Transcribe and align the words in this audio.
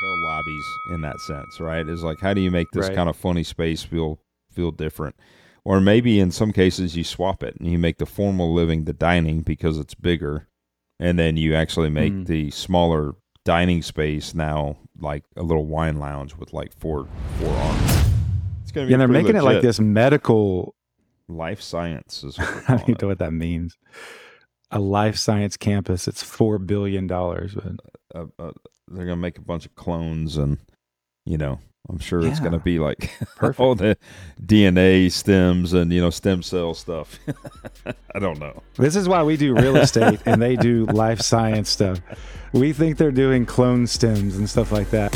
hotel 0.00 0.22
lobbies 0.24 0.64
in 0.90 1.00
that 1.02 1.20
sense, 1.20 1.60
right? 1.60 1.88
Is 1.88 2.02
like 2.02 2.20
how 2.20 2.34
do 2.34 2.40
you 2.40 2.50
make 2.50 2.70
this 2.72 2.86
Right. 2.88 2.94
kind 2.94 3.08
of 3.08 3.16
funny 3.16 3.42
space 3.42 3.82
feel 3.82 4.20
feel 4.50 4.70
different? 4.70 5.16
Or 5.64 5.80
maybe 5.80 6.18
in 6.20 6.30
some 6.30 6.52
cases 6.52 6.96
you 6.96 7.04
swap 7.04 7.42
it 7.42 7.56
and 7.60 7.70
you 7.70 7.78
make 7.78 7.98
the 7.98 8.06
formal 8.06 8.52
living 8.54 8.84
the 8.84 8.92
dining 8.92 9.42
because 9.42 9.78
it's 9.78 9.94
bigger, 9.94 10.48
and 10.98 11.18
then 11.18 11.36
you 11.36 11.54
actually 11.54 11.90
make 11.90 12.12
Mm. 12.12 12.26
the 12.26 12.50
smaller 12.50 13.14
dining 13.44 13.82
space 13.82 14.34
now 14.34 14.76
like 15.00 15.24
a 15.36 15.42
little 15.42 15.64
wine 15.66 15.98
lounge 15.98 16.34
with 16.36 16.52
like 16.52 16.72
four 16.78 17.06
four 17.38 17.54
arms. 17.54 17.92
It's 18.62 18.72
gonna 18.72 18.86
be 18.86 18.92
Yeah, 18.92 18.98
they're 18.98 19.08
making 19.08 19.36
it 19.36 19.42
like 19.42 19.62
this 19.62 19.80
medical. 19.80 20.74
life 21.28 21.60
science 21.60 22.24
is 22.24 22.36
I 22.38 22.42
don't 22.44 22.64
calling 22.66 22.82
even 22.82 22.94
it. 22.94 23.02
know 23.02 23.08
what 23.08 23.18
that 23.20 23.32
means. 23.32 23.76
A 24.72 24.78
life 24.80 25.16
science 25.16 25.56
campus. 25.56 26.08
It's 26.08 26.22
four 26.22 26.58
billion 26.58 27.06
dollars. 27.06 27.54
But 27.54 28.54
they're 28.90 29.06
gonna 29.06 29.16
make 29.16 29.38
a 29.38 29.42
bunch 29.42 29.66
of 29.66 29.74
clones 29.74 30.36
and 30.36 30.58
you 31.24 31.38
know 31.38 31.58
i'm 31.88 31.98
sure 31.98 32.24
it's 32.26 32.40
gonna 32.40 32.58
be 32.58 32.78
like 32.78 33.10
Perfect. 33.36 33.60
all 33.60 33.74
the 33.74 33.96
dna 34.44 35.10
stems 35.10 35.72
and 35.72 35.92
you 35.92 36.00
know 36.00 36.10
stem 36.10 36.42
cell 36.42 36.74
stuff 36.74 37.18
i 38.14 38.18
don't 38.18 38.38
know 38.38 38.62
this 38.76 38.96
is 38.96 39.08
why 39.08 39.22
we 39.22 39.36
do 39.36 39.54
real 39.54 39.76
estate 39.86 40.20
and 40.26 40.42
they 40.42 40.56
do 40.56 40.84
life 40.86 41.20
science 41.20 41.70
stuff. 41.70 42.00
We 42.52 42.72
think 42.72 42.96
they're 42.98 43.12
doing 43.12 43.46
clone 43.46 43.86
stems 43.86 44.36
and 44.36 44.50
stuff 44.50 44.72
like 44.72 44.90
that. 44.90 45.12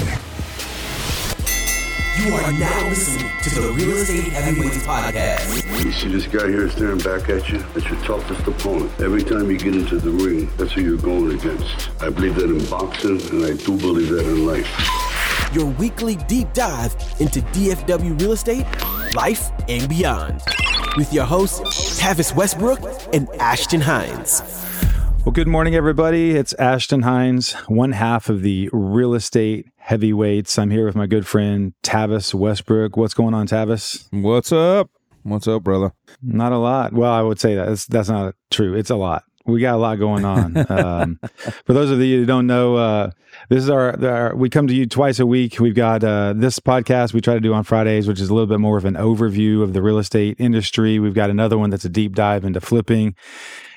You 2.17 2.33
are 2.33 2.53
now 2.53 2.89
listening 2.89 3.29
to 3.43 3.51
the 3.51 3.73
Real 3.73 3.97
Estate 3.97 4.33
Heavyweights 4.33 4.87
Podcast. 4.87 5.85
You 5.85 5.91
see 5.91 6.09
this 6.09 6.27
guy 6.29 6.47
here 6.47 6.71
staring 6.71 6.99
back 6.99 7.29
at 7.29 7.49
you? 7.51 7.59
That's 7.75 7.87
your 7.87 8.01
toughest 8.03 8.47
opponent. 8.47 8.93
Every 9.01 9.23
time 9.25 9.51
you 9.51 9.59
get 9.59 9.75
into 9.75 9.99
the 9.99 10.11
ring, 10.11 10.49
that's 10.57 10.73
who 10.73 10.83
you're 10.83 10.97
going 10.97 11.37
against. 11.37 11.91
I 12.01 12.11
believe 12.11 12.37
that 12.37 12.45
in 12.45 12.65
boxing, 12.67 13.21
and 13.31 13.45
I 13.45 13.57
do 13.57 13.77
believe 13.77 14.11
that 14.11 14.25
in 14.27 14.47
life. 14.47 15.53
Your 15.53 15.67
weekly 15.67 16.15
deep 16.29 16.53
dive 16.53 16.95
into 17.19 17.41
DFW 17.41 18.21
real 18.21 18.33
estate, 18.33 18.67
life, 19.15 19.51
and 19.69 19.89
beyond. 19.89 20.41
With 20.97 21.13
your 21.13 21.25
hosts, 21.25 22.01
Tavis 22.01 22.35
Westbrook 22.37 22.81
and 23.13 23.29
Ashton 23.41 23.81
Hines. 23.81 24.41
Well, 25.25 25.33
good 25.33 25.49
morning, 25.49 25.75
everybody. 25.75 26.33
It's 26.33 26.53
Ashton 26.53 27.01
Hines, 27.01 27.53
one 27.67 27.93
half 27.93 28.29
of 28.29 28.43
the 28.43 28.69
real 28.75 29.15
estate 29.15 29.71
heavyweights. 29.77 30.59
I'm 30.59 30.71
here 30.71 30.85
with 30.85 30.95
my 30.95 31.07
good 31.07 31.27
friend 31.27 31.73
Tavis 31.83 32.35
Westbrook. 32.35 32.99
What's 32.99 33.15
going 33.15 33.33
on, 33.33 33.47
Tavis? 33.47 34.07
what's 34.11 34.53
up 34.53 34.91
what's 35.23 35.49
up 35.49 35.63
brother 35.63 35.95
Not 36.21 36.53
a 36.53 36.59
lot. 36.59 36.93
Well, 36.93 37.11
I 37.11 37.23
would 37.23 37.41
say 37.41 37.55
that 37.55 37.69
that's, 37.69 37.87
that's 37.87 38.11
not 38.11 38.35
true. 38.51 38.75
It's 38.75 38.91
a 38.91 38.97
lot. 38.97 39.25
We 39.47 39.63
got 39.63 39.77
a 39.77 39.79
lot 39.79 39.99
going 39.99 40.27
on. 40.27 40.59
um, 40.71 41.19
for 41.65 41.73
those 41.73 41.91
of 41.91 41.99
you 42.01 42.21
who 42.21 42.27
don't 42.27 42.47
know, 42.47 42.77
uh, 42.77 43.11
this 43.49 43.63
is 43.63 43.71
our, 43.71 44.05
our. 44.05 44.37
We 44.37 44.51
come 44.51 44.67
to 44.67 44.75
you 44.75 44.87
twice 44.87 45.19
a 45.19 45.27
week. 45.27 45.59
We've 45.61 45.75
got 45.75 46.03
uh, 46.03 46.33
this 46.35 46.59
podcast 46.59 47.13
we 47.13 47.21
try 47.21 47.35
to 47.35 47.41
do 47.41 47.53
on 47.55 47.65
Fridays, 47.65 48.09
which 48.09 48.21
is 48.21 48.31
a 48.31 48.35
little 48.35 48.47
bit 48.47 48.61
more 48.61 48.79
of 48.79 48.85
an 48.85 48.95
overview 48.95 49.63
of 49.63 49.73
the 49.73 49.83
real 49.83 49.99
estate 49.99 50.37
industry. 50.39 50.99
We've 50.99 51.15
got 51.15 51.31
another 51.31 51.59
one 51.59 51.71
that's 51.71 51.85
a 51.85 51.91
deep 51.91 52.15
dive 52.15 52.45
into 52.45 52.61
flipping. 52.61 53.15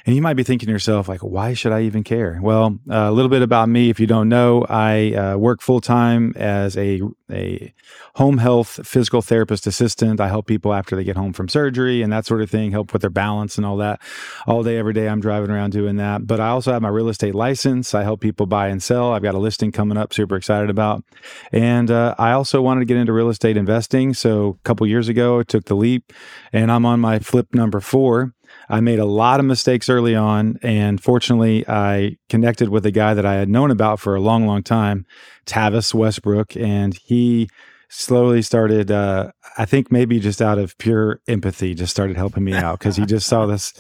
And 0.08 0.16
you 0.16 0.22
might 0.22 0.36
be 0.36 0.44
thinking 0.44 0.68
to 0.68 0.72
yourself, 0.72 1.10
like, 1.10 1.20
why 1.20 1.54
should 1.54 1.74
I 1.74 1.82
even 1.82 2.02
care? 2.02 2.40
Well, 2.42 2.80
uh, 2.90 2.96
a 2.96 3.12
little 3.12 3.28
bit 3.28 3.42
about 3.42 3.68
me. 3.68 3.90
If 3.90 4.00
you 4.00 4.08
don't 4.08 4.30
know, 4.30 4.66
I 4.70 5.14
uh, 5.14 5.38
work 5.38 5.62
full 5.62 5.82
time 5.82 6.32
as 6.38 6.78
a 6.78 7.02
a 7.30 7.74
home 8.16 8.38
health 8.38 8.80
physical 8.88 9.22
therapist 9.22 9.68
assistant. 9.68 10.22
I 10.22 10.30
help 10.30 10.48
people 10.48 10.74
after 10.74 10.96
they 10.96 11.04
get 11.04 11.18
home 11.18 11.34
from 11.34 11.50
surgery 11.50 12.02
and 12.02 12.14
that 12.14 12.26
sort 12.26 12.42
of 12.42 12.50
thing, 12.50 12.72
help 12.72 12.94
with 12.94 13.02
their 13.02 13.10
balance 13.10 13.58
and 13.58 13.66
all 13.66 13.76
that. 13.78 14.02
All 14.48 14.64
day, 14.64 14.78
every 14.78 14.94
day, 14.94 15.10
I'm 15.10 15.20
driving 15.20 15.52
around 15.52 15.72
doing 15.72 15.98
that. 15.98 16.26
But 16.26 16.40
I 16.40 16.48
also 16.48 16.72
have 16.72 16.82
my 16.82 16.88
real 16.88 17.10
estate 17.10 17.36
license. 17.36 17.94
I 17.94 18.04
help 18.04 18.22
people 18.22 18.46
buy 18.46 18.70
and 18.70 18.82
sell. 18.82 19.12
I've 19.12 19.24
got 19.24 19.36
a 19.36 19.40
listing 19.58 19.72
coming 19.72 19.98
up, 19.98 20.14
super 20.14 20.36
excited 20.36 20.70
about. 20.70 21.04
And 21.52 21.90
uh, 21.90 22.14
I 22.20 22.32
also 22.34 22.62
wanted 22.62 22.82
to 22.82 22.86
get 22.86 22.98
into 22.98 23.12
real 23.12 23.30
estate 23.30 23.58
investing. 23.58 24.14
So 24.14 24.50
a 24.50 24.64
couple 24.64 24.86
years 24.86 25.08
ago, 25.10 25.40
I 25.40 25.44
took 25.44 25.66
the 25.66 25.76
leap, 25.76 26.14
and 26.54 26.72
I'm 26.72 26.86
on 26.86 27.00
my 27.00 27.18
flip 27.18 27.56
number 27.56 27.80
four. 27.80 28.34
I 28.70 28.82
made 28.82 29.00
a 29.00 29.06
lot 29.06 29.40
of 29.40 29.48
mistakes 29.48 29.90
early 29.90 30.16
on, 30.16 30.60
and 30.62 31.02
fortunately, 31.02 31.68
I 31.68 32.18
connected 32.30 32.70
with 32.70 32.86
a 32.86 32.92
guy 32.92 33.16
that 33.16 33.26
I 33.26 33.34
had 33.36 33.50
known 33.50 33.72
about 33.72 34.00
for 34.00 34.16
a 34.16 34.22
long, 34.22 34.46
long 34.46 34.62
time, 34.62 35.06
Tavis 35.48 35.92
Westbrook, 35.92 36.56
and 36.56 36.94
he 36.94 37.50
slowly 37.90 38.44
started. 38.44 38.92
Uh, 38.92 39.32
I 39.58 39.66
think 39.66 39.92
maybe 39.92 40.20
just 40.20 40.40
out 40.40 40.60
of 40.60 40.78
pure 40.78 41.20
empathy, 41.28 41.74
just 41.74 41.92
started 41.92 42.16
helping 42.16 42.44
me 42.44 42.54
out 42.54 42.78
because 42.78 42.96
he 42.96 43.06
just 43.06 43.28
saw 43.28 43.48
this. 43.48 43.74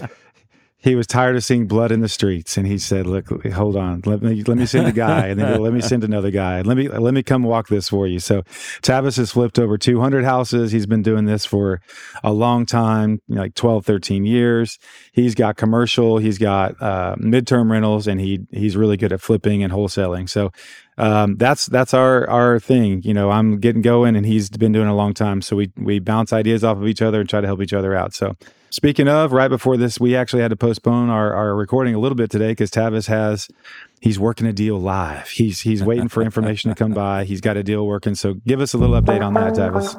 He 0.79 0.95
was 0.95 1.07
tired 1.07 1.35
of 1.35 1.43
seeing 1.43 1.67
blood 1.67 1.91
in 1.91 2.01
the 2.01 2.07
streets, 2.07 2.55
and 2.55 2.67
he 2.67 2.77
said, 2.77 3.07
"Look, 3.07 3.29
hold 3.51 3.75
on, 3.75 4.03
let 4.05 4.21
me 4.21 4.43
let 4.43 4.57
me 4.57 4.65
send 4.67 4.87
a 4.87 4.91
guy, 4.91 5.27
and 5.27 5.39
then 5.39 5.59
let 5.59 5.73
me 5.73 5.81
send 5.81 6.03
another 6.03 6.29
guy, 6.29 6.61
let 6.61 6.77
me 6.77 6.87
let 6.87 7.13
me 7.15 7.23
come 7.23 7.43
walk 7.43 7.67
this 7.67 7.89
for 7.89 8.05
you." 8.05 8.19
So, 8.19 8.43
Tavis 8.83 9.17
has 9.17 9.31
flipped 9.31 9.57
over 9.57 9.77
200 9.77 10.23
houses. 10.23 10.71
He's 10.71 10.85
been 10.85 11.01
doing 11.01 11.25
this 11.25 11.45
for 11.45 11.81
a 12.23 12.31
long 12.31 12.65
time, 12.65 13.21
like 13.27 13.55
12, 13.55 13.85
13 13.85 14.25
years. 14.25 14.77
He's 15.11 15.33
got 15.33 15.57
commercial, 15.57 16.19
he's 16.19 16.37
got 16.37 16.79
uh, 16.81 17.15
midterm 17.15 17.71
rentals, 17.71 18.07
and 18.07 18.21
he 18.21 18.41
he's 18.51 18.77
really 18.77 18.97
good 18.97 19.11
at 19.11 19.19
flipping 19.19 19.63
and 19.63 19.73
wholesaling. 19.73 20.29
So, 20.29 20.51
um, 20.97 21.35
that's 21.37 21.65
that's 21.67 21.93
our 21.93 22.29
our 22.29 22.59
thing. 22.59 23.01
You 23.03 23.13
know, 23.13 23.29
I'm 23.31 23.59
getting 23.59 23.81
going, 23.81 24.15
and 24.15 24.25
he's 24.25 24.49
been 24.49 24.71
doing 24.71 24.87
it 24.87 24.91
a 24.91 24.95
long 24.95 25.13
time. 25.13 25.41
So 25.41 25.55
we 25.55 25.71
we 25.77 25.99
bounce 25.99 26.33
ideas 26.33 26.63
off 26.63 26.77
of 26.77 26.87
each 26.87 27.01
other 27.01 27.19
and 27.19 27.29
try 27.29 27.41
to 27.41 27.47
help 27.47 27.61
each 27.61 27.73
other 27.73 27.95
out. 27.95 28.13
So 28.13 28.35
speaking 28.69 29.07
of, 29.07 29.31
right 29.31 29.47
before 29.49 29.77
this, 29.77 29.99
we 29.99 30.15
actually 30.15 30.41
had 30.41 30.49
to 30.49 30.55
postpone 30.55 31.09
our 31.09 31.33
our 31.33 31.55
recording 31.55 31.93
a 31.95 31.99
little 31.99 32.15
bit 32.15 32.31
today 32.31 32.49
because 32.51 32.71
Tavis 32.71 33.07
has 33.07 33.47
he's 34.01 34.17
working 34.19 34.47
a 34.47 34.53
deal 34.53 34.79
live. 34.79 35.29
He's 35.29 35.61
he's 35.61 35.83
waiting 35.83 36.07
for 36.07 36.23
information 36.23 36.69
to 36.69 36.75
come 36.75 36.93
by. 37.05 37.25
He's 37.25 37.41
got 37.41 37.57
a 37.57 37.63
deal 37.63 37.85
working. 37.85 38.15
So 38.15 38.35
give 38.47 38.59
us 38.59 38.73
a 38.73 38.77
little 38.77 38.99
update 38.99 39.21
on 39.23 39.33
that, 39.35 39.53
Tavis. 39.53 39.95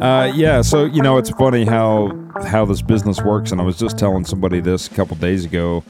uh 0.00 0.32
yeah 0.34 0.60
so 0.60 0.84
you 0.84 1.00
know 1.02 1.18
it's 1.18 1.30
funny 1.30 1.64
how 1.64 2.10
how 2.46 2.64
this 2.64 2.82
business 2.82 3.22
works 3.22 3.52
and 3.52 3.60
i 3.60 3.64
was 3.64 3.78
just 3.78 3.96
telling 3.98 4.24
somebody 4.24 4.58
this 4.60 4.88
a 4.88 4.90
couple 4.94 5.16
days 5.16 5.44
ago 5.44 5.84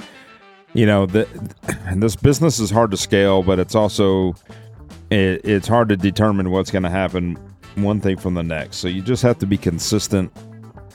you 0.74 0.84
know 0.84 1.06
the, 1.06 1.26
this 1.96 2.16
business 2.16 2.58
is 2.58 2.70
hard 2.70 2.90
to 2.90 2.96
scale 2.96 3.42
but 3.42 3.58
it's 3.58 3.74
also 3.74 4.34
it, 5.10 5.40
it's 5.44 5.68
hard 5.68 5.88
to 5.88 5.96
determine 5.96 6.50
what's 6.50 6.70
going 6.70 6.82
to 6.82 6.90
happen 6.90 7.38
one 7.76 8.00
thing 8.00 8.16
from 8.16 8.34
the 8.34 8.42
next. 8.42 8.78
So 8.78 8.88
you 8.88 9.02
just 9.02 9.22
have 9.22 9.38
to 9.38 9.46
be 9.46 9.56
consistent 9.56 10.32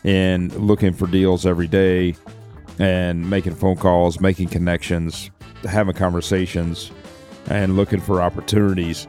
in 0.04 0.50
looking 0.58 0.94
for 0.94 1.08
deals 1.08 1.46
every 1.46 1.68
day 1.68 2.16
and 2.80 3.30
making 3.30 3.54
phone 3.54 3.76
calls 3.76 4.22
making 4.22 4.48
connections 4.48 5.30
having 5.64 5.94
conversations 5.94 6.90
and 7.50 7.76
looking 7.76 8.00
for 8.00 8.22
opportunities 8.22 9.08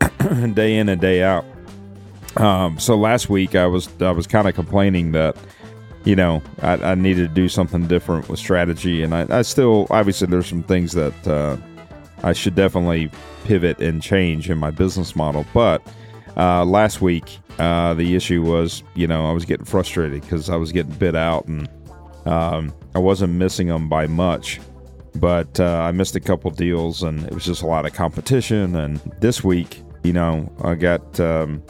day 0.54 0.76
in 0.78 0.88
and 0.88 1.00
day 1.00 1.22
out. 1.22 1.44
Um, 2.38 2.80
so 2.80 2.96
last 2.96 3.30
week 3.30 3.54
I 3.54 3.66
was 3.66 3.88
I 4.00 4.10
was 4.10 4.26
kind 4.26 4.48
of 4.48 4.54
complaining 4.54 5.12
that 5.12 5.36
you 6.06 6.16
know 6.16 6.42
I, 6.62 6.72
I 6.76 6.94
needed 6.94 7.28
to 7.28 7.34
do 7.34 7.48
something 7.48 7.86
different 7.86 8.28
with 8.30 8.38
strategy, 8.38 9.02
and 9.02 9.14
I, 9.14 9.26
I 9.28 9.42
still 9.42 9.86
obviously 9.90 10.28
there's 10.28 10.46
some 10.46 10.62
things 10.62 10.92
that 10.92 11.28
uh, 11.28 11.58
I 12.22 12.32
should 12.32 12.54
definitely 12.54 13.10
pivot 13.44 13.80
and 13.80 14.02
change 14.02 14.48
in 14.48 14.56
my 14.56 14.70
business 14.70 15.14
model. 15.14 15.44
But 15.52 15.86
uh, 16.36 16.64
last 16.64 17.02
week 17.02 17.38
uh, 17.58 17.92
the 17.94 18.16
issue 18.16 18.42
was 18.42 18.82
you 18.94 19.06
know 19.06 19.28
I 19.28 19.32
was 19.32 19.44
getting 19.44 19.66
frustrated 19.66 20.22
because 20.22 20.48
I 20.48 20.56
was 20.56 20.72
getting 20.72 20.92
bid 20.92 21.16
out 21.16 21.46
and 21.46 21.68
um, 22.26 22.72
I 22.94 22.98
wasn't 22.98 23.34
missing 23.34 23.68
them 23.68 23.88
by 23.88 24.06
much. 24.06 24.60
But 25.14 25.58
uh, 25.60 25.80
I 25.80 25.92
missed 25.92 26.14
a 26.14 26.20
couple 26.20 26.50
deals, 26.50 27.02
and 27.02 27.24
it 27.24 27.32
was 27.32 27.44
just 27.44 27.62
a 27.62 27.66
lot 27.66 27.86
of 27.86 27.94
competition. 27.94 28.76
And 28.76 28.98
this 29.20 29.42
week, 29.42 29.82
you 30.02 30.12
know, 30.12 30.52
I 30.62 30.74
got 30.74 31.18
um, 31.20 31.62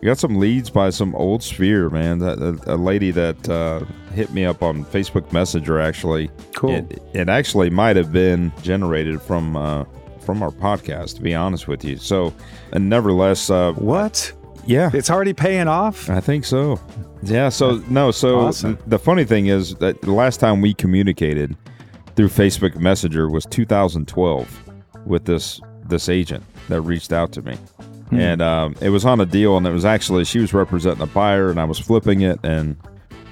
I 0.00 0.06
got 0.06 0.18
some 0.18 0.36
leads 0.36 0.70
by 0.70 0.90
some 0.90 1.14
old 1.16 1.42
sphere, 1.42 1.90
man. 1.90 2.18
That 2.20 2.38
a, 2.38 2.74
a 2.74 2.76
lady 2.76 3.10
that 3.10 3.48
uh, 3.48 3.80
hit 4.14 4.30
me 4.32 4.44
up 4.44 4.62
on 4.62 4.84
Facebook 4.84 5.32
Messenger 5.32 5.80
actually. 5.80 6.30
Cool. 6.54 6.76
It, 6.76 7.02
it 7.14 7.28
actually 7.28 7.68
might 7.70 7.96
have 7.96 8.12
been 8.12 8.52
generated 8.62 9.20
from 9.20 9.56
uh, 9.56 9.84
from 10.20 10.42
our 10.42 10.50
podcast, 10.50 11.16
to 11.16 11.22
be 11.22 11.34
honest 11.34 11.66
with 11.68 11.84
you. 11.84 11.96
So, 11.96 12.32
and 12.72 12.88
nevertheless, 12.88 13.48
uh, 13.50 13.72
What? 13.72 14.30
yeah, 14.66 14.90
It's 14.92 15.10
already 15.10 15.32
paying 15.32 15.66
off. 15.68 16.08
I 16.10 16.20
think 16.20 16.44
so. 16.44 16.78
Yeah. 17.22 17.48
So 17.48 17.82
no. 17.88 18.10
So 18.12 18.40
Awesome. 18.40 18.78
the 18.86 18.98
funny 19.00 19.24
thing 19.24 19.46
is 19.46 19.74
that 19.76 20.00
the 20.02 20.12
last 20.12 20.38
time 20.38 20.60
we 20.60 20.74
communicated 20.74 21.56
through 22.14 22.28
Facebook 22.28 22.76
Messenger 22.76 23.28
was 23.30 23.46
2012 23.46 24.70
with 25.06 25.24
this 25.24 25.60
this 25.86 26.08
agent 26.08 26.44
that 26.68 26.82
reached 26.82 27.12
out 27.12 27.32
to 27.32 27.42
me, 27.42 27.56
and 28.12 28.40
um, 28.42 28.74
it 28.80 28.90
was 28.90 29.04
on 29.04 29.20
a 29.20 29.26
deal, 29.26 29.56
and 29.56 29.66
it 29.66 29.72
was 29.72 29.84
actually 29.84 30.24
she 30.24 30.38
was 30.38 30.52
representing 30.54 31.02
a 31.02 31.06
buyer, 31.06 31.50
and 31.50 31.60
I 31.60 31.64
was 31.64 31.78
flipping 31.78 32.20
it, 32.22 32.38
and 32.42 32.76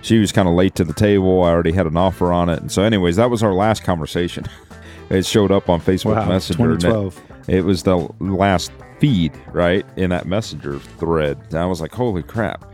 she 0.03 0.19
was 0.19 0.33
kind 0.33 0.49
of 0.49 0.55
late 0.55 0.75
to 0.77 0.85
the 0.85 0.93
table. 0.95 1.43
I 1.45 1.51
already 1.51 1.73
had 1.73 1.87
an 1.87 1.97
offer 1.97 2.33
on 2.33 2.49
it, 2.49 2.61
and 2.61 2.71
so 2.71 2.83
anyways, 2.83 3.17
that 3.17 3.31
was 3.31 3.43
our 3.43 3.53
last 3.55 3.83
conversation. 3.85 4.45
it 5.11 5.25
showed 5.25 5.53
up 5.53 5.69
on 5.69 5.81
Facebook 5.81 6.17
Wow, 6.17 6.29
Messenger. 6.29 6.65
and 6.65 6.73
it- 6.75 6.81
2012. 6.87 7.49
it 7.49 7.65
was 7.65 7.83
the 7.85 7.97
last 8.21 8.73
feed 8.99 9.31
right 9.53 9.85
in 9.97 10.09
that 10.09 10.25
messenger 10.27 10.79
thread 10.79 11.37
and 11.51 11.59
i 11.59 11.67
was 11.67 11.83
like 11.83 11.93
holy 11.93 12.23
crap 12.23 12.65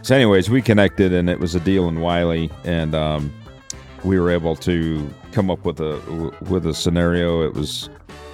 so 0.00 0.14
anyways 0.16 0.48
we 0.48 0.62
connected 0.62 1.12
and 1.12 1.28
it 1.28 1.38
was 1.38 1.54
a 1.54 1.60
deal 1.60 1.86
in 1.86 2.00
Wylie 2.00 2.50
and 2.64 2.94
um, 2.94 3.30
we 4.04 4.18
were 4.18 4.30
able 4.30 4.56
to 4.56 5.06
come 5.32 5.50
up 5.50 5.66
with 5.66 5.80
a 5.80 6.00
with 6.48 6.66
a 6.66 6.72
scenario 6.72 7.42
it 7.42 7.52
was 7.52 7.90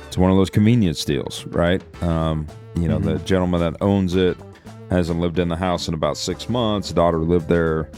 it's 0.06 0.16
one 0.16 0.30
of 0.30 0.36
those 0.36 0.50
convenience 0.50 1.04
deals, 1.04 1.44
right? 1.46 1.82
Um, 2.02 2.46
you 2.76 2.88
know, 2.88 2.98
the 2.98 3.18
gentleman 3.20 3.60
that 3.60 3.76
owns 3.80 4.14
it 4.14 4.36
hasn't 4.90 5.20
lived 5.20 5.38
in 5.38 5.48
the 5.48 5.56
house 5.56 5.88
in 5.88 5.94
about 5.94 6.16
six 6.16 6.48
months. 6.48 6.92
Daughter 6.92 7.18
lived 7.18 7.48
there, 7.48 7.90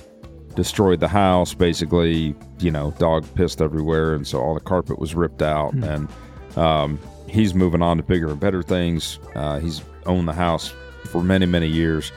destroyed 0.54 1.00
the 1.00 1.08
house, 1.08 1.54
basically. 1.54 2.34
You 2.58 2.70
know, 2.70 2.92
dog 2.98 3.26
pissed 3.34 3.60
everywhere, 3.60 4.14
and 4.14 4.26
so 4.26 4.40
all 4.40 4.54
the 4.54 4.60
carpet 4.60 4.98
was 4.98 5.14
ripped 5.14 5.42
out. 5.42 5.72
And 5.74 6.08
um, 6.56 6.98
he's 7.28 7.54
moving 7.54 7.82
on 7.82 7.96
to 7.96 8.02
bigger 8.02 8.30
and 8.30 8.40
better 8.40 8.62
things. 8.62 9.19
Uh, 9.34 9.58
he's 9.58 9.82
owned 10.06 10.28
the 10.28 10.32
house 10.32 10.72
for 11.06 11.22
many, 11.22 11.46
many 11.46 11.66
years, 11.66 12.12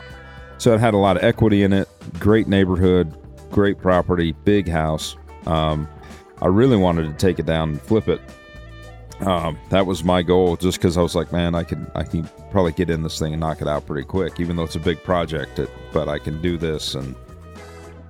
so 0.57 0.73
it 0.73 0.79
had 0.79 0.93
a 0.93 0.97
lot 0.97 1.17
of 1.17 1.23
equity 1.23 1.63
in 1.63 1.73
it. 1.73 1.87
Great 2.19 2.47
neighborhood, 2.47 3.13
great 3.51 3.77
property, 3.77 4.33
big 4.43 4.67
house. 4.67 5.15
Um, 5.45 5.87
I 6.41 6.47
really 6.47 6.77
wanted 6.77 7.03
to 7.05 7.13
take 7.13 7.39
it 7.39 7.45
down 7.45 7.69
and 7.69 7.81
flip 7.81 8.07
it. 8.07 8.21
Um, 9.21 9.57
that 9.69 9.85
was 9.85 10.03
my 10.03 10.21
goal, 10.21 10.57
just 10.57 10.77
because 10.77 10.97
I 10.97 11.01
was 11.01 11.15
like, 11.15 11.31
man, 11.31 11.55
I 11.55 11.63
can, 11.63 11.89
I 11.95 12.03
can 12.03 12.29
probably 12.51 12.73
get 12.73 12.89
in 12.89 13.01
this 13.03 13.17
thing 13.17 13.33
and 13.33 13.39
knock 13.39 13.61
it 13.61 13.67
out 13.67 13.85
pretty 13.85 14.05
quick, 14.05 14.39
even 14.39 14.55
though 14.57 14.63
it's 14.63 14.75
a 14.75 14.79
big 14.79 15.01
project. 15.03 15.57
It, 15.59 15.69
but 15.93 16.09
I 16.09 16.19
can 16.19 16.41
do 16.41 16.57
this 16.57 16.95
in 16.95 17.15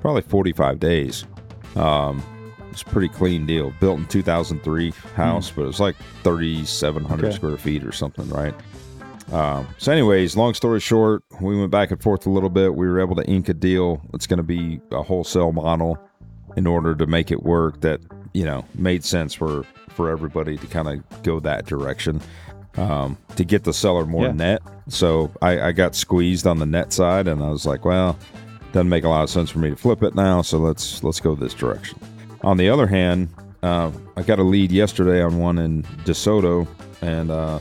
probably 0.02 0.24
45 0.24 0.80
days. 0.80 1.25
Um, 1.75 2.24
it's 2.72 2.81
a 2.81 2.86
pretty 2.86 3.07
clean 3.10 3.46
deal. 3.46 3.72
Built 3.80 4.00
in 4.00 4.06
2003 4.07 4.92
house, 5.16 5.52
but 5.52 5.62
it 5.63 5.68
was 5.68 5.80
like 5.80 5.96
3,700 6.24 7.25
Okay. 7.28 7.36
square 7.36 7.57
feet 7.57 7.84
or 7.84 7.92
something, 7.92 8.28
right? 8.30 8.54
Um, 9.31 9.68
so, 9.78 9.92
anyways, 9.92 10.36
long 10.36 10.54
story 10.54 10.80
short, 10.80 11.24
we 11.42 11.57
went 11.57 11.72
back 11.72 11.92
and 11.92 12.02
forth 12.02 12.25
a 12.25 12.30
little 12.30 12.50
bit. 12.50 12.75
We 12.75 12.88
were 12.88 13.00
able 13.00 13.16
to 13.16 13.25
ink 13.25 13.48
a 13.50 13.54
deal. 13.54 14.02
It's 14.13 14.28
going 14.28 14.38
to 14.38 14.44
be 14.44 14.81
a 14.92 15.02
wholesale 15.02 15.52
model 15.52 15.98
in 16.57 16.68
order 16.68 16.96
to 16.96 17.06
make 17.07 17.31
it 17.31 17.44
work 17.44 17.81
that 17.81 18.02
you 18.35 18.43
know 18.43 18.65
made 18.75 19.03
sense 19.03 19.33
for 19.33 19.63
for 19.89 20.09
everybody 20.09 20.57
to 20.57 20.67
kind 20.67 20.89
of 20.89 21.23
go 21.23 21.39
that 21.39 21.65
direction 21.65 22.19
um, 22.77 23.17
to 23.37 23.45
get 23.45 23.63
the 23.63 23.73
seller 23.73 24.05
more 24.05 24.25
Yeah. 24.25 24.31
net. 24.33 24.61
So 24.89 25.31
I, 25.41 25.67
I 25.67 25.71
got 25.71 25.95
squeezed 25.95 26.45
on 26.45 26.59
the 26.59 26.65
net 26.65 26.91
side, 26.91 27.27
and 27.29 27.41
I 27.41 27.49
was 27.49 27.65
like, 27.65 27.85
well, 27.85 28.19
doesn't 28.73 28.89
make 28.89 29.05
a 29.05 29.07
lot 29.09 29.23
of 29.23 29.29
sense 29.29 29.49
for 29.49 29.59
me 29.59 29.69
to 29.69 29.75
flip 29.77 30.03
it 30.03 30.13
now. 30.15 30.41
So 30.41 30.57
let's 30.57 31.01
let's 31.01 31.21
go 31.21 31.33
this 31.35 31.53
direction. 31.53 31.97
On 32.41 32.57
the 32.57 32.69
other 32.69 32.85
hand, 32.87 33.29
uh, 33.63 33.89
I 34.17 34.21
got 34.23 34.37
a 34.39 34.43
lead 34.43 34.69
yesterday 34.71 35.21
on 35.21 35.39
one 35.39 35.57
in 35.57 35.83
DeSoto, 36.03 36.67
and 37.01 37.31
uh, 37.31 37.59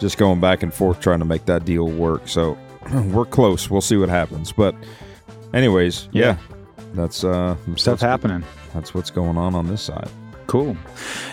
just 0.00 0.18
going 0.18 0.40
back 0.40 0.64
and 0.64 0.74
forth 0.74 0.98
trying 0.98 1.20
to 1.20 1.24
make 1.24 1.44
that 1.46 1.64
deal 1.64 1.86
work. 1.86 2.26
So 2.26 2.58
we're 3.12 3.24
close. 3.24 3.70
We'll 3.70 3.80
see 3.80 3.96
what 3.96 4.08
happens. 4.08 4.50
But 4.50 4.74
anyways, 5.54 6.08
yeah, 6.10 6.36
that's 6.94 7.22
uh, 7.22 7.56
Stuff 7.76 8.00
happening. 8.00 8.42
That's 8.74 8.94
what's 8.94 9.10
going 9.10 9.36
on 9.36 9.54
on 9.54 9.68
this 9.68 9.82
side. 9.82 10.08
Cool. 10.46 10.76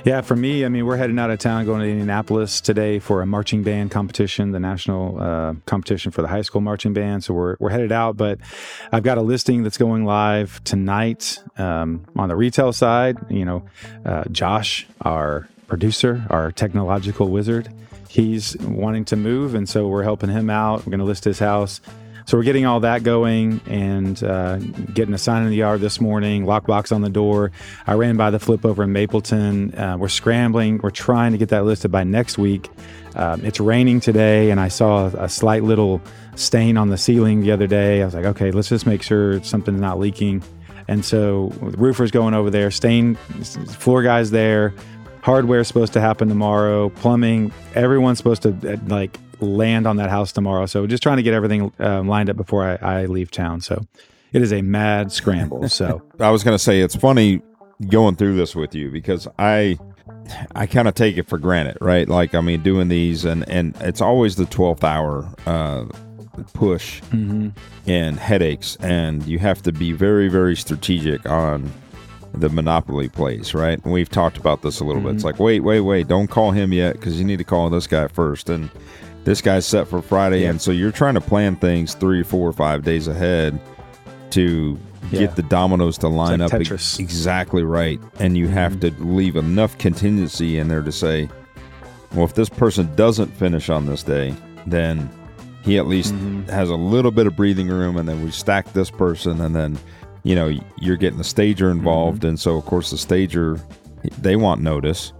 Yeah, 0.05 0.21
for 0.21 0.35
me, 0.35 0.63
I 0.63 0.69
mean, 0.69 0.85
we're 0.85 0.95
heading 0.95 1.19
out 1.19 1.29
of 1.29 1.39
town, 1.39 1.65
going 1.65 1.81
to 1.81 1.89
Indianapolis 1.89 2.61
today 2.61 2.99
for 2.99 3.21
a 3.21 3.25
marching 3.25 3.63
band 3.63 3.91
competition, 3.91 4.51
the 4.51 4.59
national 4.59 5.21
uh, 5.21 5.55
competition 5.65 6.11
for 6.11 6.21
the 6.21 6.27
high 6.27 6.41
school 6.41 6.61
marching 6.61 6.93
band. 6.93 7.23
So 7.23 7.33
we're, 7.33 7.57
we're 7.59 7.69
headed 7.69 7.91
out, 7.91 8.15
but 8.15 8.39
I've 8.91 9.03
got 9.03 9.17
a 9.17 9.21
listing 9.21 9.63
that's 9.63 9.77
going 9.77 10.05
live 10.05 10.63
tonight 10.63 11.39
um, 11.57 12.05
on 12.15 12.29
the 12.29 12.35
retail 12.35 12.71
side. 12.71 13.17
You 13.29 13.45
know, 13.45 13.65
uh, 14.05 14.23
Josh, 14.31 14.87
our 15.01 15.49
producer, 15.67 16.25
our 16.29 16.51
technological 16.51 17.29
wizard, 17.29 17.67
he's 18.07 18.55
wanting 18.57 19.05
to 19.05 19.15
move, 19.15 19.53
and 19.53 19.67
so 19.67 19.87
we're 19.87 20.03
helping 20.03 20.29
him 20.29 20.49
out. 20.49 20.85
We're 20.85 20.91
going 20.91 20.99
to 20.99 21.05
list 21.05 21.25
his 21.25 21.39
house. 21.39 21.81
So 22.29 22.37
we're 22.37 22.43
getting 22.43 22.67
all 22.67 22.81
that 22.81 23.01
going 23.01 23.59
and 23.65 24.23
uh, 24.23 24.57
getting 24.93 25.15
a 25.15 25.17
sign 25.17 25.41
in 25.41 25.49
the 25.49 25.55
yard 25.55 25.81
this 25.81 25.99
morning, 25.99 26.45
lockbox 26.45 26.91
on 26.91 27.01
the 27.01 27.09
door. 27.09 27.51
I 27.87 27.95
ran 27.95 28.17
by 28.17 28.29
the 28.29 28.37
flip 28.37 28.65
over 28.65 28.83
in 28.83 28.93
Mapleton. 28.93 29.73
Uh, 29.73 29.97
we're 29.97 30.09
scrambling. 30.09 30.79
We're 30.83 30.91
trying 30.91 31.31
to 31.31 31.39
get 31.39 31.49
that 31.49 31.65
listed 31.65 31.91
by 31.91 32.03
next 32.03 32.37
week. 32.37 32.69
Um, 33.15 33.43
it's 33.43 33.59
raining 33.59 33.99
today, 33.99 34.51
and 34.51 34.59
I 34.59 34.67
saw 34.67 35.07
a 35.07 35.27
slight 35.27 35.63
little 35.63 36.03
stain 36.35 36.77
on 36.77 36.89
the 36.89 36.99
ceiling 36.99 37.41
the 37.41 37.51
other 37.51 37.65
day. 37.65 38.03
I 38.03 38.05
was 38.05 38.13
like, 38.13 38.25
okay, 38.25 38.51
let's 38.51 38.69
just 38.69 38.85
make 38.85 39.01
sure 39.01 39.41
something's 39.43 39.81
not 39.81 39.97
leaking. 39.97 40.43
And 40.87 41.03
so 41.03 41.47
the 41.63 41.77
roofer's 41.79 42.11
going 42.11 42.35
over 42.35 42.51
there, 42.51 42.69
stain 42.69 43.15
floor 43.15 44.03
guys 44.03 44.29
there. 44.29 44.75
Hardware's 45.23 45.67
supposed 45.67 45.93
to 45.93 45.99
happen 45.99 46.29
tomorrow. 46.29 46.89
Plumbing, 46.89 47.51
everyone's 47.73 48.19
supposed 48.19 48.43
to 48.43 48.49
uh, 48.71 48.77
like 48.85 49.17
land 49.39 49.87
on 49.87 49.97
that 49.97 50.09
house 50.09 50.31
tomorrow. 50.31 50.65
So 50.65 50.87
just 50.87 51.03
trying 51.03 51.17
to 51.17 51.23
get 51.23 51.33
everything 51.33 51.71
um, 51.79 52.07
lined 52.07 52.29
up 52.29 52.37
before 52.37 52.63
I, 52.81 53.01
I 53.01 53.05
leave 53.05 53.31
town. 53.31 53.61
So 53.61 53.85
it 54.33 54.41
is 54.41 54.53
a 54.53 54.61
mad 54.61 55.11
scramble. 55.11 55.69
So 55.69 56.01
I 56.19 56.29
was 56.29 56.43
going 56.43 56.55
to 56.55 56.63
say 56.63 56.81
it's 56.81 56.95
funny 56.95 57.41
going 57.87 58.15
through 58.15 58.35
this 58.35 58.55
with 58.55 58.75
you 58.75 58.91
because 58.91 59.27
I 59.37 59.77
I 60.55 60.67
kind 60.67 60.87
of 60.87 60.95
take 60.95 61.17
it 61.17 61.27
for 61.27 61.37
granted, 61.37 61.77
right? 61.81 62.07
Like 62.07 62.35
I 62.35 62.41
mean, 62.41 62.61
doing 62.61 62.87
these 62.87 63.25
and 63.25 63.47
and 63.49 63.75
it's 63.79 64.01
always 64.01 64.35
the 64.35 64.45
twelfth 64.45 64.83
hour 64.83 65.27
uh, 65.45 65.85
push 66.53 67.01
and 67.87 68.19
headaches, 68.19 68.77
and 68.81 69.25
you 69.25 69.39
have 69.39 69.61
to 69.63 69.71
be 69.71 69.91
very 69.91 70.27
very 70.27 70.55
strategic 70.55 71.27
on 71.27 71.71
the 72.33 72.49
monopoly 72.49 73.09
plays, 73.09 73.53
right? 73.55 73.83
And 73.83 73.91
we've 73.91 74.09
talked 74.09 74.37
about 74.37 74.61
this 74.61 74.79
a 74.79 74.83
little 74.83 75.01
bit. 75.01 75.15
It's 75.15 75.23
like, 75.23 75.39
wait, 75.39 75.61
wait, 75.61 75.81
wait, 75.81 76.07
don't 76.07 76.27
call 76.27 76.51
him 76.51 76.71
yet 76.71 76.93
because 76.93 77.17
you 77.17 77.25
need 77.25 77.37
to 77.37 77.43
call 77.43 77.69
this 77.69 77.87
guy 77.87 78.07
first, 78.07 78.49
and 78.49 78.69
this 79.29 79.41
guy's 79.41 79.63
set 79.63 79.87
for 79.87 80.01
Friday, 80.01 80.45
and 80.45 80.59
so 80.59 80.71
you're 80.71 80.91
trying 80.91 81.13
to 81.13 81.21
plan 81.21 81.55
things 81.55 81.93
three, 81.93 82.23
four, 82.23 82.51
five 82.51 82.83
days 82.83 83.07
ahead 83.07 83.59
to 84.31 84.75
Yeah. 85.11 85.19
get 85.19 85.35
the 85.35 85.43
dominoes 85.43 85.99
to 85.99 86.07
line 86.07 86.39
like 86.39 86.51
up 86.51 86.59
Tetris. 86.59 86.99
exactly 86.99 87.61
right, 87.61 87.99
and 88.19 88.35
you 88.35 88.47
have 88.47 88.77
mm-hmm. 88.77 88.97
to 88.97 89.03
leave 89.03 89.35
enough 89.35 89.77
contingency 89.77 90.57
in 90.57 90.67
there 90.67 90.81
to 90.81 90.91
say, 90.91 91.29
well, 92.15 92.25
if 92.25 92.33
this 92.33 92.49
person 92.49 92.89
doesn't 92.95 93.31
finish 93.35 93.69
on 93.69 93.85
this 93.85 94.01
day, 94.01 94.33
then 94.65 95.07
he 95.61 95.77
at 95.77 95.85
least 95.85 96.15
mm-hmm. 96.15 96.49
has 96.49 96.71
a 96.71 96.75
little 96.75 97.11
bit 97.11 97.27
of 97.27 97.35
breathing 97.35 97.67
room, 97.67 97.97
and 97.97 98.09
then 98.09 98.23
we 98.23 98.31
stack 98.31 98.73
this 98.73 98.89
person, 98.89 99.41
and 99.41 99.55
then 99.55 99.77
you 100.23 100.33
know 100.33 100.51
you're 100.79 100.97
getting 100.97 101.19
the 101.19 101.23
stager 101.23 101.69
involved, 101.69 102.21
mm-hmm. 102.21 102.29
and 102.29 102.39
so 102.39 102.57
of 102.57 102.65
course 102.65 102.89
the 102.89 102.97
stager 102.97 103.61
they 104.21 104.35
want 104.35 104.59
notice, 104.59 105.13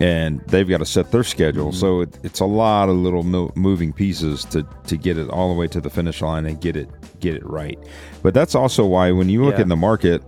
and 0.00 0.40
they've 0.48 0.68
got 0.68 0.78
to 0.78 0.86
set 0.86 1.10
their 1.10 1.24
schedule. 1.24 1.68
Mm-hmm. 1.68 1.78
So 1.80 2.00
it, 2.02 2.18
it's 2.22 2.40
a 2.40 2.44
lot 2.46 2.88
of 2.88 2.96
little 2.96 3.22
mo- 3.24 3.52
moving 3.56 3.92
pieces 3.92 4.44
to 4.46 4.66
to 4.86 4.96
get 4.96 5.18
it 5.18 5.28
all 5.30 5.52
the 5.52 5.58
way 5.58 5.66
to 5.68 5.80
the 5.80 5.90
finish 5.90 6.22
line 6.22 6.46
and 6.46 6.60
get 6.60 6.76
it 6.76 6.88
get 7.20 7.34
it 7.34 7.44
right. 7.46 7.78
But 8.22 8.34
that's 8.34 8.54
also 8.54 8.86
why 8.86 9.10
when 9.12 9.28
you 9.28 9.44
look 9.44 9.56
Yeah. 9.56 9.62
in 9.62 9.68
the 9.68 9.76
market, 9.76 10.22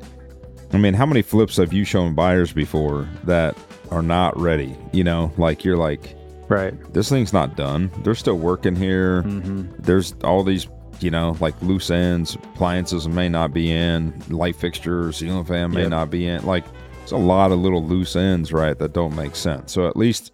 I 0.73 0.79
mean, 0.79 0.95
how 0.95 1.07
many 1.07 1.23
flips 1.23 1.57
have 1.57 1.73
you 1.73 1.85
shown 1.85 2.15
buyers 2.15 2.53
before 2.53 3.09
that 3.25 3.57
are 3.91 4.03
not 4.03 4.39
ready? 4.39 4.77
You 4.93 5.05
know, 5.05 5.33
like 5.37 5.65
you're 5.65 5.77
like, 5.77 6.17
right. 6.49 6.75
this 6.93 7.09
thing's 7.09 7.33
not 7.33 7.57
done. 7.57 7.91
They're 8.05 8.15
still 8.15 8.39
working 8.39 8.77
here. 8.77 9.23
Mm-hmm. 9.25 9.83
There's 9.83 10.15
all 10.25 10.43
these, 10.45 10.69
you 11.01 11.11
know, 11.11 11.37
like 11.41 11.61
loose 11.63 11.91
ends. 11.91 12.35
Appliances 12.35 13.09
may 13.09 13.29
not 13.29 13.53
be 13.53 13.71
in. 13.71 14.13
Light 14.29 14.55
fixtures, 14.57 15.17
ceiling 15.17 15.45
fan 15.45 15.73
may 15.73 15.83
Yep. 15.83 15.91
not 15.91 16.11
be 16.11 16.27
in. 16.27 16.45
Like, 16.47 16.65
it's 17.03 17.13
a 17.13 17.17
lot 17.17 17.53
of 17.53 17.59
little 17.59 17.85
loose 17.85 18.17
ends, 18.17 18.53
right, 18.53 18.79
that 18.79 18.93
don't 18.93 19.15
make 19.15 19.35
sense. 19.37 19.73
So 19.73 19.89
at 19.89 19.97
least 19.97 20.33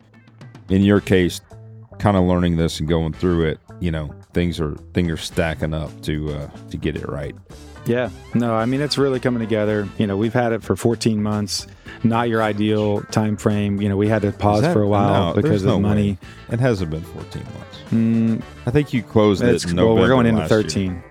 in 0.68 0.82
your 0.82 1.00
case, 1.00 1.40
kind 1.98 2.16
of 2.16 2.24
learning 2.24 2.56
this 2.56 2.80
and 2.80 2.88
going 2.88 3.12
through 3.12 3.44
it, 3.46 3.58
you 3.80 3.90
know, 3.90 4.12
things 4.32 4.60
are 4.60 4.74
things 4.94 5.10
are 5.10 5.16
stacking 5.16 5.74
up 5.74 5.90
to 6.02 6.32
uh, 6.34 6.50
to 6.70 6.76
get 6.76 6.96
it 6.96 7.08
right. 7.08 7.34
Yeah. 7.86 8.10
No, 8.34 8.54
I 8.54 8.66
mean 8.66 8.80
it's 8.80 8.98
really 8.98 9.20
coming 9.20 9.40
together. 9.40 9.88
You 9.98 10.06
know, 10.06 10.16
we've 10.16 10.34
had 10.34 10.52
it 10.52 10.62
for 10.62 10.76
14 10.76 11.22
months. 11.22 11.66
Not 12.02 12.28
your 12.28 12.42
ideal 12.42 13.00
time 13.04 13.36
frame. 13.36 13.80
You 13.80 13.88
know, 13.88 13.96
we 13.96 14.08
had 14.08 14.22
to 14.22 14.32
pause 14.32 14.62
that- 14.62 14.72
for 14.72 14.82
a 14.82 14.88
while 14.88 15.34
no, 15.34 15.40
because 15.40 15.62
of 15.62 15.68
no 15.68 15.80
money. 15.80 16.12
way. 16.12 16.54
It 16.54 16.60
hasn't 16.60 16.90
been 16.90 17.02
14 17.02 17.42
months. 17.44 17.62
Mm, 17.90 18.42
I 18.66 18.70
think 18.70 18.92
you 18.92 19.02
closed 19.02 19.42
it. 19.42 19.54
it's, 19.54 19.64
In 19.64 19.76
well, 19.76 19.94
we're 19.94 20.08
going 20.08 20.26
into 20.26 20.40
last 20.40 20.76
year. 20.76 21.02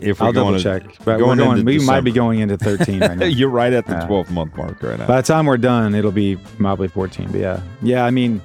13. 0.00 0.10
If 0.10 0.20
we're 0.20 0.26
I'll 0.26 0.32
double 0.32 0.50
going 0.50 0.62
to- 0.62 0.62
check. 0.88 0.98
But 1.04 1.18
going 1.18 1.38
we're 1.38 1.44
going. 1.44 1.64
We 1.64 1.78
might 1.84 2.00
be 2.02 2.12
going 2.12 2.40
into 2.40 2.56
13 2.56 3.00
right 3.00 3.16
now. 3.18 3.26
You're 3.26 3.48
right 3.48 3.72
at 3.72 3.86
the 3.86 3.92
Yeah. 3.92 4.06
12 4.06 4.30
month 4.30 4.56
mark 4.56 4.82
right 4.82 4.98
now. 4.98 5.06
By 5.06 5.16
the 5.20 5.26
time 5.26 5.46
we're 5.46 5.56
done, 5.56 5.94
it'll 5.94 6.12
be 6.12 6.36
probably 6.58 6.88
14. 6.88 7.28
But 7.30 7.40
yeah, 7.40 7.60
yeah. 7.82 8.04
I 8.04 8.10
mean, 8.10 8.40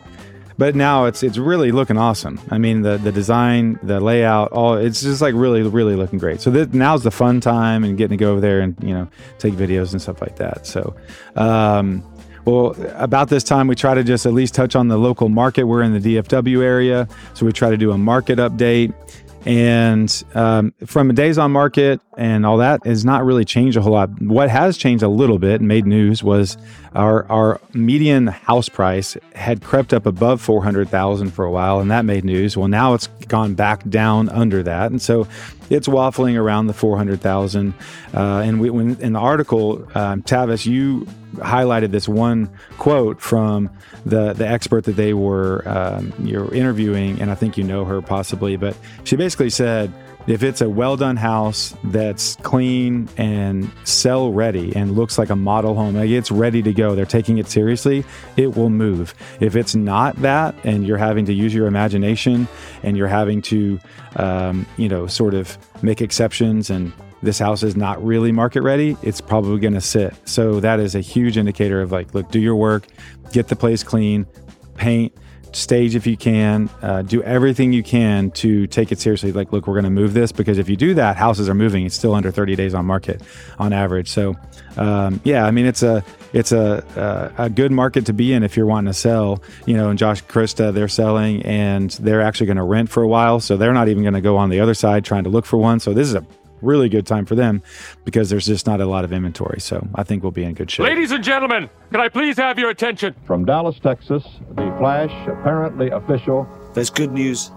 but 0.58 0.76
now 0.76 1.06
it's 1.06 1.24
it's 1.24 1.38
really 1.38 1.72
looking 1.72 1.98
awesome. 1.98 2.40
I 2.52 2.58
mean, 2.58 2.82
the 2.82 2.98
the 2.98 3.12
design, 3.12 3.80
the 3.82 4.00
layout, 4.02 4.52
all 4.52 4.76
it's 4.76 5.02
just 5.02 5.22
like 5.22 5.34
really 5.36 5.62
really 5.64 5.96
looking 5.96 6.20
great. 6.20 6.42
So 6.42 6.52
this, 6.52 6.68
now's 6.74 7.04
the 7.04 7.12
fun 7.12 7.40
time 7.40 7.84
and 7.86 7.98
getting 7.98 8.18
to 8.18 8.22
go 8.22 8.32
over 8.34 8.42
there 8.42 8.60
and 8.60 8.76
you 8.84 8.94
know 8.94 9.08
take 9.38 9.54
videos 9.54 9.92
and 9.94 10.02
stuff 10.02 10.22
like 10.22 10.36
that. 10.38 10.66
So. 10.68 10.96
Um, 11.36 12.04
well, 12.46 12.74
about 12.96 13.30
this 13.30 13.44
time, 13.44 13.68
we 13.68 13.76
try 13.76 13.94
to 13.94 14.04
just 14.04 14.26
at 14.26 14.34
least 14.34 14.56
touch 14.56 14.76
on 14.76 14.88
the 14.88 14.98
local 14.98 15.30
market. 15.30 15.66
We're 15.66 15.84
in 15.84 15.94
the 15.94 16.00
DFW 16.16 16.64
area, 16.64 17.08
so 17.36 17.46
we 17.46 17.52
try 17.52 17.70
to 17.70 17.78
do 17.78 17.92
a 17.92 17.98
market 17.98 18.40
update. 18.40 18.92
And 19.46 20.24
um, 20.36 20.74
from 20.86 21.14
days 21.16 21.38
on 21.38 21.52
market 21.52 22.02
and 22.18 22.46
all 22.46 22.58
that 22.58 22.86
has 22.86 23.06
not 23.06 23.24
really 23.24 23.46
changed 23.46 23.78
a 23.78 23.82
whole 23.82 23.94
lot. 23.94 24.22
What 24.22 24.50
has 24.50 24.78
changed 24.78 25.02
a 25.02 25.08
little 25.08 25.40
bit 25.40 25.62
and 25.62 25.68
made 25.68 25.86
news 25.86 26.22
was 26.22 26.58
our 26.94 27.26
our 27.32 27.62
median 27.74 28.28
house 28.28 28.68
price 28.68 29.16
had 29.36 29.62
crept 29.64 29.94
up 29.94 30.06
above 30.06 30.42
four 30.42 30.64
hundred 30.64 30.90
thousand 30.90 31.32
for 31.32 31.46
a 31.46 31.52
while, 31.52 31.80
and 31.80 31.90
that 31.90 32.04
made 32.04 32.26
news. 32.26 32.58
Well, 32.58 32.68
now 32.68 32.94
it's 32.96 33.08
gone 33.28 33.54
back 33.54 33.88
down 33.90 34.28
under 34.30 34.62
that, 34.64 34.92
and 34.92 35.02
so 35.02 35.26
it's 35.70 35.88
waffling 35.88 36.38
around 36.38 36.68
the 36.68 36.74
four 36.74 36.98
hundred 36.98 37.22
thousand. 37.22 37.74
Uh, 38.14 38.40
and 38.40 38.60
we, 38.60 38.70
when 38.70 39.00
in 39.00 39.14
the 39.14 39.20
article, 39.20 39.88
um, 39.96 40.22
Tavis, 40.24 40.66
you 40.66 41.08
highlighted 41.36 41.92
this 41.92 42.08
one 42.08 42.50
quote 42.78 43.22
from 43.22 43.70
the 44.06 44.34
the 44.34 44.48
expert 44.48 44.86
that 44.86 44.96
they 44.96 45.14
were 45.14 45.68
um, 45.68 46.14
you're 46.20 46.54
interviewing, 46.54 47.22
and 47.22 47.32
I 47.32 47.36
think 47.36 47.58
you 47.58 47.64
know 47.64 47.86
her 47.86 48.02
possibly, 48.02 48.56
but 48.56 48.76
she 49.04 49.16
basically 49.16 49.50
said 49.50 49.94
if 50.28 50.44
it's 50.44 50.62
a 50.62 50.70
well 50.70 50.96
done 50.96 51.16
house 51.16 51.76
that's 51.86 52.36
clean 52.38 53.10
and 53.18 53.72
sell 53.84 54.32
ready 54.32 54.76
and 54.76 54.96
looks 54.96 55.18
like 55.18 55.30
a 55.30 55.36
model 55.36 55.76
home, 55.76 55.96
like 55.96 56.10
it's 56.10 56.30
ready 56.30 56.62
to 56.62 56.74
go, 56.74 56.94
they're 56.94 57.06
taking 57.06 57.40
it 57.40 57.48
seriously, 57.48 58.06
it 58.38 58.56
will 58.56 58.70
move. 58.70 59.16
If 59.40 59.56
it's 59.56 59.76
not 59.76 60.16
that, 60.18 60.56
and 60.64 60.86
you're 60.86 60.98
having 60.98 61.26
to 61.26 61.34
use 61.34 61.54
your 61.54 61.68
imagination 61.68 62.48
and 62.84 62.96
you're 62.96 63.08
having 63.08 63.42
to, 63.44 63.80
um, 64.18 64.68
you 64.78 64.88
know, 64.88 65.08
sort 65.08 65.34
of 65.34 65.58
make 65.82 66.02
exceptions 66.02 66.70
and 66.70 66.94
this 67.22 67.40
house 67.40 67.64
is 67.64 67.76
not 67.76 68.04
really 68.04 68.32
market 68.32 68.62
ready, 68.62 68.98
it's 69.02 69.22
probably 69.22 69.60
going 69.60 69.74
to 69.74 69.82
sit. 69.82 70.14
So 70.28 70.60
that 70.60 70.80
is 70.80 70.96
a 70.96 71.02
huge 71.02 71.38
indicator 71.38 71.82
of 71.82 71.92
like, 71.92 72.14
look, 72.14 72.30
do 72.32 72.40
your 72.40 72.56
work, 72.56 72.88
get 73.32 73.48
the 73.48 73.56
place 73.56 73.84
clean, 73.84 74.26
paint, 74.76 75.14
stage 75.52 75.96
if 75.96 76.06
you 76.06 76.18
can, 76.18 76.70
uh, 76.82 77.02
do 77.02 77.22
everything 77.24 77.74
you 77.74 77.84
can 77.84 78.32
to 78.32 78.68
take 78.68 78.92
it 78.92 79.00
seriously. 79.00 79.32
Like, 79.32 79.52
look, 79.52 79.68
we're 79.68 79.74
going 79.74 79.86
to 79.86 79.90
move 79.90 80.14
this 80.14 80.32
because 80.32 80.58
if 80.58 80.70
you 80.70 80.76
do 80.76 80.94
that, 80.96 81.18
houses 81.18 81.50
are 81.50 81.54
moving. 81.54 81.86
It's 81.86 81.96
still 81.96 82.14
under 82.14 82.32
30 82.32 82.56
days 82.56 82.74
on 82.74 82.86
market 82.86 83.22
on 83.58 83.74
average. 83.74 84.10
So, 84.10 84.36
um, 84.78 85.22
yeah, 85.24 85.46
I 85.46 85.52
mean, 85.52 85.66
it's 85.66 85.84
a 85.84 86.04
it's 86.34 86.52
a, 86.52 87.34
a, 87.38 87.46
a 87.46 87.50
good 87.50 87.72
market 87.72 88.06
to 88.06 88.14
be 88.14 88.34
in 88.34 88.44
if 88.44 88.56
you're 88.56 88.66
wanting 88.66 88.92
to 88.92 88.98
sell. 88.98 89.42
You 89.66 89.76
know, 89.76 89.90
and 89.90 89.98
Josh 89.98 90.24
Krista, 90.26 90.74
they're 90.74 90.88
selling 90.88 91.42
and 91.44 91.90
they're 91.92 92.22
actually 92.22 92.48
going 92.48 92.58
to 92.58 92.64
rent 92.64 92.90
for 92.90 93.04
a 93.04 93.08
while, 93.08 93.40
so 93.40 93.58
they're 93.58 93.74
not 93.74 93.88
even 93.90 94.04
going 94.04 94.14
to 94.14 94.22
go 94.22 94.38
on 94.38 94.50
the 94.50 94.60
other 94.60 94.74
side 94.74 95.06
trying 95.06 95.24
to 95.24 95.30
look 95.30 95.46
for 95.46 95.58
one. 95.58 95.80
So 95.80 95.94
this 95.94 96.08
is 96.08 96.16
a 96.16 96.26
really 96.62 96.90
good 96.90 97.06
time 97.06 97.26
for 97.26 97.36
them 97.36 97.62
because 98.06 98.30
there's 98.30 98.46
just 98.46 98.66
not 98.66 98.82
a 98.82 98.86
lot 98.86 99.04
of 99.04 99.12
inventory. 99.12 99.60
So 99.60 99.88
I 99.96 100.04
think 100.04 100.24
we'll 100.24 100.32
be 100.32 100.44
in 100.44 100.54
good 100.54 100.70
shape. 100.70 100.86
Ladies 100.86 101.12
and 101.12 101.24
gentlemen, 101.24 101.70
can 101.92 102.02
I 102.02 102.10
please 102.10 102.38
have 102.38 102.60
your 102.60 102.70
attention? 102.70 103.16
From 103.26 103.46
Dallas, 103.46 103.80
Texas, 103.80 104.24
the 104.56 104.76
flash, 104.80 105.12
apparently 105.28 105.90
official. 105.90 106.48
There's 106.74 106.90
good 106.90 107.12
news 107.12 107.52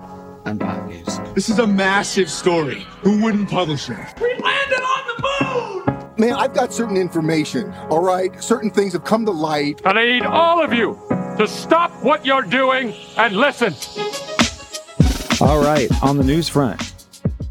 and 0.44 0.58
bad 0.58 0.88
news. 0.88 1.18
This 1.34 1.48
is 1.48 1.58
a 1.58 1.66
massive 1.66 2.30
story. 2.30 2.86
Who 3.02 3.22
wouldn't 3.22 3.48
publish 3.48 3.88
it? 3.88 3.98
We 4.20 4.34
landed 4.34 4.80
on 4.80 5.06
the 5.06 5.22
moon! 5.22 6.12
Man, 6.18 6.34
I've 6.34 6.52
got 6.52 6.72
certain 6.72 6.96
information, 6.96 7.72
all 7.90 8.02
right? 8.02 8.42
Certain 8.42 8.70
things 8.70 8.92
have 8.92 9.04
come 9.04 9.24
to 9.26 9.30
light. 9.32 9.80
And 9.84 9.98
I 9.98 10.04
need 10.04 10.24
all 10.24 10.62
of 10.62 10.72
you 10.72 10.98
to 11.38 11.46
stop 11.46 11.90
what 12.02 12.26
you're 12.26 12.42
doing 12.42 12.94
and 13.16 13.36
listen. 13.36 13.74
All 15.40 15.60
right, 15.60 15.88
on 16.02 16.16
the 16.16 16.22
news 16.24 16.48
front, 16.48 17.01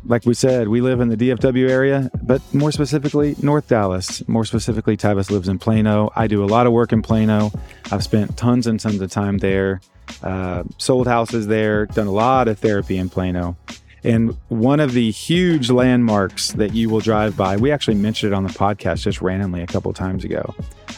like 0.05 0.25
we 0.25 0.33
said, 0.33 0.67
we 0.67 0.81
live 0.81 0.99
in 0.99 1.09
the 1.09 1.17
DFW 1.17 1.69
area, 1.69 2.09
but 2.23 2.41
more 2.53 2.71
specifically, 2.71 3.35
North 3.41 3.67
Dallas. 3.67 4.27
More 4.27 4.45
specifically, 4.45 4.97
Tavis 4.97 5.29
lives 5.29 5.47
in 5.47 5.59
Plano. 5.59 6.11
I 6.15 6.27
do 6.27 6.43
a 6.43 6.47
lot 6.47 6.67
of 6.67 6.73
work 6.73 6.91
in 6.91 7.01
Plano. 7.01 7.51
I've 7.91 8.03
spent 8.03 8.37
tons 8.37 8.67
and 8.67 8.79
tons 8.79 8.99
of 8.99 9.11
time 9.11 9.37
there, 9.37 9.81
uh, 10.23 10.63
sold 10.77 11.07
houses 11.07 11.47
there, 11.47 11.85
done 11.85 12.07
a 12.07 12.11
lot 12.11 12.47
of 12.47 12.59
therapy 12.59 12.97
in 12.97 13.09
Plano. 13.09 13.57
And 14.03 14.35
one 14.47 14.79
of 14.79 14.93
the 14.93 15.11
huge 15.11 15.69
landmarks 15.69 16.53
that 16.53 16.73
you 16.73 16.89
will 16.89 17.01
drive 17.01 17.37
by, 17.37 17.57
we 17.57 17.71
actually 17.71 17.95
mentioned 17.95 18.33
it 18.33 18.35
on 18.35 18.43
the 18.43 18.49
podcast 18.49 19.03
just 19.03 19.21
randomly 19.21 19.61
a 19.61 19.67
couple 19.67 19.93
times 19.93 20.23
ago. 20.23 20.55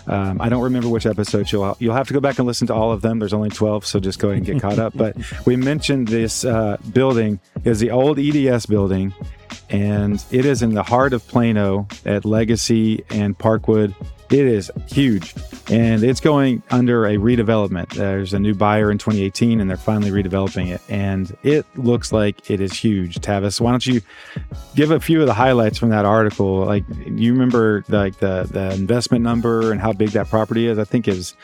Um, 0.07 0.41
I 0.41 0.49
don't 0.49 0.61
remember 0.61 0.89
which 0.89 1.05
episode 1.05 1.51
you'll 1.51 1.77
you'll 1.79 1.95
have 1.95 2.07
to 2.07 2.13
go 2.13 2.19
back 2.19 2.37
and 2.37 2.47
listen 2.47 2.67
to 2.67 2.73
all 2.73 2.91
of 2.91 3.01
them. 3.01 3.19
There's 3.19 3.33
only 3.33 3.49
12, 3.49 3.85
so 3.85 3.99
just 3.99 4.19
go 4.19 4.29
ahead 4.29 4.37
and 4.37 4.45
get 4.45 4.61
caught 4.61 4.79
up. 4.79 4.93
But 4.95 5.15
we 5.45 5.55
mentioned 5.55 6.07
this 6.07 6.45
uh, 6.45 6.77
building 6.91 7.39
is 7.63 7.79
the 7.79 7.91
old 7.91 8.19
EDS 8.19 8.65
building, 8.65 9.13
and 9.69 10.23
it 10.31 10.45
is 10.45 10.61
in 10.61 10.73
the 10.73 10.83
heart 10.83 11.13
of 11.13 11.27
Plano 11.27 11.87
at 12.05 12.25
Legacy 12.25 13.03
and 13.09 13.37
Parkwood. 13.37 13.93
It 14.29 14.45
is 14.45 14.71
huge 14.87 15.35
and 15.69 16.03
it's 16.03 16.19
going 16.19 16.61
under 16.71 17.05
a 17.05 17.15
redevelopment. 17.15 17.93
There's 17.93 18.33
a 18.33 18.39
new 18.39 18.53
buyer 18.53 18.91
in 18.91 18.97
2018 18.97 19.61
and 19.61 19.69
they're 19.69 19.77
finally 19.77 20.11
redeveloping 20.11 20.69
it. 20.69 20.81
And 20.89 21.35
it 21.43 21.65
looks 21.75 22.11
like 22.11 22.49
it 22.49 22.59
is 22.59 22.73
huge. 22.73 23.19
Tavis, 23.19 23.61
why 23.61 23.71
don't 23.71 23.85
you 23.85 24.01
give 24.75 24.91
a 24.91 24.99
few 24.99 25.21
of 25.21 25.27
the 25.27 25.33
highlights 25.33 25.77
from 25.77 25.89
that 25.89 26.05
article? 26.05 26.65
Like, 26.65 26.83
you 27.05 27.31
remember 27.31 27.83
like 27.87 28.19
the, 28.19 28.47
the 28.49 28.73
investment 28.73 29.23
number 29.23 29.71
and 29.71 29.79
how 29.79 29.93
big 29.93 30.09
that 30.09 30.29
property 30.29 30.67
is? 30.67 30.77
I 30.77 30.83
think 30.83 31.07
is 31.07 31.35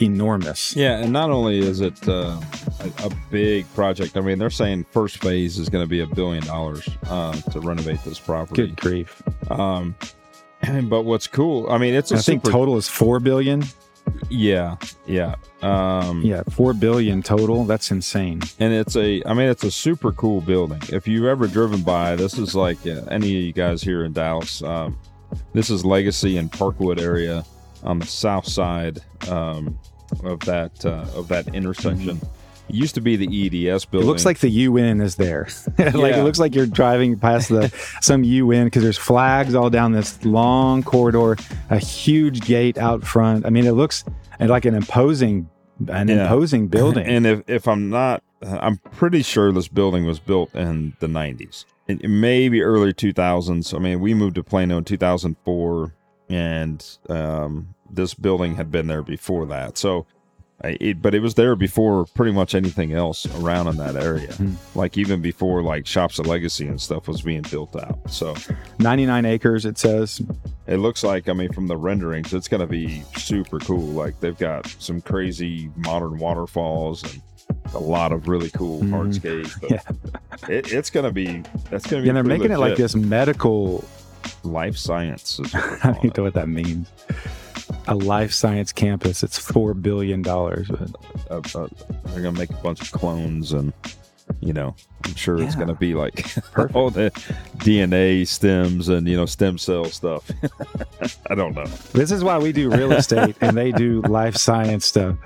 enormous. 0.00 0.76
Yeah. 0.76 0.98
And 0.98 1.12
not 1.12 1.30
only 1.30 1.58
is 1.58 1.80
it 1.80 2.08
uh, 2.08 2.40
a, 2.80 3.06
a, 3.06 3.10
big 3.30 3.72
project, 3.74 4.16
I 4.16 4.20
mean, 4.20 4.38
they're 4.38 4.50
saying 4.50 4.86
first 4.90 5.18
phase 5.18 5.58
is 5.58 5.68
going 5.68 5.84
to 5.84 5.88
be 5.88 6.00
a 6.00 6.06
billion 6.06 6.44
dollars 6.44 6.88
uh, 7.08 7.32
to 7.54 7.60
renovate 7.60 8.02
this 8.04 8.18
property. 8.18 8.66
Good 8.66 8.76
grief. 8.76 9.22
Um, 9.50 9.94
but 10.84 11.02
what's 11.02 11.26
cool, 11.26 11.70
I 11.70 11.78
mean, 11.78 11.94
it's 11.94 12.12
a 12.12 12.16
I 12.16 12.18
think 12.18 12.42
total 12.42 12.76
is 12.76 12.88
four 12.88 13.20
billion. 13.20 13.64
Yeah, 14.28 14.76
yeah, 15.06 15.36
um, 15.62 16.20
yeah, 16.22 16.42
four 16.50 16.74
billion 16.74 17.22
total. 17.22 17.64
That's 17.64 17.90
insane. 17.90 18.42
And 18.58 18.74
it's 18.74 18.96
a, 18.96 19.22
I 19.24 19.32
mean, 19.32 19.48
it's 19.48 19.64
a 19.64 19.70
super 19.70 20.12
cool 20.12 20.42
building. 20.42 20.80
If 20.90 21.08
you've 21.08 21.24
ever 21.24 21.46
driven 21.46 21.82
by, 21.82 22.14
this 22.14 22.36
is 22.36 22.54
like 22.54 22.86
uh, 22.86 23.02
any 23.10 23.36
of 23.36 23.42
you 23.44 23.52
guys 23.52 23.82
here 23.82 24.04
in 24.04 24.12
Dallas. 24.12 24.62
Um, 24.62 24.98
this 25.54 25.70
is 25.70 25.84
Legacy 25.84 26.36
and 26.36 26.52
Parkwood 26.52 27.00
area 27.00 27.44
on 27.82 27.98
the 27.98 28.06
south 28.06 28.46
side 28.46 29.00
um, 29.28 29.78
of 30.22 30.40
that 30.40 30.84
uh, 30.84 31.06
of 31.14 31.28
that 31.28 31.54
intersection. 31.54 32.16
Mm-hmm. 32.16 32.43
It 32.68 32.74
used 32.74 32.94
to 32.94 33.00
be 33.00 33.16
the 33.16 33.26
EDS 33.26 33.84
building. 33.84 34.08
It 34.08 34.10
looks 34.10 34.24
like 34.24 34.38
the 34.38 34.48
UN 34.48 35.00
is 35.00 35.16
there. 35.16 35.48
like 35.78 35.94
yeah. 35.94 36.20
it 36.20 36.22
looks 36.22 36.38
like 36.38 36.54
you're 36.54 36.66
driving 36.66 37.18
past 37.18 37.48
the 37.48 37.72
some 38.00 38.24
UN 38.24 38.66
because 38.66 38.82
there's 38.82 38.98
flags 38.98 39.54
all 39.54 39.70
down 39.70 39.92
this 39.92 40.24
long 40.24 40.82
corridor, 40.82 41.36
a 41.70 41.78
huge 41.78 42.40
gate 42.40 42.78
out 42.78 43.04
front. 43.04 43.46
I 43.46 43.50
mean, 43.50 43.66
it 43.66 43.72
looks 43.72 44.04
like 44.40 44.64
an 44.64 44.74
imposing 44.74 45.48
an 45.88 46.08
yeah. 46.08 46.22
imposing 46.22 46.68
building. 46.68 47.06
And 47.06 47.26
if 47.26 47.42
if 47.48 47.68
I'm 47.68 47.90
not, 47.90 48.22
I'm 48.42 48.78
pretty 48.78 49.22
sure 49.22 49.52
this 49.52 49.68
building 49.68 50.04
was 50.06 50.18
built 50.18 50.54
in 50.54 50.94
the 51.00 51.06
90s, 51.06 51.64
maybe 51.88 52.62
early 52.62 52.92
2000s. 52.92 53.74
I 53.74 53.78
mean, 53.78 54.00
we 54.00 54.14
moved 54.14 54.36
to 54.36 54.42
Plano 54.42 54.78
in 54.78 54.84
2004, 54.84 55.94
and 56.28 56.98
um, 57.08 57.74
this 57.90 58.14
building 58.14 58.56
had 58.56 58.70
been 58.70 58.86
there 58.86 59.02
before 59.02 59.46
that. 59.46 59.78
So 59.78 60.06
it, 60.80 61.02
but 61.02 61.14
it 61.14 61.20
was 61.20 61.34
there 61.34 61.56
before 61.56 62.06
pretty 62.06 62.32
much 62.32 62.54
anything 62.54 62.92
else 62.92 63.26
around 63.36 63.68
in 63.68 63.76
that 63.76 63.96
area. 63.96 64.28
Mm. 64.28 64.54
Like 64.74 64.96
even 64.96 65.20
before 65.20 65.62
like 65.62 65.86
Shops 65.86 66.18
of 66.18 66.26
Legacy 66.26 66.66
and 66.66 66.80
stuff 66.80 67.08
was 67.08 67.22
being 67.22 67.42
built 67.42 67.74
out. 67.76 67.98
So 68.10 68.34
99 68.78 69.24
acres, 69.24 69.64
it 69.64 69.78
says. 69.78 70.20
It 70.66 70.76
looks 70.78 71.04
like, 71.04 71.28
I 71.28 71.32
mean, 71.32 71.52
from 71.52 71.66
the 71.66 71.76
renderings, 71.76 72.32
it's 72.32 72.48
going 72.48 72.60
to 72.60 72.66
be 72.66 73.02
super 73.16 73.58
cool. 73.60 73.86
Like 73.86 74.18
they've 74.20 74.38
got 74.38 74.66
some 74.78 75.00
crazy 75.00 75.70
modern 75.76 76.18
waterfalls 76.18 77.02
and 77.02 77.22
a 77.74 77.78
lot 77.78 78.12
of 78.12 78.28
really 78.28 78.50
cool 78.50 78.80
mm. 78.80 78.90
hardscape. 78.90 79.70
Yeah. 79.70 80.48
It, 80.48 80.72
it's 80.72 80.90
going 80.90 81.04
to 81.04 81.12
be, 81.12 81.42
that's 81.70 81.86
going 81.86 82.02
to 82.02 82.02
be, 82.02 82.08
and 82.08 82.16
they're 82.16 82.24
making 82.24 82.50
legit. 82.50 82.56
it 82.56 82.60
like 82.60 82.76
this 82.76 82.94
medical 82.94 83.84
life 84.42 84.76
science. 84.76 85.40
I 85.54 85.98
don't 86.02 86.16
know 86.16 86.24
what 86.24 86.34
that 86.34 86.48
means 86.48 86.90
a 87.86 87.94
life 87.94 88.32
science 88.32 88.72
campus. 88.72 89.22
It's 89.22 89.38
four 89.38 89.74
billion 89.74 90.22
dollars. 90.22 90.70
Uh, 90.70 90.86
uh, 91.30 91.68
they're 92.06 92.22
gonna 92.22 92.32
make 92.32 92.50
a 92.50 92.62
bunch 92.62 92.80
of 92.82 92.92
clones, 92.92 93.52
and 93.52 93.72
you 94.40 94.52
know, 94.52 94.74
I'm 95.04 95.14
sure 95.14 95.38
yeah. 95.38 95.46
it's 95.46 95.54
gonna 95.54 95.74
be 95.74 95.94
like 95.94 96.34
all 96.74 96.90
the 96.90 97.10
DNA 97.58 98.26
stems 98.26 98.88
and 98.88 99.06
you 99.06 99.16
know 99.16 99.26
stem 99.26 99.58
cell 99.58 99.84
stuff. 99.86 100.30
I 101.30 101.34
don't 101.34 101.54
know. 101.54 101.66
This 101.92 102.10
is 102.10 102.24
why 102.24 102.38
we 102.38 102.52
do 102.52 102.70
real 102.70 102.92
estate 103.00 103.36
and 103.40 103.56
they 103.56 103.72
do 103.72 104.00
life 104.02 104.36
science 104.36 104.86
stuff. 104.86 105.16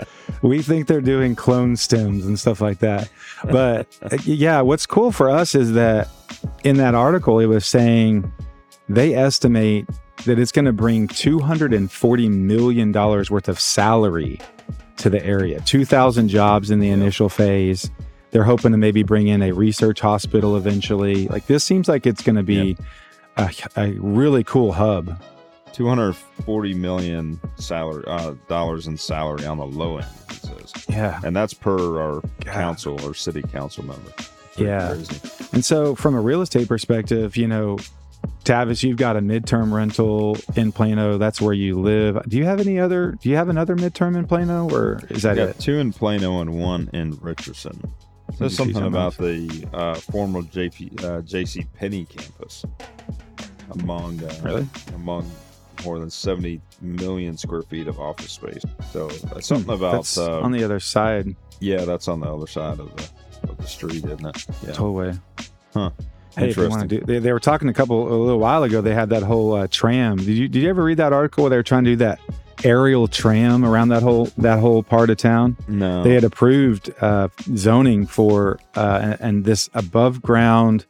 We 0.43 0.63
think 0.63 0.87
they're 0.87 1.01
doing 1.01 1.37
clone 1.37 1.77
stems 1.77 2.27
and 2.27 2.39
stuff 2.39 2.61
like 2.61 2.79
that. 2.81 3.09
But 3.45 3.87
yeah, 4.25 4.61
what's 4.61 4.87
cool 4.87 5.13
for 5.13 5.31
us 5.31 5.55
is 5.55 5.73
that 5.73 6.09
in 6.65 6.77
that 6.79 6.95
article 6.95 7.39
it 7.39 7.47
was 7.47 7.67
saying 7.67 8.33
they 8.89 9.15
estimate 9.15 9.87
that 10.25 10.39
it's 10.39 10.53
going 10.53 10.65
to 10.65 10.73
bring 10.73 11.09
$240 11.09 12.31
million 12.31 12.93
worth 12.93 13.49
of 13.49 13.61
salary 13.61 14.41
to 14.99 15.11
the 15.11 15.25
area, 15.25 15.61
2,000 15.61 16.29
jobs 16.29 16.71
in 16.71 16.81
the 16.81 16.91
initial 16.91 17.29
phase. 17.29 17.91
They're 18.31 18.45
hoping 18.45 18.73
to 18.73 18.79
maybe 18.79 19.03
bring 19.03 19.29
in 19.29 19.43
a 19.43 19.53
research 19.53 20.01
hospital 20.01 20.57
eventually. 20.57 21.29
Like 21.29 21.47
this 21.47 21.65
seems 21.65 21.89
like 21.89 22.07
it's 22.07 22.23
going 22.23 22.37
to 22.37 22.43
be 22.43 22.77
a, 23.37 23.51
a, 23.77 23.93
really 23.93 24.45
cool 24.45 24.73
hub. 24.73 25.23
240 25.73 26.75
million 26.75 27.41
salary 27.57 28.05
uh, 28.07 28.35
dollars 28.49 28.87
in 28.87 28.97
salary 28.97 29.47
on 29.47 29.59
the 29.59 29.67
low 29.67 29.99
end. 29.99 30.09
It 30.31 30.35
says. 30.35 30.85
Yeah, 30.89 31.21
and 31.25 31.37
that's 31.37 31.55
per 31.55 32.01
our 32.01 32.21
God. 32.21 32.47
council 32.47 33.01
or 33.07 33.15
city 33.15 33.43
council 33.43 33.85
member. 33.85 34.11
yeah, 34.57 34.89
crazy. 34.95 35.49
and 35.53 35.65
so 35.65 35.95
from 35.95 36.15
a 36.15 36.21
real 36.21 36.43
estate 36.43 36.69
perspective, 36.69 37.37
you 37.37 37.47
know, 37.47 37.79
Tavis, 38.45 38.83
you've 38.83 38.97
got 38.97 39.17
a 39.17 39.21
midterm 39.21 39.73
rental 39.73 40.37
in 40.57 40.73
Plano. 40.73 41.19
That's 41.19 41.41
where 41.41 41.53
you 41.53 41.79
live. 41.81 42.23
Do 42.29 42.37
you 42.37 42.45
have 42.45 42.61
any 42.61 42.79
other? 42.79 43.13
Do 43.21 43.29
you 43.29 43.37
have 43.37 43.49
another 43.49 43.77
midterm 43.77 44.17
in 44.17 44.27
Plano, 44.27 44.69
or 44.71 45.01
is 45.11 45.23
that 45.23 45.39
it? 45.39 45.59
Two 45.59 45.79
in 45.79 45.93
Plano 45.93 46.41
and 46.41 46.59
one 46.59 46.89
in 46.93 47.19
Richardson. 47.21 47.81
There's 48.39 48.57
something 48.57 48.83
about 48.83 49.17
the 49.17 49.67
uh, 49.73 49.95
former 49.95 50.43
JP 50.43 51.03
uh, 51.03 51.23
JC 51.23 51.67
Penney 51.75 52.05
campus 52.05 52.65
among 53.71 54.23
uh, 54.23 54.41
really 54.43 54.69
among 54.95 55.31
more 55.85 55.99
than 55.99 56.11
70 56.11 56.61
million 56.81 57.37
square 57.37 57.63
feet 57.63 57.87
of 57.87 58.01
office 58.01 58.33
space. 58.33 58.65
So 58.93 59.09
that's 59.09 59.47
something 59.47 59.73
about 59.75 59.91
Hmm, 59.93 59.97
That's 59.97 60.19
uh, 60.19 60.41
on 60.41 60.53
the 60.53 60.65
other 60.65 60.81
side, 60.81 61.35
yeah, 61.61 61.85
that's 61.85 62.09
on 62.09 62.21
the 62.21 62.27
other 62.27 62.47
side 62.47 62.81
of 62.81 62.95
the 62.97 63.09
of 63.49 63.57
the 63.57 63.67
street, 63.67 64.05
isn't 64.05 64.27
it? 64.27 64.47
Yeah. 64.67 64.73
tollway. 64.73 65.21
Huh. 65.73 65.91
Hey, 66.39 66.51
if 66.51 66.57
you 66.57 66.69
want 66.69 66.83
Interesting. 66.83 67.01
to 67.01 67.07
do, 67.07 67.13
they, 67.13 67.19
they 67.19 67.33
were 67.33 67.41
talking 67.41 67.69
a 67.69 67.75
couple 67.75 68.07
a 68.09 68.15
little 68.15 68.39
while 68.39 68.63
ago. 68.63 68.81
They 68.81 68.95
had 68.95 69.11
that 69.11 69.23
whole 69.23 69.55
uh, 69.55 69.67
tram. 69.71 70.17
Did 70.19 70.29
you 70.29 70.49
did 70.49 70.63
you 70.63 70.69
ever 70.69 70.83
read 70.85 70.99
that 70.99 71.13
article 71.13 71.45
where 71.45 71.51
they 71.51 71.57
were 71.57 71.63
trying 71.63 71.85
to 71.85 71.91
do 71.91 71.97
that 71.97 72.21
aerial 72.65 73.07
tram 73.07 73.65
around 73.65 73.89
that 73.91 74.03
whole 74.03 74.27
that 74.39 74.59
whole 74.59 74.83
part 74.83 75.11
of 75.11 75.17
town? 75.17 75.57
No. 75.67 76.03
They 76.03 76.15
had 76.15 76.25
approved 76.25 76.93
uh, 77.01 77.29
zoning 77.57 78.07
for 78.07 78.59
uh, 78.77 79.01
and, 79.03 79.21
and 79.21 79.45
this 79.45 79.69
above 79.75 80.23
ground 80.23 80.87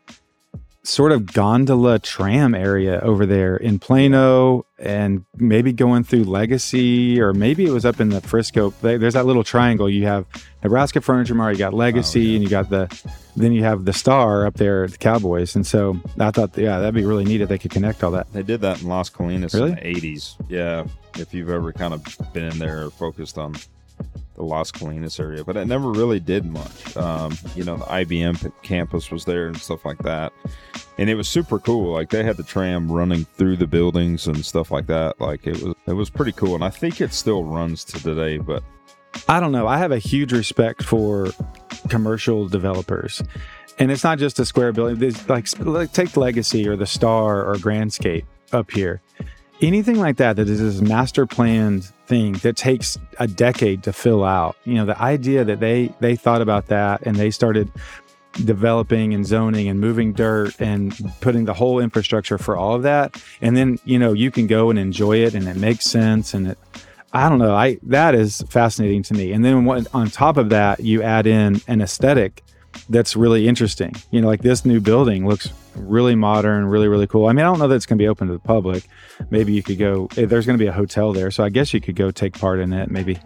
sort 0.89 1.13
of 1.13 1.33
gondola 1.33 1.99
tram 1.99 2.55
area 2.55 2.99
over 3.01 3.27
there 3.27 3.57
in 3.57 3.79
Plano 3.79 4.65
and 4.79 5.25
maybe 5.37 5.73
going 5.73 6.03
through 6.03 6.25
Legacy 6.25 7.21
or 7.21 7.35
maybe 7.35 7.67
it 7.67 7.71
was 7.71 7.85
up 7.85 8.01
in 8.01 8.09
the 8.09 8.21
Frisco. 8.23 8.71
There's 8.81 9.15
that 9.15 9.27
little 9.27 9.45
triangle. 9.45 9.89
You 9.89 10.07
have 10.07 10.25
Nebraska 10.63 11.01
Furniture 11.01 11.35
Mart, 11.35 11.53
you 11.55 11.59
got 11.59 11.75
oh, 11.75 11.77
Legacy, 11.77 12.35
and 12.35 12.43
you 12.43 12.49
got 12.49 12.71
the 12.71 12.89
then 13.37 13.53
you 13.53 13.63
have 13.63 13.85
the 13.85 13.93
Star 13.93 14.47
up 14.47 14.55
there 14.55 14.85
at 14.85 14.93
the 14.93 14.99
Cowboys. 14.99 15.55
And 15.55 15.67
so 15.67 16.01
I 16.19 16.31
thought, 16.31 16.57
yeah, 16.57 16.79
that'd 16.79 16.95
be 16.95 17.05
really 17.05 17.25
neat 17.25 17.41
if 17.43 17.49
they 17.49 17.59
could 17.59 17.71
connect 17.71 18.03
all 18.03 18.11
that. 18.13 18.33
They 18.33 18.43
did 18.43 18.63
that 18.63 18.83
in 18.83 18.89
Las 18.89 19.11
Colinas 19.11 19.55
Really? 19.55 19.71
in 19.71 19.77
the 19.77 20.15
80s. 20.17 20.37
Yeah. 20.49 20.87
If 21.17 21.35
you've 21.35 21.51
ever 21.51 21.73
kind 21.73 21.93
of 21.95 22.03
been 22.33 22.45
in 22.45 22.59
there 22.59 22.87
or 22.87 22.91
focused 22.91 23.39
on 23.39 23.55
the 24.39 24.45
Las 24.45 24.71
Colinas 24.71 25.19
area, 25.19 25.45
but 25.45 25.57
it 25.57 25.67
never 25.67 25.91
really 25.91 26.21
did 26.21 26.45
much. 26.45 26.97
Um, 26.97 27.37
you 27.57 27.65
know, 27.65 27.77
the 27.77 27.85
IBM 27.85 28.53
campus 28.63 29.11
was 29.11 29.25
there 29.25 29.49
and 29.49 29.57
stuff 29.57 29.85
like 29.85 29.99
that. 29.99 30.33
And 30.97 31.11
it 31.11 31.17
was 31.17 31.29
super 31.29 31.59
cool. 31.59 31.93
Like 31.93 32.11
they 32.11 32.23
had 32.23 32.37
the 32.37 32.45
tram 32.45 32.91
running 32.91 33.25
through 33.25 33.57
the 33.57 33.67
buildings 33.67 34.27
and 34.27 34.45
stuff 34.45 34.71
like 34.71 34.87
that. 34.87 35.21
Like 35.21 35.47
it 35.47 35.61
was, 35.63 35.75
it 35.87 35.93
was 35.93 36.09
pretty 36.09 36.33
cool. 36.33 36.55
And 36.55 36.65
I 36.65 36.71
think 36.71 37.01
it 37.01 37.13
still 37.13 37.43
runs 37.43 37.85
to 37.85 38.03
today, 38.03 38.39
but 38.39 38.63
I 39.29 39.41
don't 39.41 39.53
know. 39.53 39.67
I 39.67 39.79
have 39.79 39.93
a 39.93 39.99
huge 39.99 40.33
respect 40.33 40.85
for 40.85 41.29
commercial 41.89 42.49
developers. 42.49 43.23
And 43.81 43.91
it's 43.91 44.05
not 44.05 44.19
just 44.19 44.39
a 44.39 44.45
square 44.45 44.73
building. 44.73 45.15
Like, 45.29 45.47
like 45.61 45.93
take 45.93 46.17
Legacy 46.17 46.69
or 46.69 46.77
the 46.77 46.87
Star 46.87 47.45
or 47.45 47.55
Grandscape 47.57 48.25
up 48.53 48.71
here. 48.71 49.01
Anything 49.61 49.99
like 49.99 50.19
that 50.19 50.37
that 50.37 50.49
is 50.49 50.61
this 50.61 50.81
master 50.81 51.27
planned 51.27 51.87
thing 52.07 52.35
that 52.35 52.57
takes 52.57 52.97
a 53.19 53.27
decade 53.27 53.83
to 53.83 53.93
fill 53.93 54.25
out. 54.25 54.57
You 54.65 54.75
know, 54.75 54.87
the 54.87 55.01
idea 55.01 55.45
that 55.45 55.61
they 55.61 55.93
they 56.01 56.15
thought 56.17 56.43
about 56.43 56.67
that 56.69 57.03
and 57.03 57.17
they 57.17 57.31
started 57.31 57.71
developing 58.45 59.15
and 59.15 59.27
zoning 59.27 59.69
and 59.69 59.81
moving 59.81 60.13
dirt 60.13 60.55
and 60.61 60.97
putting 61.21 61.45
the 61.45 61.55
whole 61.55 61.81
infrastructure 61.81 62.39
for 62.39 62.57
all 62.57 62.75
of 62.75 62.85
that 62.85 63.21
and 63.41 63.57
then 63.57 63.81
you 63.85 63.99
know 63.99 64.13
you 64.13 64.31
can 64.31 64.47
go 64.47 64.71
and 64.71 64.79
enjoy 64.79 65.17
it 65.17 65.35
and 65.35 65.49
it 65.49 65.57
makes 65.57 65.87
sense 65.87 66.35
and 66.35 66.49
it 66.49 66.59
I 67.13 67.29
don't 67.29 67.39
know. 67.39 67.55
I 67.55 67.79
that 67.85 68.15
is 68.15 68.43
fascinating 68.51 69.03
to 69.05 69.15
me. 69.15 69.33
And 69.33 69.45
then 69.45 69.67
on 69.95 70.11
top 70.11 70.37
of 70.37 70.51
that, 70.51 70.81
you 70.81 71.03
add 71.03 71.27
in 71.27 71.61
an 71.67 71.81
aesthetic 71.81 72.43
that's 72.89 73.17
really 73.17 73.47
interesting. 73.49 73.95
You 74.11 74.21
know, 74.21 74.29
like 74.29 74.43
this 74.43 74.65
new 74.65 74.81
building 74.81 75.27
looks 75.27 75.51
really 75.75 76.15
modern, 76.15 76.65
really 76.67 76.89
really 76.89 77.07
cool. 77.07 77.27
I 77.27 77.33
mean, 77.33 77.45
I 77.45 77.49
don't 77.49 77.59
know 77.59 77.69
that 77.69 77.75
it's 77.77 77.87
going 77.87 77.99
to 77.99 78.03
be 78.03 78.09
open 78.09 78.27
to 78.29 78.33
the 78.33 78.39
public. 78.39 78.85
Maybe 79.31 79.53
you 79.53 79.63
could 79.63 79.79
go. 79.79 80.09
eh, 80.17 80.25
There's 80.27 80.47
going 80.47 80.59
to 80.59 80.63
be 80.63 80.69
a 80.69 80.73
hotel 80.73 81.13
there, 81.13 81.31
so 81.31 81.45
I 81.45 81.49
guess 81.51 81.73
you 81.75 81.81
could 81.81 81.97
go 81.97 82.11
take 82.11 82.39
part 82.39 82.59
in 82.61 82.73
it. 82.73 82.91
Maybe 82.91 83.19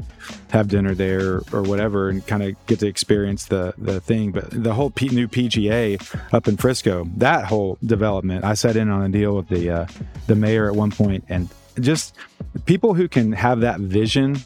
have 0.51 0.69
dinner 0.69 0.95
there 0.95 1.43
or 1.53 1.63
whatever, 1.63 2.09
and 2.09 2.27
kind 2.27 2.43
of 2.43 2.67
get 2.67 2.81
to 2.81 2.87
experience 2.87 3.47
the 3.47 3.75
the 3.79 4.01
thing. 4.01 4.33
But 4.33 4.51
the 4.51 4.75
whole 4.75 4.91
P, 4.91 5.09
new 5.09 5.29
PGA 5.29 6.01
up 6.35 6.49
in 6.49 6.57
Frisco, 6.57 7.09
that 7.17 7.45
whole 7.47 7.79
development, 7.85 8.45
I 8.45 8.55
sat 8.55 8.77
in 8.77 8.89
on 8.91 9.03
a 9.03 9.09
deal 9.09 9.37
with 9.37 9.49
the 9.49 9.71
uh, 9.71 9.87
the 10.27 10.35
mayor 10.35 10.69
at 10.69 10.75
one 10.77 10.91
point, 10.91 11.25
and 11.29 11.49
just 11.81 12.15
people 12.67 12.93
who 12.95 13.09
can 13.09 13.33
have 13.33 13.61
that 13.61 13.81
vision 13.81 14.37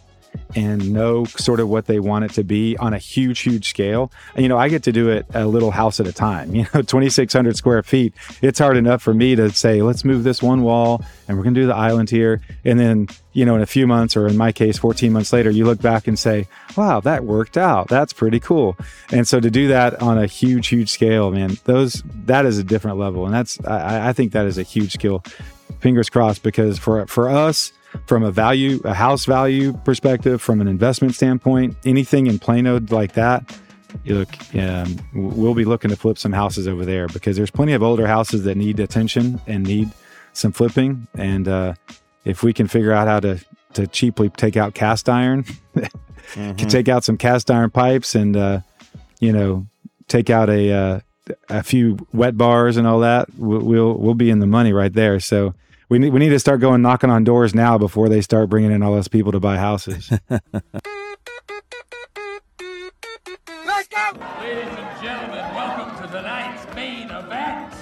and 0.55 0.93
know 0.93 1.25
sort 1.25 1.61
of 1.61 1.69
what 1.69 1.87
they 1.87 2.01
want 2.01 2.25
it 2.25 2.33
to 2.33 2.45
be 2.45 2.77
on 2.79 2.95
a 2.95 2.99
huge, 2.99 3.41
huge 3.41 3.69
scale. 3.69 4.11
And, 4.35 4.43
you 4.43 4.49
know, 4.49 4.59
I 4.59 4.69
get 4.69 4.83
to 4.85 4.93
do 4.93 5.09
it 5.09 5.27
a 5.35 5.47
little 5.47 5.71
house 5.71 6.01
at 6.01 6.07
a 6.07 6.13
time. 6.13 6.55
You 6.57 6.63
know, 6.73 6.81
2,600 6.81 7.55
square 7.55 7.83
feet. 7.83 8.15
It's 8.41 8.59
hard 8.59 8.79
enough 8.79 9.03
for 9.03 9.13
me 9.13 9.37
to 9.37 9.51
say, 9.51 9.83
let's 9.83 10.07
move 10.07 10.25
this 10.25 10.43
one 10.43 10.63
wall 10.63 11.05
and 11.29 11.37
we're 11.37 11.45
going 11.45 11.55
to 11.55 11.61
do 11.61 11.67
the 11.67 11.75
island 11.75 12.09
here. 12.09 12.41
And 12.65 12.81
then, 12.81 13.09
you 13.35 13.45
know, 13.45 13.57
in 13.57 13.61
a 13.61 13.67
few 13.67 13.87
months, 13.87 14.17
or 14.17 14.27
in 14.27 14.39
my 14.39 14.53
case, 14.53 14.79
14 14.79 15.13
months 15.13 15.35
later, 15.35 15.51
you 15.51 15.67
look 15.67 15.83
back 15.83 16.07
and 16.07 16.19
say, 16.19 16.49
wow, 16.77 17.01
that 17.01 17.25
worked 17.25 17.59
out. 17.59 17.89
That's 17.89 18.15
pretty 18.15 18.41
cool. 18.41 18.77
And 19.13 19.29
so 19.29 19.39
to 19.39 19.51
do 19.51 19.69
that 19.69 20.01
on 20.01 20.17
a 20.17 20.27
huge, 20.27 20.69
huge 20.69 20.89
scale, 20.89 21.31
man, 21.31 21.59
those, 21.65 22.03
that 22.25 22.47
is 22.47 22.59
a 22.59 22.65
different 22.65 22.97
level. 22.99 23.27
And 23.27 23.35
that's, 23.35 23.63
I, 23.67 24.09
I 24.09 24.13
think 24.15 24.33
that 24.33 24.47
is 24.47 24.57
a 24.57 24.63
huge 24.63 24.93
skill. 24.93 25.23
Fingers 25.81 26.09
crossed, 26.09 26.43
because 26.43 26.79
for, 26.79 27.07
for 27.07 27.29
us, 27.29 27.73
from 28.07 28.23
a 28.23 28.31
value, 28.31 28.81
a 28.85 28.95
house 28.95 29.25
value 29.25 29.73
perspective, 29.85 30.41
from 30.43 30.61
an 30.61 30.69
investment 30.69 31.15
standpoint, 31.15 31.77
anything 31.85 32.27
in 32.27 32.39
Plano 32.39 32.81
like 32.91 33.13
that, 33.15 33.59
you 34.05 34.15
look, 34.15 34.29
um, 34.55 34.97
we'll 35.15 35.55
be 35.55 35.65
looking 35.65 35.91
to 35.91 35.97
flip 35.97 36.19
some 36.19 36.33
houses 36.33 36.69
over 36.69 36.85
there 36.85 37.09
because 37.09 37.37
there's 37.37 37.51
plenty 37.51 37.73
of 37.73 37.83
older 37.83 38.07
houses 38.07 38.45
that 38.45 38.57
need 38.57 38.81
attention 38.81 39.41
and 39.47 39.65
need 39.65 39.91
some 40.33 40.53
flipping. 40.53 41.07
And 41.15 41.49
uh, 41.49 41.75
if 42.25 42.43
we 42.43 42.53
can 42.53 42.67
figure 42.67 42.93
out 42.93 43.09
how 43.09 43.21
to 43.21 43.45
to 43.75 43.87
cheaply 43.87 44.31
take 44.31 44.57
out 44.57 44.75
cast 44.75 45.09
iron, 45.09 45.45
can 46.33 46.57
take 46.57 46.89
out 46.89 47.05
some 47.05 47.17
cast 47.17 47.51
iron 47.51 47.71
pipes, 47.71 48.15
and 48.15 48.37
uh, 48.37 48.61
you 49.21 49.33
know, 49.33 49.67
take 50.09 50.31
out 50.31 50.49
a 50.49 50.73
uh, 50.73 51.01
a 51.49 51.63
few 51.63 51.99
wet 52.13 52.37
bars 52.37 52.77
and 52.77 52.87
all 52.87 53.01
that, 53.01 53.29
we'll, 53.37 53.61
we'll 53.61 53.95
we'll 53.95 54.15
be 54.15 54.31
in 54.31 54.39
the 54.39 54.47
money 54.47 54.73
right 54.73 54.93
there. 54.93 55.21
So 55.21 55.55
we 55.89 55.99
need 55.99 56.13
we 56.13 56.21
need 56.21 56.31
to 56.31 56.39
start 56.39 56.61
going 56.61 56.83
knocking 56.83 57.11
on 57.11 57.25
doors 57.25 57.55
now 57.55 57.79
before 57.79 58.09
they 58.09 58.21
start 58.21 58.49
bringing 58.49 58.73
in 58.73 58.83
all 58.83 58.93
those 58.93 59.09
people 59.09 59.33
to 59.33 59.41
buy 59.41 59.57
houses. 59.57 60.11
Let's 60.31 60.43
go! 63.89 64.19
Ladies 64.41 64.65
and 64.65 65.03
gentlemen, 65.03 65.55
welcome 65.55 66.05
to 66.05 66.13
tonight's 66.13 66.75
main 66.75 67.11
event. 67.11 67.73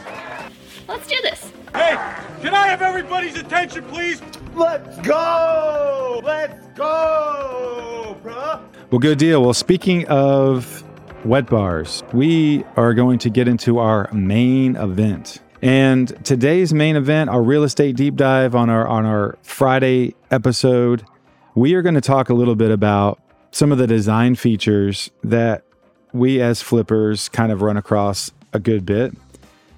Let's 0.86 1.06
do 1.06 1.16
this. 1.22 1.50
Hey, 1.72 1.96
can 2.42 2.54
I 2.54 2.66
have 2.66 2.82
everybody's 2.82 3.36
attention, 3.36 3.84
please? 3.84 4.20
Let's 4.54 4.98
go! 5.00 6.20
Let's 6.22 6.66
go, 6.76 8.18
bruh! 8.22 8.60
Well, 8.90 8.98
good 8.98 9.18
deal. 9.18 9.42
Well, 9.42 9.54
speaking 9.54 10.06
of 10.08 10.84
wet 11.24 11.46
bars, 11.46 12.02
we 12.12 12.64
are 12.76 12.92
going 12.92 13.18
to 13.20 13.30
get 13.30 13.48
into 13.48 13.78
our 13.78 14.12
main 14.12 14.76
event. 14.76 15.40
And 15.64 16.22
today's 16.26 16.74
main 16.74 16.94
event, 16.94 17.30
our 17.30 17.42
real 17.42 17.62
estate 17.62 17.96
deep 17.96 18.16
dive 18.16 18.54
on 18.54 18.68
our 18.68 18.86
on 18.86 19.06
our 19.06 19.38
Friday 19.42 20.14
episode, 20.30 21.06
we 21.54 21.72
are 21.72 21.80
going 21.80 21.94
to 21.94 22.02
talk 22.02 22.28
a 22.28 22.34
little 22.34 22.54
bit 22.54 22.70
about 22.70 23.18
some 23.50 23.72
of 23.72 23.78
the 23.78 23.86
design 23.86 24.34
features 24.34 25.10
that 25.22 25.64
we 26.12 26.42
as 26.42 26.60
flippers 26.60 27.30
kind 27.30 27.50
of 27.50 27.62
run 27.62 27.78
across 27.78 28.30
a 28.52 28.60
good 28.60 28.84
bit 28.84 29.14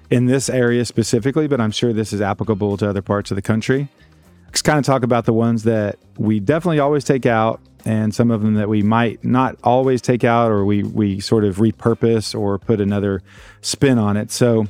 in 0.09 0.25
this 0.25 0.49
area 0.49 0.83
specifically, 0.83 1.47
but 1.47 1.61
I'm 1.61 1.71
sure 1.71 1.93
this 1.93 2.11
is 2.11 2.19
applicable 2.19 2.75
to 2.75 2.89
other 2.89 3.01
parts 3.01 3.31
of 3.31 3.35
the 3.35 3.41
country. 3.41 3.87
Let's 4.47 4.61
kind 4.61 4.79
of 4.79 4.83
talk 4.83 5.03
about 5.03 5.23
the 5.23 5.31
ones 5.31 5.63
that 5.63 5.97
we 6.17 6.41
definitely 6.41 6.79
always 6.79 7.05
take 7.05 7.25
out 7.25 7.61
and 7.85 8.13
some 8.13 8.29
of 8.29 8.41
them 8.41 8.55
that 8.55 8.67
we 8.67 8.81
might 8.81 9.23
not 9.23 9.55
always 9.63 10.01
take 10.01 10.25
out 10.25 10.51
or 10.51 10.65
we, 10.65 10.83
we 10.83 11.21
sort 11.21 11.45
of 11.45 11.57
repurpose 11.57 12.37
or 12.37 12.59
put 12.59 12.81
another 12.81 13.21
spin 13.61 13.97
on 13.97 14.17
it. 14.17 14.31
So, 14.31 14.67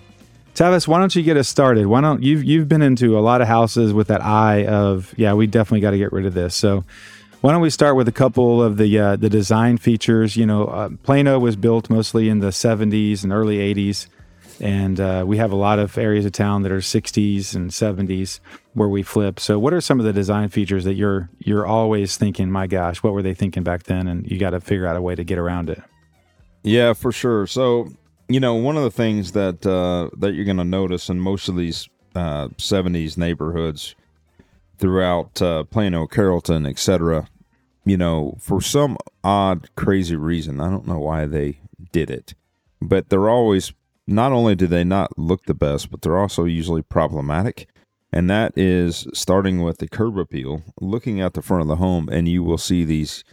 Tavis, 0.57 0.87
why 0.87 0.97
don't 0.97 1.15
you 1.15 1.21
get 1.21 1.37
us 1.37 1.47
started? 1.47 1.85
Why 1.85 2.01
don't 2.01 2.23
you've 2.23 2.43
you've 2.43 2.67
been 2.67 2.81
into 2.81 3.15
a 3.15 3.21
lot 3.21 3.41
of 3.41 3.47
houses 3.47 3.93
with 3.93 4.07
that 4.07 4.23
eye 4.23 4.65
of 4.65 5.13
yeah, 5.15 5.35
we 5.35 5.45
definitely 5.45 5.81
got 5.81 5.91
to 5.91 5.99
get 5.99 6.11
rid 6.11 6.25
of 6.25 6.33
this. 6.33 6.55
So, 6.55 6.83
why 7.41 7.51
don't 7.51 7.61
we 7.61 7.69
start 7.69 7.95
with 7.95 8.07
a 8.07 8.11
couple 8.11 8.63
of 8.63 8.77
the 8.77 8.97
uh, 8.97 9.15
the 9.17 9.29
design 9.29 9.77
features? 9.77 10.35
You 10.35 10.47
know, 10.47 10.65
uh, 10.65 10.89
Plano 11.03 11.37
was 11.37 11.55
built 11.55 11.91
mostly 11.91 12.27
in 12.27 12.39
the 12.39 12.47
70s 12.47 13.23
and 13.23 13.31
early 13.31 13.57
80s, 13.71 14.07
and 14.59 14.99
uh, 14.99 15.25
we 15.27 15.37
have 15.37 15.51
a 15.51 15.55
lot 15.55 15.77
of 15.77 15.95
areas 15.95 16.25
of 16.25 16.31
town 16.31 16.63
that 16.63 16.71
are 16.71 16.79
60s 16.79 17.53
and 17.53 17.69
70s 17.69 18.39
where 18.73 18.89
we 18.89 19.03
flip. 19.03 19.39
So, 19.39 19.59
what 19.59 19.73
are 19.73 19.81
some 19.81 19.99
of 19.99 20.07
the 20.07 20.13
design 20.13 20.49
features 20.49 20.85
that 20.85 20.95
you're 20.95 21.29
you're 21.37 21.67
always 21.67 22.17
thinking? 22.17 22.49
My 22.49 22.65
gosh, 22.65 23.03
what 23.03 23.13
were 23.13 23.21
they 23.21 23.35
thinking 23.35 23.61
back 23.61 23.83
then? 23.83 24.07
And 24.07 24.25
you 24.25 24.39
got 24.39 24.51
to 24.51 24.59
figure 24.59 24.87
out 24.87 24.95
a 24.95 25.03
way 25.03 25.13
to 25.13 25.23
get 25.23 25.37
around 25.37 25.69
it. 25.69 25.83
Yeah, 26.63 26.93
for 26.93 27.11
sure. 27.11 27.45
So, 27.45 27.89
you 28.29 28.39
know, 28.39 28.55
one 28.55 28.77
of 28.77 28.83
the 28.83 28.91
things 28.91 29.31
that 29.33 29.65
uh, 29.65 30.09
that 30.17 30.33
you're 30.33 30.45
going 30.45 30.57
to 30.57 30.63
notice 30.63 31.09
in 31.09 31.19
most 31.19 31.47
of 31.47 31.55
these 31.55 31.89
uh, 32.15 32.49
'70s 32.49 33.17
neighborhoods 33.17 33.95
throughout 34.77 35.41
uh, 35.41 35.63
Plano, 35.63 36.07
Carrollton, 36.07 36.65
etc., 36.65 37.27
you 37.85 37.97
know, 37.97 38.35
for 38.39 38.61
some 38.61 38.97
odd, 39.23 39.69
crazy 39.75 40.15
reason, 40.15 40.59
I 40.59 40.69
don't 40.69 40.87
know 40.87 40.99
why 40.99 41.25
they 41.25 41.59
did 41.91 42.11
it, 42.11 42.33
but 42.81 43.09
they're 43.09 43.29
always 43.29 43.71
not 44.07 44.31
only 44.31 44.55
do 44.55 44.67
they 44.67 44.83
not 44.83 45.17
look 45.17 45.45
the 45.45 45.53
best, 45.53 45.89
but 45.89 46.01
they're 46.01 46.17
also 46.17 46.45
usually 46.45 46.81
problematic. 46.81 47.69
And 48.11 48.29
that 48.29 48.57
is 48.57 49.05
starting 49.13 49.61
with 49.61 49.79
the 49.79 49.87
curb 49.87 50.17
appeal, 50.17 50.63
looking 50.79 51.19
at 51.19 51.33
the 51.33 51.41
front 51.41 51.61
of 51.61 51.67
the 51.67 51.75
home, 51.75 52.07
and 52.09 52.27
you 52.27 52.41
will 52.41 52.57
see 52.57 52.85
these 52.85 53.23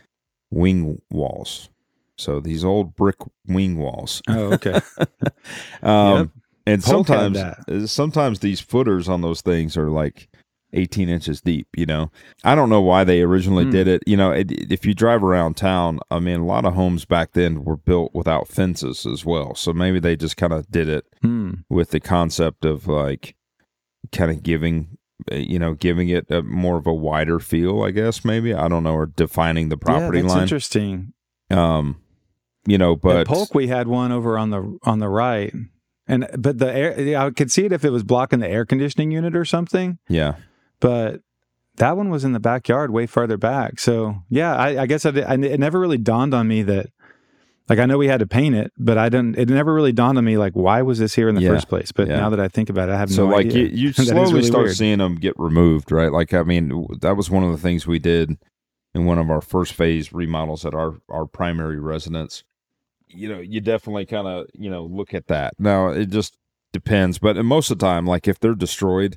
wing 0.50 1.00
walls. 1.10 1.68
So 2.16 2.40
these 2.40 2.64
old 2.64 2.94
brick 2.94 3.16
wing 3.46 3.76
walls. 3.78 4.22
Oh, 4.28 4.52
okay. 4.54 4.80
um, 5.82 6.16
Yep. 6.18 6.28
And 6.66 6.82
Polk 6.82 7.06
sometimes, 7.06 7.92
sometimes 7.92 8.38
these 8.38 8.58
footers 8.60 9.06
on 9.08 9.20
those 9.20 9.42
things 9.42 9.76
are 9.76 9.90
like 9.90 10.28
18 10.72 11.10
inches 11.10 11.42
deep. 11.42 11.68
You 11.76 11.84
know, 11.84 12.10
I 12.42 12.54
don't 12.54 12.70
know 12.70 12.80
why 12.80 13.04
they 13.04 13.20
originally 13.20 13.64
Hmm. 13.64 13.70
did 13.70 13.86
it. 13.86 14.02
You 14.06 14.16
know, 14.16 14.30
it, 14.32 14.50
if 14.50 14.86
you 14.86 14.94
drive 14.94 15.22
around 15.22 15.58
town, 15.58 16.00
I 16.10 16.20
mean, 16.20 16.40
a 16.40 16.44
lot 16.46 16.64
of 16.64 16.72
homes 16.72 17.04
back 17.04 17.32
then 17.32 17.64
were 17.64 17.76
built 17.76 18.14
without 18.14 18.48
fences 18.48 19.04
as 19.04 19.26
well. 19.26 19.54
So 19.54 19.74
maybe 19.74 19.98
they 20.00 20.16
just 20.16 20.38
kind 20.38 20.54
of 20.54 20.70
did 20.70 20.88
it 20.88 21.04
Hmm. 21.20 21.52
with 21.68 21.90
the 21.90 22.00
concept 22.00 22.64
of 22.64 22.88
like 22.88 23.34
kind 24.12 24.30
of 24.30 24.42
giving 24.42 24.96
uh, 25.30 25.36
you 25.36 25.58
know 25.58 25.74
giving 25.74 26.08
it 26.08 26.30
a 26.30 26.42
more 26.42 26.76
of 26.76 26.86
a 26.86 26.92
wider 26.92 27.38
feel 27.38 27.82
i 27.82 27.90
guess 27.90 28.22
maybe 28.24 28.52
i 28.52 28.68
don't 28.68 28.82
know 28.82 28.92
or 28.94 29.06
defining 29.06 29.68
the 29.70 29.76
property 29.78 30.18
yeah, 30.18 30.22
that's 30.24 30.34
line 30.34 30.42
interesting. 30.42 31.12
um 31.50 32.00
you 32.66 32.78
know 32.78 32.96
but 32.96 33.16
At 33.18 33.26
Polk, 33.26 33.54
we 33.54 33.66
had 33.68 33.88
one 33.88 34.12
over 34.12 34.38
on 34.38 34.50
the 34.50 34.78
on 34.84 34.98
the 34.98 35.08
right, 35.08 35.52
and 36.06 36.28
but 36.38 36.58
the 36.58 36.72
air, 36.74 37.18
I 37.18 37.30
could 37.30 37.50
see 37.52 37.64
it 37.64 37.72
if 37.72 37.84
it 37.84 37.90
was 37.90 38.02
blocking 38.02 38.40
the 38.40 38.48
air 38.48 38.64
conditioning 38.64 39.10
unit 39.10 39.36
or 39.36 39.44
something. 39.44 39.98
yeah 40.08 40.34
But 40.80 41.20
that 41.76 41.96
one 41.96 42.08
was 42.10 42.24
in 42.24 42.32
the 42.32 42.40
backyard, 42.40 42.90
way 42.92 43.06
farther 43.06 43.36
back. 43.36 43.80
So 43.80 44.16
yeah, 44.30 44.54
I, 44.56 44.82
I 44.82 44.86
guess 44.86 45.04
I, 45.04 45.10
I 45.10 45.34
it 45.34 45.58
never 45.60 45.80
really 45.80 45.98
dawned 45.98 46.34
on 46.34 46.46
me 46.48 46.62
that. 46.62 46.86
Like 47.66 47.78
I 47.78 47.86
know 47.86 47.96
we 47.96 48.08
had 48.08 48.20
to 48.20 48.26
paint 48.26 48.54
it, 48.54 48.72
but 48.76 48.98
I 48.98 49.08
didn't. 49.08 49.38
It 49.38 49.48
never 49.48 49.72
really 49.72 49.92
dawned 49.92 50.18
on 50.18 50.24
me 50.26 50.36
like 50.36 50.52
why 50.52 50.82
was 50.82 50.98
this 50.98 51.14
here 51.14 51.30
in 51.30 51.34
the 51.34 51.40
Yeah, 51.40 51.48
first 51.48 51.66
place. 51.66 51.92
But 51.92 52.08
yeah. 52.08 52.16
now 52.16 52.28
that 52.28 52.38
I 52.38 52.46
think 52.46 52.68
about 52.68 52.90
it, 52.90 52.92
I 52.92 52.98
have 52.98 53.10
so 53.10 53.24
no 53.26 53.34
like 53.34 53.46
idea. 53.46 53.64
you, 53.68 53.68
you 53.86 53.92
slowly 53.94 54.34
really 54.34 54.42
start 54.42 54.64
weird. 54.64 54.76
seeing 54.76 54.98
them 54.98 55.14
get 55.14 55.32
removed 55.38 55.90
right 55.90 56.12
like 56.12 56.34
i 56.34 56.42
mean 56.42 56.86
that 57.00 57.16
was 57.16 57.30
one 57.30 57.42
of 57.42 57.52
the 57.52 57.56
things 57.56 57.86
we 57.86 57.98
did 57.98 58.36
in 58.94 59.06
one 59.06 59.18
of 59.18 59.30
our 59.30 59.40
first 59.40 59.72
phase 59.72 60.12
remodels 60.12 60.66
at 60.66 60.74
our 60.74 60.98
our 61.08 61.24
primary 61.24 61.80
residence 61.80 62.44
you 63.14 63.28
know 63.28 63.40
you 63.40 63.60
definitely 63.60 64.06
kind 64.06 64.26
of 64.26 64.46
you 64.54 64.70
know 64.70 64.84
look 64.84 65.14
at 65.14 65.26
that. 65.28 65.54
Now 65.58 65.88
it 65.88 66.10
just 66.10 66.36
depends 66.72 67.18
but 67.18 67.36
most 67.44 67.70
of 67.70 67.78
the 67.78 67.86
time 67.86 68.04
like 68.04 68.26
if 68.26 68.40
they're 68.40 68.52
destroyed 68.54 69.16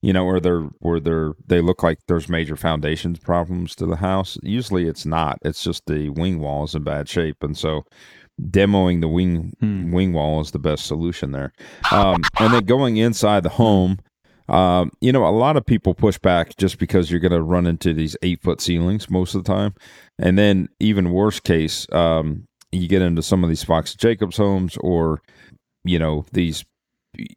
you 0.00 0.10
know 0.10 0.24
or 0.24 0.40
they're 0.40 0.68
or 0.80 0.98
they're 0.98 1.32
they 1.46 1.60
look 1.60 1.82
like 1.82 1.98
there's 2.08 2.30
major 2.30 2.56
foundations 2.56 3.18
problems 3.18 3.74
to 3.74 3.84
the 3.84 3.96
house 3.96 4.38
usually 4.42 4.88
it's 4.88 5.04
not. 5.04 5.38
It's 5.42 5.62
just 5.62 5.84
the 5.86 6.08
wing 6.08 6.40
wall 6.40 6.64
is 6.64 6.74
in 6.74 6.82
bad 6.82 7.08
shape 7.08 7.42
and 7.42 7.56
so 7.56 7.84
demoing 8.40 9.00
the 9.00 9.08
wing 9.08 9.52
Hmm. 9.60 9.92
wing 9.92 10.12
wall 10.12 10.40
is 10.40 10.50
the 10.50 10.58
best 10.58 10.86
solution 10.86 11.32
there. 11.32 11.52
Um, 11.92 12.22
and 12.38 12.52
then 12.52 12.64
going 12.64 12.96
inside 12.96 13.42
the 13.42 13.50
home 13.50 13.98
um, 14.48 14.90
you 15.00 15.12
know 15.12 15.26
a 15.26 15.30
lot 15.30 15.56
of 15.56 15.64
people 15.64 15.94
push 15.94 16.18
back 16.18 16.56
just 16.56 16.78
because 16.78 17.10
you're 17.10 17.20
going 17.20 17.32
to 17.32 17.42
run 17.42 17.66
into 17.66 17.94
these 17.94 18.16
eight 18.22 18.42
foot 18.42 18.60
ceilings 18.60 19.08
most 19.08 19.34
of 19.34 19.44
the 19.44 19.52
time 19.52 19.74
and 20.18 20.38
then 20.38 20.68
even 20.80 21.12
worse 21.12 21.40
case 21.40 21.86
um, 21.92 22.46
you 22.74 22.88
get 22.88 23.02
into 23.02 23.22
some 23.22 23.42
of 23.44 23.48
these 23.50 23.64
fox 23.64 23.94
jacobs 23.94 24.36
homes 24.36 24.76
or 24.80 25.20
you 25.84 25.98
know 25.98 26.24
these 26.32 26.64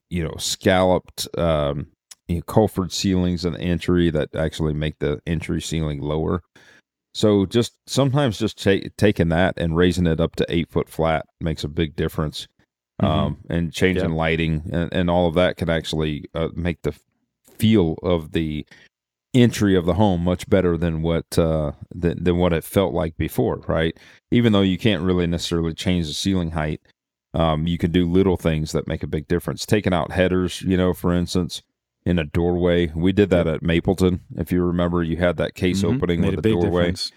you 0.10 0.24
know 0.24 0.36
scalloped 0.38 1.28
um, 1.38 1.88
you 2.28 2.36
know, 2.38 2.42
coffered 2.42 2.92
ceilings 2.92 3.46
and 3.46 3.56
entry 3.58 4.10
that 4.10 4.36
actually 4.36 4.74
make 4.74 5.00
the 5.00 5.22
entry 5.28 5.62
ceiling 5.62 6.02
lower. 6.02 6.42
So 7.14 7.46
just 7.46 7.74
sometimes 7.88 8.38
just 8.38 8.62
ta- 8.62 8.90
taking 8.98 9.30
that 9.30 9.56
and 9.58 9.76
raising 9.76 10.08
it 10.08 10.20
up 10.20 10.36
to 10.38 10.46
eight 10.50 10.70
foot 10.70 10.90
flat 10.90 11.26
makes 11.40 11.64
a 11.64 11.68
big 11.70 11.96
difference. 11.96 12.48
Um, 13.00 13.38
and 13.48 13.72
changing 13.72 14.10
Yep. 14.10 14.18
lighting 14.18 14.64
and, 14.74 14.92
and 14.92 15.10
all 15.10 15.28
of 15.28 15.36
that 15.36 15.56
can 15.58 15.70
actually 15.70 16.26
uh, 16.34 16.48
make 16.56 16.82
the 16.82 16.96
feel 17.60 17.96
of 18.02 18.32
the 18.32 18.66
entry 19.42 19.76
of 19.76 19.86
the 19.86 19.94
home 19.96 20.24
much 20.24 20.50
better 20.50 20.78
than 20.78 21.02
what 21.02 21.38
uh, 21.38 21.72
than, 21.94 22.24
than 22.24 22.38
what 22.38 22.54
it 22.54 22.64
felt 22.64 22.94
like 22.94 23.18
before, 23.18 23.58
right? 23.68 23.98
Even 24.32 24.54
though 24.54 24.62
you 24.62 24.78
can't 24.78 25.04
really 25.04 25.28
necessarily 25.28 25.74
change 25.74 26.08
the 26.08 26.14
ceiling 26.14 26.52
height, 26.52 26.82
um, 27.34 27.68
you 27.68 27.78
can 27.78 27.92
do 27.92 28.06
little 28.10 28.38
things 28.38 28.72
that 28.72 28.88
make 28.88 29.04
a 29.04 29.08
big 29.08 29.28
difference. 29.28 29.66
Taking 29.66 29.94
out 29.94 30.12
headers, 30.12 30.62
you 30.62 30.76
know, 30.78 30.94
for 30.94 31.14
instance, 31.14 31.62
in 32.06 32.18
a 32.20 32.24
doorway. 32.24 32.88
We 32.96 33.12
did 33.12 33.30
that 33.32 33.48
at 33.48 33.62
Mapleton. 33.62 34.22
If 34.38 34.52
you 34.52 34.64
remember, 34.64 35.04
you 35.04 35.18
had 35.18 35.38
that 35.38 35.56
case 35.56 35.84
Mhm. 35.84 35.96
opening 35.96 36.22
Made 36.22 36.36
with 36.38 36.46
a 36.46 36.50
doorway. 36.50 36.84
difference. 36.84 37.12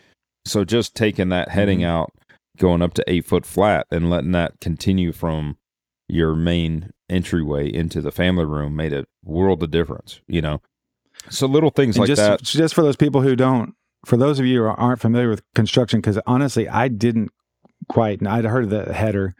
So 0.44 0.64
just 0.64 0.94
taking 0.96 1.28
that 1.30 1.50
heading 1.50 1.80
Mhm. 1.80 1.84
out, 1.86 2.12
going 2.58 2.82
up 2.82 2.94
to 2.94 3.04
eight 3.06 3.24
foot 3.24 3.46
flat, 3.46 3.86
and 3.90 4.10
letting 4.10 4.32
that 4.32 4.60
continue 4.60 5.12
from 5.12 5.56
your 6.08 6.34
main 6.34 6.90
entryway 7.08 7.72
into 7.72 8.00
the 8.00 8.10
family 8.10 8.44
room 8.44 8.74
made 8.74 8.92
a 8.92 9.04
world 9.24 9.62
of 9.62 9.70
difference. 9.70 10.20
You 10.26 10.42
know, 10.42 10.60
so 11.28 11.46
little 11.46 11.70
things 11.70 11.96
And 11.96 12.02
like 12.02 12.08
just, 12.08 12.20
that. 12.20 12.42
Just 12.42 12.74
for 12.74 12.82
those 12.82 12.96
people 12.96 13.20
who 13.22 13.36
don't, 13.36 13.74
for 14.06 14.16
those 14.16 14.38
of 14.38 14.46
you 14.46 14.62
who 14.62 14.66
aren't 14.66 15.00
familiar 15.00 15.28
with 15.28 15.42
construction, 15.54 16.00
because 16.00 16.18
honestly, 16.26 16.68
I 16.68 16.88
didn't 16.88 17.30
quite. 17.88 18.26
I'd 18.26 18.44
heard 18.44 18.64
of 18.64 18.70
the 18.70 18.92
header, 18.92 19.34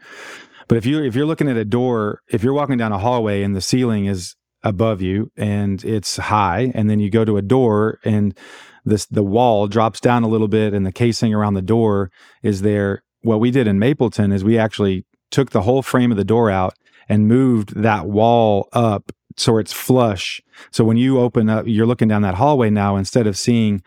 but 0.67 0.77
if 0.77 0.85
you 0.85 1.03
if 1.03 1.15
you're 1.15 1.25
looking 1.25 1.49
at 1.49 1.57
a 1.57 1.65
door, 1.65 2.21
if 2.29 2.43
you're 2.43 2.53
walking 2.53 2.77
down 2.77 2.91
a 2.91 2.99
hallway 2.99 3.43
and 3.43 3.55
the 3.55 3.61
ceiling 3.61 4.05
is 4.05 4.35
above 4.63 5.01
you 5.01 5.31
and 5.35 5.83
it's 5.83 6.17
high, 6.17 6.71
and 6.75 6.89
then 6.89 6.99
you 6.99 7.09
go 7.09 7.25
to 7.25 7.37
a 7.37 7.41
door 7.41 7.99
and 8.03 8.37
this 8.85 9.05
the 9.05 9.23
wall 9.23 9.67
drops 9.67 9.99
down 9.99 10.23
a 10.23 10.27
little 10.27 10.47
bit 10.47 10.73
and 10.73 10.85
the 10.85 10.91
casing 10.91 11.33
around 11.33 11.55
the 11.55 11.61
door 11.61 12.11
is 12.43 12.61
there. 12.61 13.03
What 13.21 13.39
we 13.39 13.51
did 13.51 13.67
in 13.67 13.79
Mapleton 13.79 14.31
is 14.31 14.43
we 14.43 14.57
actually 14.57 15.05
took 15.29 15.51
the 15.51 15.61
whole 15.61 15.81
frame 15.81 16.11
of 16.11 16.17
the 16.17 16.23
door 16.23 16.49
out 16.49 16.73
and 17.07 17.27
moved 17.27 17.75
that 17.75 18.07
wall 18.07 18.69
up 18.73 19.11
so 19.37 19.57
it's 19.57 19.73
flush. 19.73 20.41
So 20.71 20.83
when 20.83 20.97
you 20.97 21.19
open 21.19 21.49
up, 21.49 21.65
you're 21.67 21.85
looking 21.85 22.07
down 22.07 22.21
that 22.23 22.35
hallway 22.35 22.69
now, 22.69 22.95
instead 22.95 23.27
of 23.27 23.37
seeing 23.37 23.81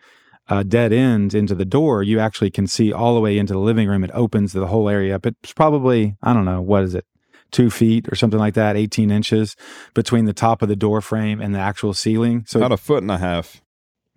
a 0.48 0.62
dead 0.64 0.92
end 0.92 1.34
into 1.34 1.54
the 1.54 1.64
door, 1.64 2.02
you 2.02 2.20
actually 2.20 2.50
can 2.50 2.66
see 2.66 2.92
all 2.92 3.14
the 3.14 3.20
way 3.20 3.38
into 3.38 3.52
the 3.54 3.58
living 3.58 3.88
room. 3.88 4.04
It 4.04 4.10
opens 4.12 4.52
the 4.52 4.66
whole 4.66 4.88
area 4.88 5.14
up. 5.16 5.24
It's 5.26 5.52
probably, 5.52 6.16
I 6.22 6.32
don't 6.34 6.44
know, 6.44 6.60
what 6.60 6.82
is 6.82 6.94
it? 6.94 7.06
Two 7.50 7.70
feet 7.70 8.08
or 8.10 8.16
something 8.16 8.38
like 8.40 8.54
that, 8.54 8.76
18 8.76 9.10
inches 9.10 9.56
between 9.94 10.24
the 10.24 10.32
top 10.32 10.60
of 10.60 10.68
the 10.68 10.76
door 10.76 11.00
frame 11.00 11.40
and 11.40 11.54
the 11.54 11.60
actual 11.60 11.94
ceiling. 11.94 12.44
So 12.46 12.58
About 12.58 12.72
a 12.72 12.76
foot 12.76 13.02
and 13.02 13.10
a 13.12 13.18
half. 13.18 13.62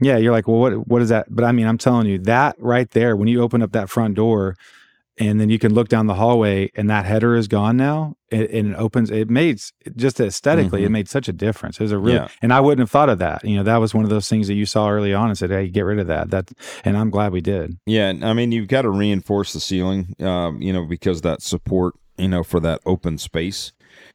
yeah, 0.01 0.17
you're 0.17 0.31
like, 0.31 0.47
well, 0.47 0.57
what 0.59 0.87
what 0.87 1.01
is 1.01 1.09
that? 1.09 1.27
But 1.29 1.45
I 1.45 1.51
mean, 1.51 1.67
I'm 1.67 1.77
telling 1.77 2.07
you, 2.07 2.17
that 2.19 2.55
right 2.59 2.89
there, 2.91 3.15
when 3.15 3.27
you 3.27 3.41
open 3.41 3.61
up 3.61 3.71
that 3.73 3.89
front 3.89 4.15
door, 4.15 4.55
and 5.19 5.39
then 5.41 5.49
you 5.49 5.57
can 5.59 5.73
look 5.73 5.87
down 5.89 6.07
the 6.07 6.13
hallway, 6.15 6.69
and 6.75 6.89
that 6.89 7.05
header 7.05 7.35
is 7.35 7.47
gone 7.47 7.75
now, 7.77 8.15
it, 8.29 8.51
and 8.51 8.71
it 8.71 8.75
opens. 8.75 9.09
It 9.09 9.29
made 9.29 9.59
just 9.95 10.19
aesthetically, 10.19 10.83
it 10.83 10.89
Mhm. 10.89 10.91
made 10.91 11.09
such 11.09 11.27
a 11.27 11.33
difference. 11.33 11.79
It 11.79 11.83
was 11.83 11.91
a 11.91 11.97
real, 11.97 12.15
Yeah. 12.15 12.27
and 12.41 12.53
I 12.53 12.59
wouldn't 12.59 12.79
have 12.81 12.91
thought 12.91 13.09
of 13.09 13.19
that. 13.19 13.43
You 13.43 13.57
know, 13.57 13.63
that 13.63 13.77
was 13.77 13.93
one 13.95 14.03
of 14.03 14.09
those 14.09 14.29
things 14.29 14.47
that 14.47 14.53
you 14.55 14.65
saw 14.65 14.89
early 14.89 15.13
on 15.13 15.29
and 15.29 15.37
said, 15.37 15.49
hey, 15.49 15.67
get 15.69 15.81
rid 15.85 15.99
of 15.99 16.07
that. 16.07 16.29
That, 16.29 16.51
and 16.85 16.97
I'm 16.97 17.09
glad 17.09 17.31
we 17.31 17.41
did. 17.41 17.77
Yeah, 17.85 18.13
I 18.21 18.33
mean 18.33 18.51
you've 18.51 18.67
got 18.67 18.83
to 18.83 18.89
reinforce 18.89 19.53
the 19.53 19.59
ceiling, 19.59 20.13
um, 20.19 20.61
you 20.61 20.71
know, 20.73 20.85
because 20.85 21.21
that 21.21 21.41
support, 21.41 21.95
you 22.17 22.27
know, 22.27 22.43
for 22.43 22.59
that 22.59 22.81
open 22.85 23.17
space 23.17 23.71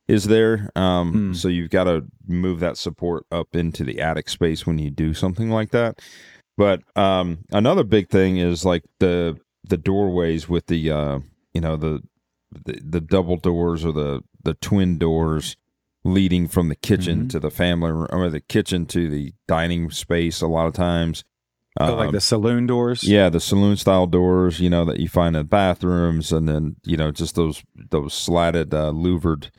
is 0.08 0.24
there. 0.24 0.70
Um, 0.76 1.12
Hmm. 1.12 1.32
So 1.34 1.48
you've 1.48 1.70
got 1.70 1.84
to 1.84 2.04
move 2.28 2.60
that 2.60 2.76
support 2.76 3.24
up 3.32 3.54
into 3.56 3.82
the 3.84 4.00
attic 4.00 4.28
space 4.28 4.66
when 4.66 4.78
you 4.78 4.90
do 4.90 5.14
something 5.14 5.50
like 5.50 5.70
that. 5.70 5.98
But 6.56 6.82
um, 6.96 7.38
another 7.50 7.82
big 7.82 8.08
thing 8.08 8.36
is 8.36 8.64
like 8.64 8.82
the 9.00 9.36
the 9.64 9.76
doorways 9.76 10.48
with 10.48 10.66
the 10.66 10.90
uh, 10.90 11.20
you 11.54 11.60
know 11.60 11.76
the, 11.76 12.02
the 12.64 12.80
the 12.84 13.00
double 13.00 13.36
doors 13.36 13.84
or 13.84 13.92
the 13.92 14.22
the 14.42 14.54
twin 14.54 14.98
doors 14.98 15.56
leading 16.04 16.48
from 16.48 16.68
the 16.68 16.74
kitchen 16.76 17.24
Mhm. 17.26 17.28
to 17.30 17.38
the 17.40 17.50
family 17.50 17.92
room 17.92 18.08
or 18.10 18.28
the 18.28 18.40
kitchen 18.40 18.86
to 18.86 19.08
the 19.08 19.32
dining 19.46 19.90
space. 19.90 20.40
A 20.40 20.48
lot 20.48 20.66
of 20.66 20.74
times. 20.74 21.24
Oh, 21.80 21.94
like 21.94 22.08
Um, 22.08 22.12
the 22.12 22.20
saloon 22.20 22.66
doors. 22.66 23.02
yeah, 23.02 23.30
the 23.30 23.40
saloon 23.40 23.76
style 23.76 24.06
doors, 24.06 24.60
you 24.60 24.68
know, 24.68 24.84
that 24.84 25.00
you 25.00 25.08
find 25.08 25.34
in 25.36 25.46
bathrooms, 25.46 26.30
and 26.30 26.46
then 26.46 26.76
you 26.84 26.96
know 26.98 27.10
just 27.12 27.34
those 27.34 27.62
those 27.90 28.12
slatted 28.12 28.74
uh, 28.74 28.90
louvered 28.90 29.50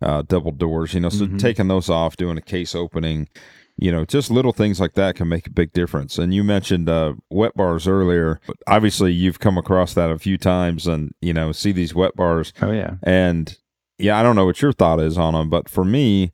uh, 0.00 0.22
double 0.22 0.52
doors. 0.52 0.94
You 0.94 1.00
know, 1.00 1.08
so 1.08 1.26
Mhm. 1.26 1.38
taking 1.40 1.66
those 1.66 1.88
off, 1.90 2.16
doing 2.16 2.38
a 2.38 2.42
case 2.42 2.76
opening, 2.76 3.28
you 3.80 3.92
know, 3.92 4.04
just 4.04 4.30
little 4.30 4.52
things 4.52 4.80
like 4.80 4.94
that 4.94 5.14
can 5.16 5.28
make 5.28 5.46
a 5.46 5.50
big 5.50 5.72
difference. 5.72 6.18
And 6.18 6.34
you 6.34 6.42
mentioned 6.44 6.88
uh, 6.88 7.14
wet 7.30 7.54
bars 7.54 7.86
earlier. 7.86 8.40
Obviously, 8.66 9.12
you've 9.12 9.38
come 9.38 9.56
across 9.56 9.94
that 9.94 10.10
a 10.10 10.18
few 10.18 10.36
times, 10.36 10.86
and 10.86 11.12
you 11.20 11.32
know, 11.32 11.52
see 11.52 11.72
these 11.72 11.94
wet 11.94 12.16
bars, 12.16 12.52
Oh 12.60 12.72
yeah. 12.72 12.94
and 13.02 13.56
yeah, 13.98 14.18
I 14.18 14.22
don't 14.22 14.36
know 14.36 14.46
what 14.46 14.60
your 14.62 14.72
thought 14.72 15.00
is 15.00 15.16
on 15.16 15.34
them, 15.34 15.48
but 15.50 15.68
for 15.68 15.84
me, 15.84 16.32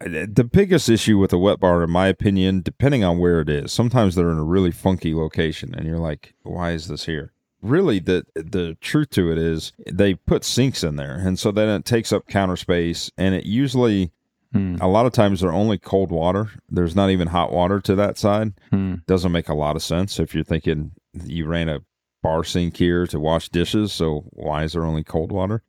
the 0.00 0.48
biggest 0.50 0.88
issue 0.88 1.18
with 1.18 1.32
a 1.32 1.38
wet 1.38 1.58
bar, 1.58 1.82
in 1.82 1.90
my 1.90 2.06
opinion, 2.06 2.62
depending 2.62 3.02
on 3.02 3.18
where 3.18 3.40
it 3.40 3.48
is, 3.48 3.72
sometimes 3.72 4.14
they're 4.14 4.30
in 4.30 4.38
a 4.38 4.44
really 4.44 4.70
funky 4.70 5.14
location, 5.14 5.74
and 5.74 5.86
you're 5.86 5.98
like, 5.98 6.34
"Why 6.44 6.70
is 6.72 6.86
this 6.88 7.06
here?" 7.06 7.32
Really, 7.60 7.98
the 7.98 8.24
the 8.36 8.76
truth 8.80 9.10
to 9.10 9.32
it 9.32 9.38
is 9.38 9.72
they 9.90 10.14
put 10.14 10.44
sinks 10.44 10.84
in 10.84 10.96
there, 10.96 11.14
and 11.16 11.38
so 11.38 11.50
then 11.50 11.68
it 11.68 11.84
takes 11.84 12.12
up 12.12 12.28
counter 12.28 12.56
space, 12.56 13.10
and 13.18 13.34
it 13.34 13.46
usually 13.46 14.12
Hmm. 14.54 14.76
a 14.80 14.86
lot 14.86 15.04
of 15.04 15.12
times 15.12 15.40
they're 15.40 15.52
only 15.52 15.78
cold 15.78 16.12
water. 16.12 16.48
There's 16.70 16.94
not 16.94 17.10
even 17.10 17.26
hot 17.26 17.52
water 17.52 17.80
to 17.80 17.96
that 17.96 18.16
side. 18.16 18.52
Hmm. 18.70 18.96
Doesn't 19.08 19.32
make 19.32 19.48
a 19.48 19.54
lot 19.54 19.74
of 19.74 19.82
sense 19.82 20.20
if 20.20 20.32
you're 20.32 20.44
thinking 20.44 20.92
you 21.24 21.46
ran 21.46 21.68
a 21.68 21.80
bar 22.22 22.44
sink 22.44 22.76
here 22.76 23.04
to 23.08 23.18
wash 23.18 23.48
dishes, 23.48 23.92
so 23.92 24.24
why 24.30 24.62
is 24.62 24.72
there 24.72 24.84
only 24.84 25.02
cold 25.02 25.32
water? 25.32 25.64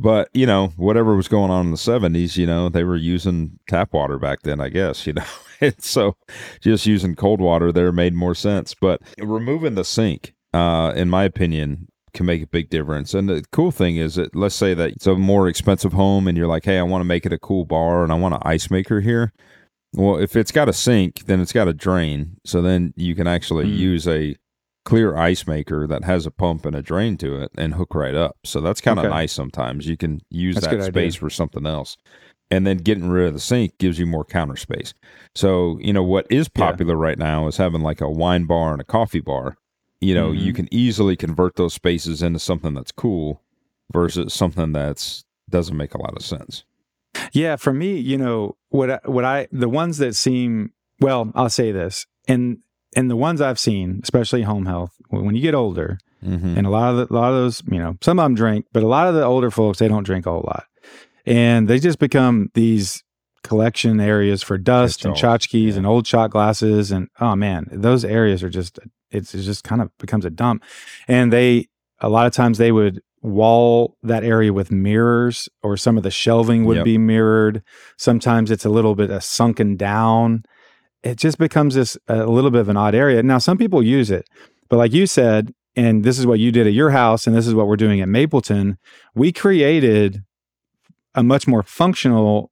But 0.00 0.30
you 0.34 0.46
know, 0.46 0.68
whatever 0.76 1.14
was 1.14 1.28
going 1.28 1.52
on 1.52 1.66
in 1.66 1.70
the 1.70 1.76
seventies, 1.76 2.36
you 2.36 2.46
know, 2.46 2.68
they 2.68 2.82
were 2.82 2.96
using 2.96 3.58
tap 3.68 3.92
water 3.92 4.18
back 4.18 4.42
then, 4.42 4.60
I 4.60 4.68
guess. 4.68 5.06
You 5.06 5.12
know, 5.14 5.24
and 5.60 5.80
so 5.80 6.16
just 6.60 6.86
using 6.86 7.14
cold 7.14 7.40
water 7.40 7.72
there 7.72 7.92
made 7.92 8.14
more 8.14 8.34
sense. 8.34 8.74
But 8.74 9.00
removing 9.18 9.74
the 9.74 9.84
sink, 9.84 10.34
uh, 10.52 10.92
in 10.94 11.08
my 11.08 11.24
opinion, 11.24 11.88
can 12.12 12.26
make 12.26 12.42
a 12.42 12.46
big 12.46 12.70
difference. 12.70 13.14
And 13.14 13.28
the 13.28 13.44
cool 13.52 13.70
thing 13.70 13.96
is 13.96 14.14
that 14.16 14.34
let's 14.34 14.54
say 14.54 14.74
that 14.74 14.90
it's 14.90 15.06
a 15.06 15.14
more 15.16 15.48
expensive 15.48 15.92
home, 15.92 16.26
and 16.28 16.36
you're 16.36 16.46
like, 16.46 16.64
hey, 16.64 16.78
I 16.78 16.82
want 16.82 17.00
to 17.00 17.06
make 17.06 17.26
it 17.26 17.32
a 17.32 17.38
cool 17.38 17.64
bar, 17.64 18.02
and 18.02 18.12
I 18.12 18.16
want 18.16 18.34
an 18.34 18.40
ice 18.44 18.70
maker 18.70 19.00
here. 19.00 19.32
Well, 19.94 20.16
if 20.18 20.36
it's 20.36 20.52
got 20.52 20.68
a 20.68 20.72
sink, 20.72 21.26
then 21.26 21.40
it's 21.40 21.52
got 21.52 21.66
a 21.68 21.72
drain. 21.72 22.36
So 22.44 22.60
then 22.60 22.92
you 22.96 23.14
can 23.14 23.26
actually 23.26 23.66
Mm. 23.66 23.76
use 23.78 24.06
a 24.06 24.36
clear 24.84 25.16
ice 25.16 25.46
maker 25.46 25.86
that 25.86 26.04
has 26.04 26.24
a 26.26 26.30
pump 26.30 26.64
and 26.66 26.74
a 26.76 26.82
drain 26.82 27.16
to 27.18 27.40
it 27.42 27.50
and 27.58 27.74
hook 27.74 27.94
right 27.94 28.14
up. 28.14 28.36
So 28.44 28.60
that's 28.60 28.80
kind 28.80 28.98
of 28.98 29.04
Okay. 29.06 29.14
nice 29.14 29.32
sometimes. 29.32 29.86
You 29.86 29.96
can 29.96 30.20
use 30.30 30.56
That's 30.56 30.66
that 30.66 30.82
space 30.84 31.14
idea. 31.14 31.20
for 31.20 31.30
something 31.30 31.66
else. 31.66 31.96
And 32.50 32.66
then 32.66 32.78
getting 32.78 33.10
rid 33.10 33.26
of 33.28 33.34
the 33.34 33.40
sink 33.40 33.76
gives 33.78 33.98
you 33.98 34.06
more 34.06 34.24
counter 34.24 34.56
space. 34.56 34.94
So, 35.34 35.78
you 35.82 35.92
know, 35.92 36.02
what 36.02 36.26
is 36.30 36.48
Yeah. 36.54 36.66
popular 36.70 36.96
right 36.96 37.18
now 37.18 37.46
is 37.48 37.58
having 37.58 37.82
like 37.82 38.00
a 38.00 38.10
wine 38.10 38.44
bar 38.44 38.72
and 38.72 38.80
a 38.80 38.84
coffee 38.84 39.20
bar. 39.20 39.56
You 40.00 40.14
know, 40.14 40.30
you 40.32 40.52
Mhm. 40.52 40.56
can 40.56 40.68
easily 40.74 41.16
convert 41.16 41.56
those 41.56 41.74
spaces 41.74 42.22
into 42.22 42.38
something 42.38 42.74
that's 42.74 42.92
cool 42.92 43.42
versus 43.92 44.32
something 44.34 44.72
that's 44.72 45.24
doesn't 45.50 45.76
make 45.76 45.94
a 45.94 45.98
lot 46.00 46.14
of 46.16 46.22
sense. 46.22 46.64
Yeah, 47.32 47.56
for 47.56 47.72
me, 47.72 47.96
you 47.98 48.16
know, 48.18 48.56
what 48.68 48.90
I, 48.90 49.00
what 49.06 49.24
I 49.24 49.48
the 49.50 49.68
ones 49.68 49.98
that 49.98 50.14
seem 50.14 50.72
well, 51.00 51.30
I'll 51.34 51.48
say 51.50 51.72
this. 51.72 52.06
And 52.28 52.58
and 52.96 53.10
the 53.10 53.16
ones 53.16 53.40
I've 53.40 53.58
seen, 53.58 54.00
especially 54.02 54.42
home 54.42 54.66
health, 54.66 54.92
when 55.08 55.24
when 55.24 55.34
you 55.34 55.42
get 55.42 55.54
older, 55.54 55.98
Mm-hmm. 56.24 56.58
and 56.58 56.66
a 56.66 56.70
lot 56.70 56.90
of 56.90 56.96
the, 57.08 57.14
a 57.14 57.16
lot 57.16 57.28
of 57.30 57.36
those, 57.36 57.62
you 57.70 57.78
know, 57.78 57.96
some 58.00 58.18
of 58.18 58.24
them 58.24 58.34
drink, 58.34 58.66
but 58.72 58.82
a 58.82 58.88
lot 58.88 59.06
of 59.06 59.14
the 59.14 59.24
older 59.24 59.52
folks 59.52 59.78
they 59.78 59.86
don't 59.86 60.02
drink 60.02 60.26
a 60.26 60.30
whole 60.32 60.44
lot, 60.44 60.64
and 61.24 61.68
they 61.68 61.78
just 61.78 61.98
become 62.00 62.50
these 62.54 63.04
collection 63.42 64.00
areas 64.00 64.42
for 64.42 64.58
dust 64.58 65.04
and 65.04 65.14
tchotchkes 65.22 65.76
and 65.76 65.86
old 65.86 66.06
shot 66.06 66.30
glasses, 66.30 66.90
and 66.90 67.08
oh 67.20 67.36
man, 67.36 67.66
those 67.70 68.04
areas 68.04 68.42
are 68.42 68.50
just 68.50 68.78
it's, 69.10 69.34
it 69.34 69.42
just 69.42 69.64
kind 69.64 69.80
of 69.80 69.90
becomes 69.98 70.24
a 70.24 70.30
dump, 70.30 70.62
and 71.06 71.32
they 71.32 71.68
a 72.00 72.08
lot 72.08 72.26
of 72.26 72.32
times 72.32 72.58
they 72.58 72.72
would 72.72 73.00
wall 73.22 73.96
that 74.02 74.22
area 74.22 74.52
with 74.52 74.70
mirrors 74.70 75.48
or 75.62 75.76
some 75.76 75.96
of 75.96 76.04
the 76.04 76.10
shelving 76.10 76.64
would 76.64 76.76
Yep. 76.76 76.84
be 76.84 76.98
mirrored. 76.98 77.62
Sometimes 77.96 78.50
it's 78.50 78.64
a 78.64 78.68
little 78.70 78.94
bit 78.94 79.10
uh, 79.10 79.18
sunken 79.18 79.76
down. 79.76 80.44
It 81.02 81.16
just 81.16 81.36
becomes 81.38 81.74
this 81.74 81.98
a 82.06 82.26
little 82.26 82.50
bit 82.52 82.60
of 82.60 82.68
an 82.68 82.76
odd 82.76 82.94
area. 82.94 83.20
Now 83.22 83.38
some 83.38 83.58
people 83.58 83.82
use 83.82 84.10
it 84.10 84.28
but 84.68 84.76
like 84.76 84.92
you 84.92 85.06
said 85.06 85.52
and 85.74 86.04
this 86.04 86.18
is 86.18 86.26
what 86.26 86.38
you 86.38 86.52
did 86.52 86.66
at 86.66 86.72
your 86.72 86.90
house 86.90 87.26
and 87.26 87.34
this 87.34 87.46
is 87.46 87.54
what 87.54 87.66
we're 87.66 87.76
doing 87.76 88.00
at 88.00 88.08
mapleton 88.08 88.78
we 89.14 89.32
created 89.32 90.22
a 91.14 91.22
much 91.22 91.46
more 91.48 91.62
functional 91.62 92.50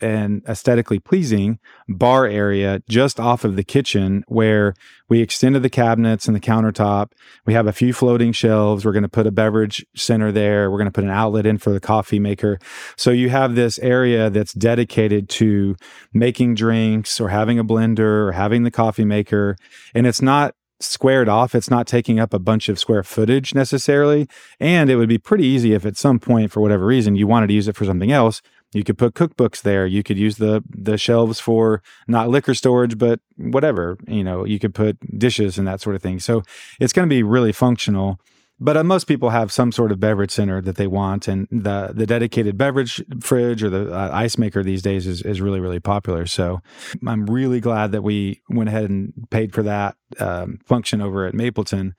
and 0.00 0.42
aesthetically 0.48 0.98
pleasing 0.98 1.58
bar 1.88 2.26
area 2.26 2.82
just 2.88 3.18
off 3.18 3.44
of 3.44 3.56
the 3.56 3.64
kitchen 3.64 4.24
where 4.28 4.74
we 5.08 5.20
extended 5.20 5.62
the 5.62 5.70
cabinets 5.70 6.26
and 6.26 6.34
the 6.34 6.40
countertop. 6.40 7.12
We 7.46 7.54
have 7.54 7.66
a 7.66 7.72
few 7.72 7.92
floating 7.92 8.32
shelves. 8.32 8.84
We're 8.84 8.92
going 8.92 9.02
to 9.02 9.08
put 9.08 9.26
a 9.26 9.30
beverage 9.30 9.84
center 9.94 10.32
there. 10.32 10.70
We're 10.70 10.78
going 10.78 10.86
to 10.86 10.92
put 10.92 11.04
an 11.04 11.10
outlet 11.10 11.46
in 11.46 11.58
for 11.58 11.70
the 11.70 11.80
coffee 11.80 12.18
maker. 12.18 12.58
So 12.96 13.10
you 13.10 13.30
have 13.30 13.54
this 13.54 13.78
area 13.78 14.30
that's 14.30 14.52
dedicated 14.52 15.28
to 15.30 15.76
making 16.12 16.56
drinks 16.56 17.20
or 17.20 17.28
having 17.28 17.58
a 17.58 17.64
blender 17.64 18.26
or 18.26 18.32
having 18.32 18.64
the 18.64 18.70
coffee 18.70 19.04
maker. 19.04 19.56
And 19.94 20.06
it's 20.06 20.22
not 20.22 20.54
squared 20.80 21.28
off. 21.28 21.54
It's 21.54 21.70
not 21.70 21.86
taking 21.86 22.20
up 22.20 22.34
a 22.34 22.38
bunch 22.38 22.68
of 22.68 22.78
square 22.78 23.02
footage 23.02 23.54
necessarily. 23.54 24.28
And 24.60 24.90
it 24.90 24.96
would 24.96 25.08
be 25.08 25.18
pretty 25.18 25.44
easy 25.44 25.72
if 25.72 25.86
at 25.86 25.96
some 25.96 26.18
point, 26.18 26.52
for 26.52 26.60
whatever 26.60 26.84
reason, 26.84 27.16
you 27.16 27.26
wanted 27.26 27.46
to 27.48 27.54
use 27.54 27.68
it 27.68 27.76
for 27.76 27.84
something 27.84 28.12
else. 28.12 28.42
You 28.72 28.84
could 28.84 28.98
put 28.98 29.14
cookbooks 29.14 29.62
there. 29.62 29.86
You 29.86 30.02
could 30.02 30.18
use 30.18 30.36
the 30.36 30.62
the 30.68 30.98
shelves 30.98 31.40
for 31.40 31.82
not 32.08 32.28
liquor 32.28 32.54
storage, 32.54 32.98
but 32.98 33.20
whatever. 33.36 33.96
You 34.06 34.24
know, 34.24 34.44
you 34.44 34.58
could 34.58 34.74
put 34.74 34.98
dishes 35.18 35.58
and 35.58 35.66
that 35.66 35.80
sort 35.80 35.96
of 35.96 36.02
thing. 36.02 36.18
So 36.20 36.42
it's 36.80 36.92
going 36.92 37.08
to 37.08 37.14
be 37.14 37.22
really 37.22 37.52
functional. 37.52 38.20
But 38.58 38.76
uh, 38.78 38.84
most 38.84 39.04
people 39.04 39.30
have 39.30 39.52
some 39.52 39.70
sort 39.70 39.92
of 39.92 40.00
beverage 40.00 40.30
center 40.30 40.62
that 40.62 40.76
they 40.76 40.86
want, 40.86 41.28
and 41.28 41.46
the 41.50 41.90
the 41.94 42.06
dedicated 42.06 42.56
beverage 42.56 43.02
fridge 43.20 43.62
or 43.62 43.68
the 43.68 43.92
uh, 43.92 44.10
ice 44.12 44.38
maker 44.38 44.62
these 44.62 44.80
days 44.80 45.06
is 45.06 45.20
is 45.22 45.42
really 45.42 45.60
really 45.60 45.80
popular. 45.80 46.24
So 46.24 46.62
I'm 47.06 47.26
really 47.26 47.60
glad 47.60 47.92
that 47.92 48.02
we 48.02 48.40
went 48.48 48.70
ahead 48.70 48.88
and 48.88 49.12
paid 49.30 49.52
for 49.52 49.62
that 49.64 49.96
um, 50.18 50.58
function 50.64 51.02
over 51.02 51.26
at 51.26 51.34
Mapleton. 51.34 51.94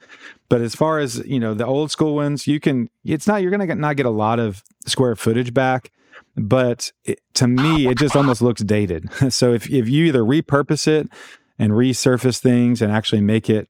But 0.50 0.62
as 0.62 0.74
far 0.74 0.98
as 0.98 1.20
you 1.28 1.40
know, 1.40 1.54
the 1.54 1.66
old 1.66 1.92
school 1.92 2.16
ones, 2.16 2.48
you 2.48 2.60
can. 2.60 2.90
It's 3.06 3.28
not 3.28 3.44
you're 3.44 3.52
going 3.52 3.68
to 3.68 3.76
not 3.76 3.96
get 3.96 4.08
a 4.08 4.12
lot 4.12 4.40
of 4.40 4.64
square 4.88 5.16
footage 5.16 5.54
back, 5.54 5.92
but 6.38 6.92
it, 7.04 7.20
to 7.34 7.48
me, 7.48 7.88
it 7.88 7.98
just 7.98 8.16
almost 8.16 8.42
looks 8.42 8.62
dated. 8.62 9.12
so 9.34 9.54
if 9.54 9.70
if 9.70 9.90
you 9.90 10.06
either 10.06 10.22
repurpose 10.22 10.88
it 10.88 11.10
and 11.58 11.74
resurface 11.74 12.40
things 12.40 12.82
and 12.82 12.92
actually 12.92 13.22
make 13.22 13.50
it 13.50 13.68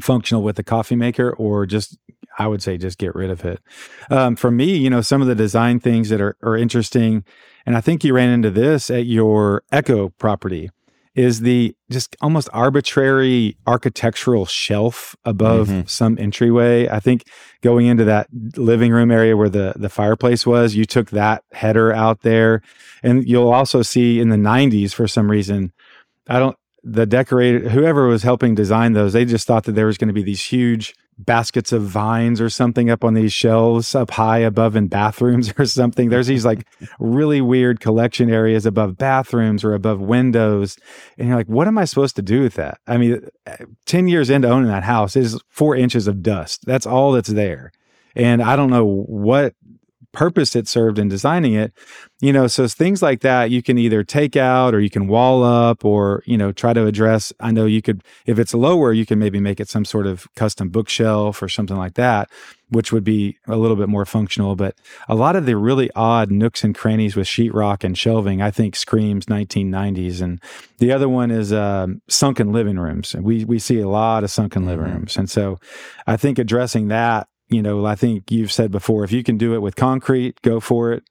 functional 0.00 0.42
with 0.42 0.56
the 0.56 0.64
coffee 0.64 0.96
maker, 0.96 1.30
or 1.30 1.66
just 1.66 1.98
I 2.38 2.46
would 2.46 2.62
say 2.62 2.78
just 2.78 2.98
get 2.98 3.14
rid 3.14 3.30
of 3.30 3.44
it. 3.44 3.60
Um, 4.10 4.36
for 4.36 4.50
me, 4.50 4.74
you 4.74 4.88
know, 4.88 5.02
some 5.02 5.20
of 5.20 5.28
the 5.28 5.34
design 5.34 5.80
things 5.80 6.08
that 6.08 6.20
are, 6.20 6.36
are 6.42 6.56
interesting, 6.56 7.24
and 7.66 7.76
I 7.76 7.82
think 7.82 8.02
you 8.02 8.14
ran 8.14 8.30
into 8.30 8.50
this 8.50 8.90
at 8.90 9.04
your 9.04 9.62
Echo 9.70 10.08
property, 10.08 10.70
is 11.14 11.40
the 11.40 11.74
just 11.90 12.16
almost 12.22 12.48
arbitrary 12.52 13.56
architectural 13.66 14.46
shelf 14.46 15.14
above 15.24 15.68
Mhm. 15.68 15.88
some 15.88 16.16
entryway. 16.18 16.88
I 16.88 17.00
think 17.00 17.24
going 17.62 17.86
into 17.86 18.04
that 18.04 18.28
living 18.56 18.92
room 18.92 19.10
area 19.10 19.36
where 19.36 19.50
the 19.50 19.74
the 19.76 19.88
fireplace 19.90 20.46
was, 20.46 20.74
you 20.74 20.84
took 20.84 21.10
that 21.10 21.42
header 21.52 21.92
out 21.92 22.22
there, 22.22 22.62
and 23.02 23.28
you'll 23.28 23.52
also 23.52 23.82
see 23.82 24.20
in 24.20 24.30
the 24.30 24.36
'90s 24.38 24.92
for 24.94 25.06
some 25.06 25.30
reason, 25.30 25.72
I 26.28 26.38
don't 26.38 26.56
the 26.84 27.06
decorator 27.06 27.68
whoever 27.68 28.08
was 28.08 28.24
helping 28.24 28.54
design 28.56 28.92
those 28.92 29.12
they 29.12 29.24
just 29.24 29.46
thought 29.46 29.64
that 29.64 29.72
there 29.76 29.86
was 29.86 29.96
going 29.98 30.08
to 30.08 30.14
be 30.14 30.22
these 30.24 30.42
huge 30.46 30.94
baskets 31.18 31.72
of 31.72 31.82
vines 31.82 32.40
or 32.40 32.48
something 32.48 32.90
up 32.90 33.04
on 33.04 33.14
these 33.14 33.32
shelves 33.32 33.94
up 33.94 34.10
high 34.10 34.38
above 34.38 34.76
in 34.76 34.88
bathrooms 34.88 35.52
or 35.58 35.66
something. 35.66 36.08
There's 36.08 36.26
these 36.26 36.44
like 36.44 36.66
really 36.98 37.40
weird 37.40 37.80
collection 37.80 38.30
areas 38.30 38.66
above 38.66 38.96
bathrooms 38.96 39.64
or 39.64 39.74
above 39.74 40.00
windows. 40.00 40.76
And 41.18 41.28
you're 41.28 41.36
like 41.36 41.48
what 41.48 41.68
am 41.68 41.78
i 41.78 41.84
supposed 41.84 42.16
to 42.16 42.22
do 42.22 42.42
with 42.42 42.54
that? 42.54 42.78
I 42.86 42.96
mean 42.96 43.26
10 43.86 44.08
years 44.08 44.30
into 44.30 44.48
owning 44.48 44.68
that 44.68 44.84
house 44.84 45.16
is 45.16 45.40
four 45.48 45.76
inches 45.76 46.06
of 46.06 46.22
dust. 46.22 46.64
That's 46.66 46.86
all 46.86 47.12
that's 47.12 47.28
there. 47.28 47.72
And 48.14 48.42
i 48.42 48.56
don't 48.56 48.70
know 48.70 48.84
what 48.84 49.54
purpose 50.12 50.54
it 50.54 50.68
served 50.68 50.98
in 50.98 51.08
designing 51.08 51.54
it 51.54 51.72
you 52.20 52.32
know 52.32 52.46
so 52.46 52.68
things 52.68 53.02
like 53.02 53.20
that 53.20 53.50
you 53.50 53.62
can 53.62 53.78
either 53.78 54.04
take 54.04 54.36
out 54.36 54.74
or 54.74 54.80
you 54.80 54.90
can 54.90 55.08
wall 55.08 55.42
up 55.42 55.84
or 55.84 56.22
you 56.26 56.36
know 56.38 56.52
try 56.52 56.72
to 56.72 56.86
address. 56.86 57.32
I 57.40 57.50
know 57.50 57.66
you 57.66 57.82
could 57.82 58.02
if 58.26 58.38
it's 58.38 58.54
lower 58.54 58.92
you 58.92 59.06
can 59.06 59.18
maybe 59.18 59.40
make 59.40 59.58
it 59.60 59.68
some 59.68 59.84
sort 59.84 60.06
of 60.06 60.26
custom 60.36 60.68
bookshelf 60.68 61.42
or 61.42 61.48
something 61.48 61.76
like 61.76 61.94
that 61.94 62.30
which 62.70 62.90
would 62.90 63.04
be 63.04 63.36
a 63.48 63.56
little 63.58 63.76
bit 63.76 63.86
more 63.90 64.06
functional. 64.06 64.56
But 64.56 64.74
a 65.06 65.14
lot 65.14 65.36
of 65.36 65.44
the 65.44 65.58
really 65.58 65.90
odd 65.94 66.30
nooks 66.30 66.64
and 66.64 66.74
crannies 66.74 67.14
with 67.14 67.26
sheetrock 67.26 67.84
and 67.84 67.96
shelving 67.98 68.40
i 68.40 68.50
think 68.50 68.76
screams 68.76 69.26
1990s 69.26 70.22
and 70.22 70.40
the 70.78 70.90
other 70.92 71.08
one 71.08 71.30
is 71.30 71.52
um, 71.52 72.00
sunken 72.08 72.52
living 72.52 72.78
rooms. 72.78 73.14
And 73.14 73.24
we 73.24 73.44
we 73.44 73.58
see 73.58 73.80
a 73.80 73.88
lot 73.88 74.24
of 74.24 74.30
sunken 74.30 74.64
living 74.66 74.86
Mhm. 74.86 74.94
rooms. 74.94 75.16
And 75.16 75.28
so 75.30 75.58
i 76.06 76.16
think 76.16 76.38
addressing 76.38 76.88
that 76.88 77.26
you 77.52 77.62
know 77.62 77.84
i 77.86 77.94
think 77.94 78.30
you've 78.30 78.50
said 78.52 78.70
before 78.70 79.04
if 79.04 79.12
you 79.12 79.22
can 79.22 79.36
do 79.38 79.54
it 79.54 79.58
with 79.60 79.76
concrete 79.76 80.40
go 80.42 80.58
for 80.60 80.92
it 80.92 81.04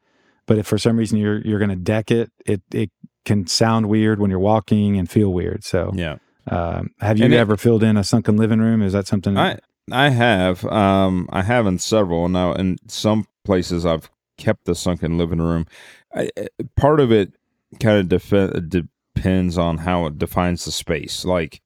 but 0.47 0.57
if 0.57 0.65
for 0.67 0.77
some 0.77 0.97
reason 0.97 1.17
you're 1.17 1.39
you're 1.41 1.59
going 1.59 1.69
to 1.69 1.75
deck 1.75 2.11
it, 2.11 2.31
it 2.45 2.61
it 2.73 2.89
can 3.23 3.45
sound 3.47 3.87
weird 3.87 4.19
when 4.19 4.29
you're 4.31 4.39
walking 4.39 4.97
and 4.97 5.07
feel 5.09 5.31
weird. 5.31 5.63
So, 5.63 5.91
Yeah. 5.95 6.15
um, 6.47 6.89
have 6.99 7.19
you 7.19 7.25
And 7.25 7.33
it- 7.35 7.37
ever 7.37 7.55
filled 7.55 7.83
in 7.83 7.95
a 7.95 8.03
sunken 8.03 8.35
living 8.35 8.59
room? 8.59 8.81
Is 8.81 8.93
that 8.93 9.05
something? 9.07 9.37
I 9.37 9.59
I 9.91 10.09
have 10.09 10.65
um 10.65 11.29
I 11.31 11.43
have 11.43 11.67
in 11.67 11.77
several 11.77 12.27
now 12.27 12.53
in 12.53 12.77
some 12.87 13.27
places 13.45 13.85
I've 13.85 14.09
kept 14.37 14.65
the 14.65 14.73
sunken 14.75 15.17
living 15.19 15.39
room. 15.39 15.67
I, 16.13 16.29
I- 16.37 16.47
part 16.75 16.99
of 16.99 17.11
it 17.11 17.33
kind 17.79 17.99
of 17.99 18.09
def- 18.09 18.67
depends 19.15 19.57
on 19.59 19.77
how 19.77 20.07
it 20.07 20.17
defines 20.17 20.65
the 20.65 20.71
space. 20.71 21.23
Like 21.23 21.61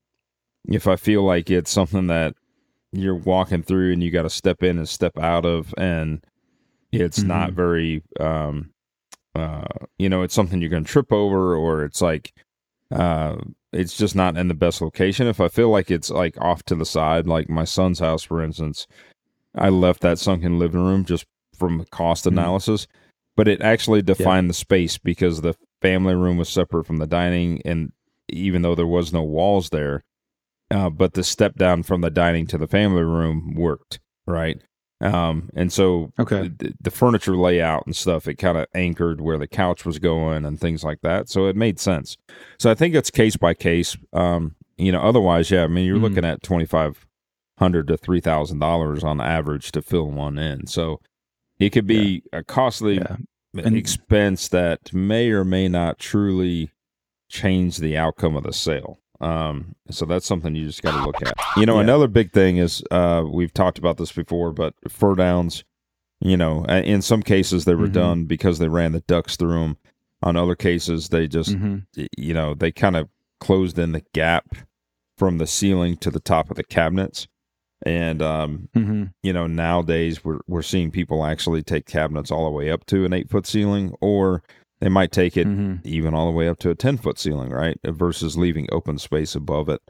if 0.68 0.86
I 0.88 0.98
feel 0.98 1.24
like 1.24 1.50
it's 1.50 1.72
something 1.72 2.08
that 2.08 2.36
you're 3.02 3.16
walking 3.16 3.64
through 3.64 3.94
and 3.94 4.04
you 4.04 4.12
got 4.12 4.24
to 4.24 4.30
step 4.30 4.64
in 4.64 4.78
and 4.78 4.88
step 4.90 5.18
out 5.18 5.46
of 5.46 5.74
and 5.78 6.24
it's 6.92 7.24
not 7.24 7.52
Mhm. 7.52 7.56
very 7.56 8.04
um 8.20 8.70
uh 9.36 9.66
you 9.98 10.08
know 10.10 10.22
it's 10.22 10.34
something 10.34 10.62
you're 10.62 10.70
going 10.70 10.84
to 10.86 10.92
trip 10.92 11.12
over 11.12 11.56
or 11.56 11.84
it's 11.84 12.02
like 12.02 12.32
uh 12.92 13.36
it's 13.74 13.98
just 13.98 14.16
not 14.16 14.38
in 14.38 14.48
the 14.48 14.54
best 14.54 14.82
location 14.82 15.28
if 15.28 15.42
i 15.42 15.48
feel 15.48 15.70
like 15.70 15.90
it's 15.92 16.10
like 16.10 16.40
off 16.40 16.64
to 16.64 16.76
the 16.76 16.86
side 16.86 17.28
like 17.28 17.50
my 17.50 17.64
son's 17.66 18.00
house 18.00 18.24
for 18.24 18.42
instance 18.42 18.88
i 19.56 19.68
left 19.70 20.02
that 20.02 20.20
sunken 20.20 20.58
living 20.60 20.82
room 20.84 21.04
just 21.04 21.26
from 21.58 21.84
cost 21.92 22.26
Mhm. 22.26 22.34
analysis 22.34 22.88
but 23.36 23.48
it 23.50 23.62
actually 23.62 24.02
defined 24.02 24.50
the 24.50 24.54
space 24.54 24.98
because 24.98 25.42
the 25.42 25.56
family 25.82 26.16
room 26.16 26.38
was 26.38 26.48
separate 26.48 26.86
from 26.86 26.98
the 26.98 27.08
dining 27.08 27.62
and 27.66 27.92
even 28.30 28.62
though 28.62 28.76
there 28.76 28.88
was 28.88 29.12
no 29.12 29.22
walls 29.24 29.70
there 29.72 30.04
uh, 30.72 30.90
but 30.90 31.14
the 31.14 31.24
step 31.24 31.56
down 31.56 31.84
from 31.84 32.02
the 32.02 32.10
dining 32.10 32.48
to 32.48 32.58
the 32.58 32.68
family 32.68 33.04
room 33.04 33.54
worked 33.56 34.00
right 34.28 34.62
um, 35.02 35.50
and 35.56 35.72
so 35.74 36.12
Okay. 36.18 36.48
the, 36.48 36.74
the 36.82 36.90
furniture 36.92 37.36
layout 37.36 37.86
and 37.86 37.96
stuff 37.96 38.28
it 38.28 38.36
kind 38.36 38.58
of 38.58 38.66
anchored 38.74 39.20
where 39.22 39.38
the 39.38 39.48
couch 39.48 39.86
was 39.86 40.00
going 40.00 40.46
and 40.46 40.60
things 40.60 40.84
like 40.84 41.02
that 41.02 41.28
so 41.30 41.48
it 41.48 41.56
made 41.56 41.80
sense 41.80 42.16
so 42.58 42.72
i 42.72 42.74
think 42.74 42.96
it's 42.96 43.12
case 43.12 43.36
by 43.36 43.54
case 43.54 43.98
um, 44.14 44.56
you 44.78 44.92
know 44.92 45.02
otherwise 45.02 45.52
yeah 45.52 45.64
i 45.64 45.68
mean 45.68 45.86
you're 45.86 45.98
Mhm. 45.98 46.02
looking 46.04 46.26
at 46.26 46.42
2500 46.44 47.88
to 47.88 47.98
$3000 47.98 49.04
on 49.04 49.22
average 49.22 49.72
to 49.74 49.82
fill 49.82 50.10
one 50.10 50.38
in 50.38 50.66
so 50.68 51.00
it 51.60 51.70
could 51.72 51.88
be 51.88 52.24
a 52.34 52.44
costly 52.44 52.96
Yeah. 52.96 53.18
And- 53.64 53.78
expense 53.78 54.50
that 54.50 54.94
may 54.94 55.30
or 55.30 55.46
may 55.46 55.70
not 55.70 55.98
truly 56.00 56.72
change 57.30 57.78
the 57.78 57.96
outcome 57.96 58.36
of 58.36 58.44
the 58.44 58.52
sale. 58.52 59.00
Um, 59.26 59.76
so 59.90 60.06
that's 60.06 60.26
something 60.26 60.56
you 60.56 60.66
just 60.66 60.84
got 60.84 60.92
to 60.98 61.06
look 61.06 61.22
at. 61.22 61.34
You 61.58 61.66
know, 61.66 61.76
Yeah. 61.76 61.82
another 61.84 62.08
big 62.08 62.32
thing 62.32 62.58
is 62.58 62.84
uh, 62.92 63.24
we've 63.30 63.54
talked 63.54 63.78
about 63.80 63.98
this 63.98 64.12
before, 64.12 64.52
but 64.54 64.74
fur 64.88 65.16
downs. 65.16 65.64
You 66.22 66.38
know, 66.38 66.64
in 66.66 67.02
some 67.02 67.22
cases 67.22 67.66
they 67.66 67.76
were 67.76 67.88
Mhm. 67.88 67.94
done 67.94 68.26
because 68.26 68.60
they 68.60 68.70
ran 68.70 68.94
the 68.94 69.02
ducts 69.02 69.36
through 69.36 69.60
them. 69.60 69.78
On 70.24 70.36
other 70.38 70.56
cases, 70.56 71.10
they 71.10 71.28
just 71.28 71.52
Mhm. 71.56 71.86
you 72.18 72.34
know 72.34 72.54
they 72.54 72.72
kind 72.72 72.96
of 72.96 73.10
closed 73.42 73.78
in 73.78 73.92
the 73.92 74.02
gap 74.14 74.56
from 75.18 75.38
the 75.40 75.46
ceiling 75.48 75.98
to 75.98 76.10
the 76.10 76.20
top 76.22 76.50
of 76.50 76.56
the 76.56 76.64
cabinets. 76.64 77.28
And 77.86 78.22
um, 78.22 78.70
Mhm. 78.76 79.12
you 79.24 79.34
know, 79.34 79.46
nowadays 79.48 80.24
we're 80.24 80.40
we're 80.48 80.62
seeing 80.62 80.90
people 80.90 81.26
actually 81.26 81.64
take 81.64 81.86
cabinets 81.86 82.32
all 82.32 82.46
the 82.46 82.52
way 82.52 82.72
up 82.72 82.86
to 82.88 83.04
an 83.06 83.14
eight 83.14 83.30
foot 83.30 83.46
ceiling, 83.46 83.94
or 84.02 84.42
they 84.86 84.90
might 84.90 85.12
take 85.12 85.36
it 85.36 85.48
Mhm. 85.48 85.84
even 85.84 86.14
all 86.14 86.28
the 86.28 86.38
way 86.38 86.48
up 86.48 86.60
to 86.60 86.70
a 86.70 86.76
ten 86.76 86.96
foot 86.98 87.18
ceiling, 87.18 87.50
right? 87.50 87.80
Versus 87.84 88.38
leaving 88.38 88.68
open 88.72 89.00
space 89.00 89.34
above 89.34 89.68
it. 89.68 89.82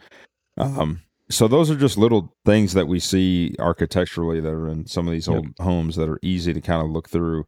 Um, 0.57 1.01
so 1.29 1.49
those 1.49 1.69
are 1.69 1.75
just 1.75 1.97
little 1.97 2.33
things 2.45 2.71
that 2.71 2.87
we 2.87 3.01
see 3.01 3.55
architecturally 3.59 4.39
that 4.39 4.53
are 4.53 4.69
in 4.69 4.85
some 4.85 5.05
of 5.05 5.11
these 5.11 5.27
Yep. 5.27 5.35
old 5.35 5.47
homes 5.59 5.97
that 5.97 6.07
are 6.07 6.19
easy 6.21 6.53
to 6.53 6.61
kind 6.61 6.81
of 6.81 6.89
look 6.91 7.09
through. 7.09 7.45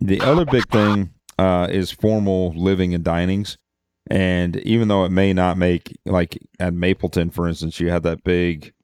The 0.00 0.20
other 0.20 0.44
big 0.44 0.68
thing 0.68 1.14
uh, 1.38 1.66
is 1.70 1.90
formal 1.90 2.52
living 2.54 2.92
and 2.94 3.02
dinings. 3.02 3.56
And 4.10 4.56
even 4.58 4.88
though 4.88 5.06
it 5.06 5.10
may 5.12 5.32
not 5.32 5.56
make 5.56 5.96
like 6.04 6.36
at 6.60 6.74
Mapleton, 6.74 7.30
for 7.30 7.48
instance, 7.48 7.80
you 7.80 7.88
had 7.88 8.02
that 8.02 8.22
big 8.22 8.74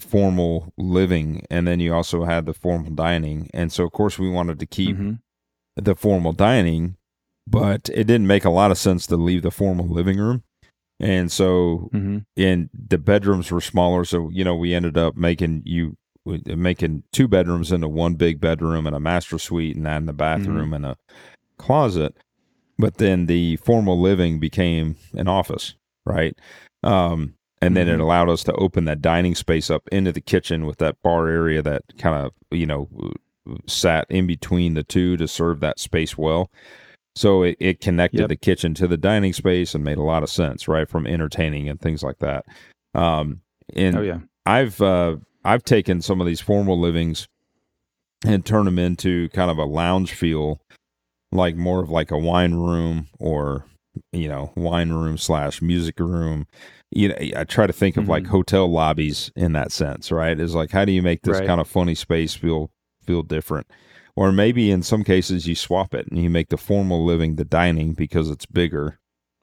formal 0.00 0.72
living, 0.76 1.44
and 1.50 1.68
then 1.68 1.78
you 1.78 1.94
also 1.94 2.24
had 2.24 2.46
the 2.46 2.54
formal 2.54 2.90
dining. 2.90 3.48
And 3.54 3.70
so, 3.70 3.84
of 3.84 3.92
course, 3.92 4.18
we 4.18 4.28
wanted 4.28 4.58
to 4.58 4.66
keep 4.66 4.96
Mhm. 4.96 5.20
the 5.76 5.94
formal 5.94 6.32
dining, 6.32 6.96
but 7.46 7.88
it 7.90 8.04
didn't 8.06 8.26
make 8.26 8.44
a 8.44 8.50
lot 8.50 8.70
of 8.70 8.78
sense 8.78 9.06
to 9.06 9.16
leave 9.16 9.42
the 9.42 9.50
formal 9.50 9.86
living 9.86 10.18
room. 10.18 10.42
And 11.00 11.30
so, 11.30 11.90
Mhm. 11.92 12.24
and 12.36 12.70
the 12.72 12.98
bedrooms 12.98 13.50
were 13.50 13.60
smaller, 13.60 14.04
so 14.04 14.30
you 14.30 14.44
know 14.44 14.54
we 14.54 14.74
ended 14.74 14.96
up 14.96 15.16
making 15.16 15.62
you 15.64 15.96
making 16.46 17.02
two 17.12 17.28
bedrooms 17.28 17.70
into 17.70 17.86
one 17.86 18.14
big 18.14 18.40
bedroom 18.40 18.86
and 18.86 18.96
a 18.96 19.00
master 19.00 19.38
suite, 19.38 19.76
and 19.76 19.86
adding 19.86 20.06
the 20.06 20.12
bathroom 20.14 20.72
and 20.72 20.86
a 20.86 20.96
closet. 21.58 22.16
But 22.78 22.96
then 22.96 23.26
the 23.26 23.56
formal 23.56 24.00
living 24.00 24.40
became 24.40 24.96
an 25.12 25.28
office, 25.28 25.74
right? 26.06 26.34
Um, 26.82 27.34
and 27.60 27.76
then 27.76 27.88
it 27.88 27.98
Mhm. 27.98 28.00
allowed 28.00 28.28
us 28.30 28.42
to 28.44 28.52
open 28.54 28.86
that 28.86 29.02
dining 29.02 29.34
space 29.34 29.68
up 29.70 29.86
into 29.92 30.12
the 30.12 30.20
kitchen 30.22 30.64
with 30.64 30.78
that 30.78 30.96
bar 31.02 31.28
area 31.28 31.60
that 31.62 31.82
kind 31.98 32.14
of 32.24 32.32
you 32.50 32.64
know 32.66 32.88
sat 33.66 34.06
in 34.08 34.26
between 34.26 34.72
the 34.74 34.82
two 34.84 35.16
to 35.18 35.28
serve 35.28 35.60
that 35.60 35.78
space 35.78 36.16
well. 36.16 36.50
So 37.16 37.42
it, 37.44 37.56
it 37.60 37.80
connected 37.80 38.20
Yep. 38.20 38.28
the 38.28 38.36
kitchen 38.36 38.74
to 38.74 38.88
the 38.88 38.96
dining 38.96 39.32
space 39.32 39.74
and 39.74 39.84
made 39.84 39.98
a 39.98 40.02
lot 40.02 40.22
of 40.24 40.30
sense, 40.30 40.66
right? 40.66 40.88
From 40.88 41.06
entertaining 41.06 41.68
and 41.68 41.80
things 41.80 42.02
like 42.02 42.18
that. 42.18 42.44
Um, 42.94 43.40
and 43.74 43.96
Oh 43.96 44.02
yeah. 44.02 44.18
I've 44.46 44.80
uh, 44.80 45.16
I've 45.44 45.62
taken 45.64 46.02
some 46.02 46.20
of 46.20 46.26
these 46.26 46.40
formal 46.40 46.78
livings 46.80 47.28
and 48.26 48.44
turned 48.44 48.66
them 48.66 48.78
into 48.78 49.28
kind 49.30 49.50
of 49.50 49.58
a 49.58 49.64
lounge 49.64 50.12
feel, 50.12 50.60
like 51.32 51.56
more 51.56 51.82
of 51.82 51.90
like 51.90 52.10
a 52.10 52.18
wine 52.18 52.54
room 52.54 53.06
or 53.20 53.64
you 54.12 54.28
know 54.28 54.52
wine 54.56 54.90
room 54.90 55.16
slash 55.16 55.62
music 55.62 56.00
room. 56.00 56.46
You 56.90 57.08
know, 57.10 57.16
I 57.36 57.44
try 57.44 57.66
to 57.66 57.72
think 57.72 57.96
of 57.96 58.08
like 58.08 58.24
Mhm. 58.24 58.28
hotel 58.28 58.70
lobbies 58.70 59.30
in 59.36 59.52
that 59.52 59.72
sense, 59.72 60.10
right? 60.10 60.38
Is 60.38 60.54
like 60.54 60.70
how 60.72 60.84
do 60.84 60.92
you 60.92 61.02
make 61.02 61.22
this 61.22 61.38
Right. 61.38 61.46
kind 61.46 61.60
of 61.60 61.68
funny 61.68 61.94
space 61.94 62.34
feel 62.34 62.70
feel 63.06 63.22
different? 63.22 63.68
Or 64.16 64.30
maybe 64.30 64.70
in 64.70 64.82
some 64.82 65.02
cases 65.02 65.46
you 65.48 65.54
swap 65.56 65.92
it 65.94 66.06
and 66.08 66.22
you 66.22 66.30
make 66.30 66.48
the 66.48 66.56
formal 66.56 67.04
living 67.04 67.34
the 67.36 67.44
dining 67.44 67.94
because 67.94 68.30
it's 68.30 68.46
bigger, 68.46 68.98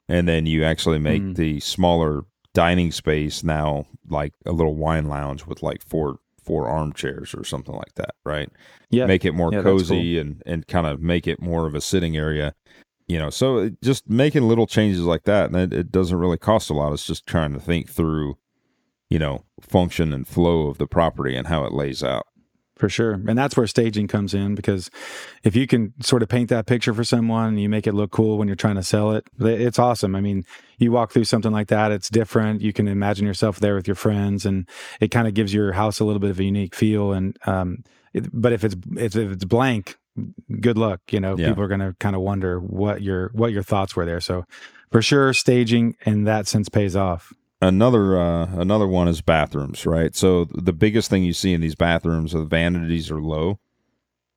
and 0.08 0.26
then 0.26 0.46
you 0.46 0.64
actually 0.64 0.98
make 0.98 1.22
Mm. 1.22 1.36
the 1.36 1.60
smaller 1.60 2.24
dining 2.54 2.90
space 2.92 3.42
now 3.44 3.86
like 4.08 4.32
a 4.46 4.52
little 4.52 4.74
wine 4.74 5.08
lounge 5.08 5.46
with 5.46 5.62
like 5.62 5.82
four 5.82 6.18
four 6.42 6.68
armchairs 6.68 7.34
or 7.34 7.44
something 7.44 7.74
like 7.76 7.94
that, 7.94 8.14
right? 8.24 8.50
Yeah. 8.90 9.06
Make 9.06 9.24
it 9.24 9.32
more 9.32 9.52
Yeah, 9.52 9.62
cozy 9.62 10.18
and 10.18 10.42
and 10.44 10.66
kind 10.66 10.86
of 10.88 11.00
make 11.00 11.26
it 11.28 11.40
more 11.40 11.66
of 11.66 11.74
a 11.74 11.80
sitting 11.80 12.16
area. 12.16 12.54
You 13.06 13.18
know, 13.18 13.30
so 13.30 13.58
it- 13.58 13.80
just 13.82 14.08
making 14.08 14.42
little 14.48 14.66
changes 14.66 15.02
like 15.02 15.22
that, 15.24 15.46
and 15.50 15.56
it, 15.56 15.72
it 15.72 15.92
doesn't 15.92 16.16
really 16.18 16.38
cost 16.38 16.68
a 16.70 16.74
lot. 16.74 16.92
It's 16.94 17.06
just 17.06 17.26
trying 17.26 17.52
to 17.52 17.60
think 17.60 17.88
through, 17.90 18.38
you 19.10 19.18
know, 19.18 19.44
function 19.60 20.12
and 20.12 20.26
flow 20.26 20.66
of 20.68 20.78
the 20.78 20.86
property 20.86 21.36
and 21.36 21.46
how 21.46 21.64
it 21.64 21.72
lays 21.72 22.02
out. 22.02 22.26
For 22.76 22.88
sure. 22.88 23.12
And 23.12 23.36
that's 23.36 23.56
where 23.56 23.66
staging 23.66 24.08
comes 24.08 24.32
in 24.34 24.54
because 24.54 24.90
if 25.44 25.54
you 25.54 25.66
can 25.66 25.92
sort 26.00 26.22
of 26.22 26.28
paint 26.28 26.48
that 26.48 26.66
picture 26.66 26.94
for 26.94 27.04
someone 27.04 27.48
and 27.48 27.60
you 27.60 27.68
make 27.68 27.86
it 27.86 27.92
look 27.92 28.10
cool 28.10 28.38
when 28.38 28.48
you're 28.48 28.56
trying 28.56 28.76
to 28.76 28.82
sell 28.82 29.12
it, 29.12 29.24
it's 29.38 29.78
awesome. 29.78 30.16
I 30.16 30.20
mean, 30.20 30.44
you 30.78 30.90
walk 30.90 31.12
through 31.12 31.24
something 31.24 31.52
like 31.52 31.68
that, 31.68 31.92
it's 31.92 32.08
different. 32.08 32.62
You 32.62 32.72
can 32.72 32.88
imagine 32.88 33.26
yourself 33.26 33.60
there 33.60 33.74
with 33.74 33.86
your 33.86 33.94
friends 33.94 34.46
and 34.46 34.66
it 35.00 35.08
kind 35.10 35.28
of 35.28 35.34
gives 35.34 35.52
your 35.52 35.72
house 35.72 36.00
a 36.00 36.04
little 36.04 36.18
bit 36.18 36.30
of 36.30 36.40
a 36.40 36.44
unique 36.44 36.74
feel. 36.74 37.12
And, 37.12 37.36
um, 37.46 37.84
it, 38.14 38.26
but 38.32 38.52
if 38.52 38.64
it's, 38.64 38.74
if 38.96 39.14
it's 39.16 39.44
blank, 39.44 39.96
good 40.60 40.78
luck. 40.78 41.00
You 41.10 41.20
know, 41.20 41.36
Yeah. 41.36 41.48
people 41.48 41.62
are 41.64 41.68
going 41.68 41.80
to 41.80 41.94
kind 42.00 42.16
of 42.16 42.22
wonder 42.22 42.58
what 42.58 43.02
your, 43.02 43.30
what 43.34 43.52
your 43.52 43.62
thoughts 43.62 43.94
were 43.94 44.06
there. 44.06 44.20
So 44.20 44.44
for 44.90 45.02
sure, 45.02 45.32
staging 45.34 45.94
in 46.06 46.24
that 46.24 46.46
sense 46.46 46.68
pays 46.68 46.96
off. 46.96 47.32
Another 47.62 48.20
uh, 48.20 48.48
another 48.56 48.86
one 48.86 49.08
is 49.08 49.22
bathrooms, 49.22 49.86
right? 49.86 50.14
So 50.14 50.44
the 50.54 50.72
biggest 50.72 51.08
thing 51.08 51.24
you 51.24 51.32
see 51.32 51.54
in 51.54 51.60
these 51.62 51.74
bathrooms 51.74 52.34
are 52.34 52.40
the 52.40 52.44
vanities 52.44 53.10
are 53.10 53.20
low. 53.20 53.58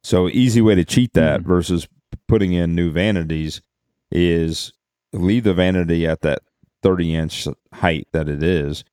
So 0.03 0.29
easy 0.29 0.61
way 0.61 0.75
to 0.75 0.85
cheat 0.85 1.13
that 1.13 1.41
Mhm. 1.41 1.45
versus 1.45 1.87
putting 2.27 2.53
in 2.53 2.75
new 2.75 2.91
vanities 2.91 3.61
is 4.11 4.71
leave 5.11 5.43
the 5.43 5.53
vanity 5.53 6.05
at 6.07 6.21
that 6.21 6.39
30 6.83 7.15
inch 7.15 7.47
height 7.73 8.07
that 8.13 8.29
it 8.29 8.43
is 8.43 8.83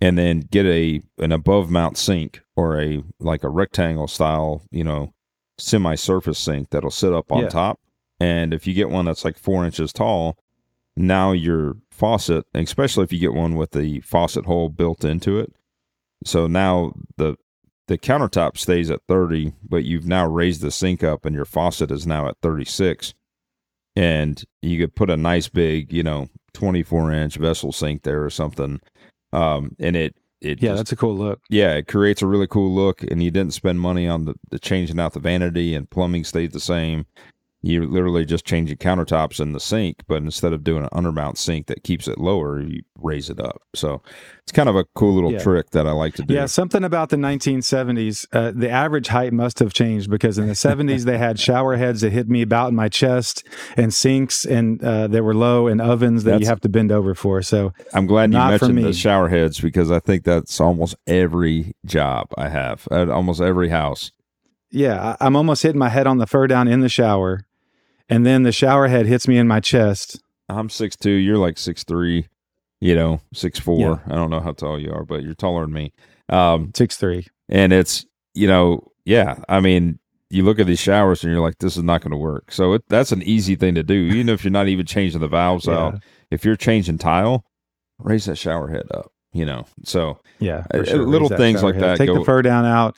and 0.00 0.18
then 0.18 0.40
get 0.40 0.66
a 0.66 1.00
an 1.18 1.32
above 1.32 1.70
mount 1.70 1.96
sink 1.96 2.40
or 2.56 2.80
a 2.80 3.02
like 3.20 3.44
a 3.44 3.48
rectangle 3.48 4.08
style, 4.08 4.62
you 4.70 4.82
know, 4.84 5.12
semi 5.58 5.94
surface 5.94 6.38
sink 6.38 6.70
that'll 6.70 6.90
sit 6.90 7.12
up 7.12 7.30
on 7.32 7.42
Yeah. 7.44 7.48
top. 7.48 7.80
And 8.20 8.52
if 8.52 8.66
you 8.66 8.74
get 8.74 8.90
one 8.90 9.04
that's 9.04 9.24
like 9.24 9.38
four 9.38 9.64
inches 9.64 9.92
tall, 9.92 10.36
now 10.98 11.32
your 11.32 11.76
faucet, 11.90 12.44
especially 12.54 13.04
if 13.04 13.12
you 13.12 13.18
get 13.18 13.34
one 13.34 13.54
with 13.56 13.70
the 13.72 14.00
faucet 14.00 14.46
hole 14.46 14.68
built 14.68 15.04
into 15.04 15.38
it. 15.38 15.52
So 16.24 16.46
now 16.46 16.92
the 17.16 17.36
the 17.86 17.96
countertop 17.98 18.58
stays 18.58 18.90
at 18.90 19.00
30, 19.08 19.54
but 19.66 19.84
you've 19.84 20.06
now 20.06 20.26
raised 20.26 20.60
the 20.60 20.70
sink 20.70 21.02
up 21.02 21.24
and 21.24 21.34
your 21.34 21.46
faucet 21.46 21.90
is 21.90 22.06
now 22.06 22.28
at 22.28 22.36
36. 22.42 23.14
And 23.96 24.44
you 24.62 24.78
could 24.78 24.94
put 24.94 25.08
a 25.10 25.16
nice 25.16 25.48
big, 25.48 25.92
you 25.92 26.02
know, 26.02 26.28
24 26.52 27.12
inch 27.12 27.36
vessel 27.36 27.72
sink 27.72 28.02
there 28.02 28.22
or 28.22 28.30
something. 28.30 28.80
Um, 29.32 29.74
and 29.80 29.96
it, 29.96 30.14
it 30.42 30.62
Yeah, 30.62 30.70
just- 30.72 30.76
that's 30.80 30.92
a 30.92 30.96
cool 30.96 31.16
look. 31.16 31.40
yeah, 31.48 31.74
it 31.74 31.88
creates 31.88 32.20
a 32.22 32.26
really 32.26 32.46
cool 32.46 32.72
look, 32.74 33.02
and 33.02 33.22
you 33.22 33.30
didn't 33.30 33.54
spend 33.54 33.80
money 33.80 34.06
on 34.06 34.24
the, 34.26 34.34
the 34.50 34.58
changing 34.58 35.00
out 35.00 35.14
the 35.14 35.20
vanity, 35.20 35.74
and 35.74 35.88
plumbing 35.90 36.24
stayed 36.24 36.52
the 36.52 36.60
same. 36.60 37.06
You 37.60 37.86
literally 37.86 38.24
just 38.24 38.44
change 38.44 38.70
the 38.70 38.76
countertops 38.76 39.40
in 39.40 39.52
the 39.52 39.58
sink, 39.58 40.02
but 40.06 40.22
instead 40.22 40.52
of 40.52 40.62
doing 40.62 40.84
an 40.84 40.88
undermount 40.92 41.38
sink 41.38 41.66
that 41.66 41.82
keeps 41.82 42.06
it 42.06 42.16
lower, 42.18 42.60
you 42.60 42.82
raise 42.96 43.28
it 43.30 43.40
up. 43.40 43.62
So 43.74 44.00
it's 44.44 44.52
kind 44.52 44.68
of 44.68 44.76
a 44.76 44.84
cool 44.94 45.12
little 45.14 45.32
Yeah. 45.32 45.40
trick 45.40 45.70
that 45.70 45.84
I 45.84 45.90
like 45.90 46.14
to 46.14 46.22
do. 46.22 46.34
Yeah, 46.34 46.46
something 46.46 46.84
about 46.84 47.08
the 47.08 47.16
1970s. 47.16 48.26
Uh, 48.32 48.52
the 48.54 48.70
average 48.70 49.08
height 49.08 49.32
must 49.32 49.58
have 49.58 49.72
changed 49.72 50.08
because 50.08 50.38
in 50.38 50.46
the 50.46 50.54
70s 50.54 51.04
they 51.04 51.18
had 51.18 51.40
shower 51.40 51.76
heads 51.76 52.00
that 52.02 52.10
hit 52.12 52.28
me 52.28 52.42
about 52.42 52.68
in 52.68 52.76
my 52.76 52.88
chest, 52.88 53.44
and 53.76 53.92
sinks, 53.92 54.44
and 54.44 54.82
uh, 54.84 55.08
they 55.08 55.20
were 55.20 55.34
low, 55.34 55.66
and 55.66 55.80
ovens 55.80 56.22
that 56.24 56.40
you 56.40 56.46
have 56.46 56.60
to 56.60 56.68
bend 56.68 56.92
over 56.92 57.12
for. 57.14 57.42
So 57.42 57.72
I'm 57.92 58.06
glad 58.06 58.32
you 58.32 58.38
mentioned 58.38 58.76
me. 58.76 58.82
the 58.84 58.92
shower 58.92 59.28
heads 59.28 59.60
because 59.60 59.90
I 59.90 59.98
think 59.98 60.22
that's 60.22 60.60
almost 60.60 60.94
every 61.08 61.74
job 61.84 62.28
I 62.38 62.50
have 62.50 62.86
at 62.92 63.08
almost 63.08 63.40
every 63.40 63.70
house. 63.70 64.12
yeah, 64.70 65.16
I'm 65.20 65.34
almost 65.34 65.62
hitting 65.64 65.78
my 65.78 65.88
head 65.88 66.06
on 66.06 66.18
the 66.18 66.26
fur 66.26 66.46
down 66.46 66.68
in 66.68 66.80
the 66.80 66.88
shower, 66.88 67.40
and 68.08 68.24
then 68.26 68.42
the 68.42 68.52
shower 68.52 68.88
head 68.88 69.06
hits 69.06 69.26
me 69.28 69.36
in 69.38 69.46
my 69.48 69.60
chest. 69.60 70.20
I'm 70.48 70.68
six 70.70 70.96
two. 70.96 71.10
You're 71.10 71.38
like 71.38 71.58
six 71.58 71.84
three. 71.84 72.26
You 72.80 72.94
know, 72.94 73.20
six 73.34 73.58
four. 73.58 73.78
Yeah. 74.06 74.12
I 74.12 74.16
don't 74.16 74.30
know 74.30 74.40
how 74.40 74.52
tall 74.52 74.80
you 74.80 74.92
are, 74.92 75.04
but 75.04 75.22
you're 75.22 75.34
taller 75.34 75.62
than 75.62 75.72
me. 75.72 75.92
Um, 76.28 76.70
Six 76.76 76.96
three. 76.96 77.26
and 77.48 77.72
it's 77.72 78.04
you 78.34 78.46
know 78.46 78.86
yeah 79.06 79.36
i 79.48 79.58
mean 79.58 79.98
you 80.28 80.44
look 80.44 80.58
at 80.60 80.66
these 80.66 80.78
showers 80.78 81.24
and 81.24 81.32
you're 81.32 81.40
like 81.40 81.56
this 81.58 81.78
is 81.78 81.82
not 81.82 82.02
going 82.02 82.10
to 82.10 82.16
work 82.18 82.52
so 82.52 82.74
it, 82.74 82.82
that's 82.90 83.10
an 83.10 83.22
easy 83.22 83.56
thing 83.56 83.74
to 83.74 83.82
do 83.82 83.94
even 83.94 84.28
if 84.28 84.44
you're 84.44 84.50
not 84.50 84.68
even 84.68 84.84
changing 84.84 85.22
the 85.22 85.26
valves 85.28 85.66
Yeah. 85.66 85.78
out 85.78 86.02
if 86.30 86.44
you're 86.44 86.54
changing 86.54 86.98
tile 86.98 87.46
raise 87.98 88.26
that 88.26 88.36
shower 88.36 88.68
head 88.68 88.84
up 88.92 89.10
you 89.32 89.46
know 89.46 89.64
so 89.84 90.18
Yeah, 90.38 90.66
sure. 90.84 90.98
little 91.06 91.30
Raise 91.30 91.38
things 91.38 91.62
like 91.62 91.74
head. 91.76 91.84
that 91.84 91.96
Take 91.98 92.08
go- 92.08 92.18
the 92.18 92.24
fur 92.26 92.42
down 92.42 92.66
out, 92.66 92.94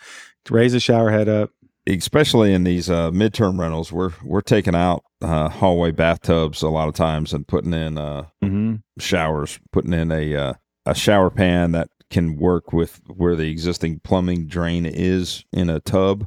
raise 0.51 0.73
the 0.73 0.81
shower 0.81 1.11
head 1.13 1.29
up. 1.29 1.51
Especially 1.87 2.53
in 2.53 2.65
these 2.65 2.89
uh, 2.91 3.11
midterm 3.11 3.59
rentals 3.59 3.91
we're 3.93 4.13
we're 4.23 4.41
taking 4.41 4.75
out 4.75 5.03
uh, 5.23 5.49
hallway 5.49 5.91
bathtubs 5.91 6.63
a 6.63 6.69
lot 6.69 6.89
of 6.89 6.95
times 6.95 7.33
and 7.33 7.47
putting 7.49 7.73
in 7.75 7.99
uh, 7.99 8.25
hmm 8.43 8.77
showers, 8.99 9.59
putting 9.73 9.93
in 9.95 10.11
a 10.13 10.35
uh, 10.37 10.53
a 10.87 10.95
shower 10.95 11.31
pan 11.31 11.73
that 11.73 11.89
can 12.11 12.37
work 12.37 12.73
with 12.73 13.01
where 13.07 13.37
the 13.37 13.51
existing 13.51 14.01
plumbing 14.01 14.47
drain 14.47 14.85
is 14.85 15.45
in 15.53 15.71
a 15.71 15.81
tub, 15.81 16.27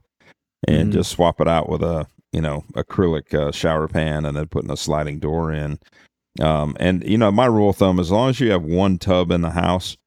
and 0.68 0.89
Mhm. 0.89 0.93
just 0.93 1.12
swap 1.12 1.39
it 1.41 1.47
out 1.47 1.70
with 1.70 1.82
a 1.84 2.08
you 2.32 2.41
know 2.41 2.64
acrylic 2.76 3.34
uh, 3.34 3.51
shower 3.51 3.88
pan, 3.88 4.26
and 4.26 4.36
then 4.38 4.47
putting 4.47 4.72
a 4.72 4.78
sliding 4.78 5.20
door 5.20 5.51
in. 5.51 5.78
Um, 6.41 6.76
and 6.80 7.04
you 7.08 7.18
know, 7.18 7.32
my 7.32 7.45
rule 7.45 7.70
of 7.70 7.78
thumb: 7.78 7.99
as 7.99 8.12
long 8.12 8.30
as 8.30 8.39
you 8.39 8.51
have 8.51 8.64
one 8.64 8.97
tub 8.97 9.30
in 9.32 9.41
the 9.41 9.51
house, 9.51 9.97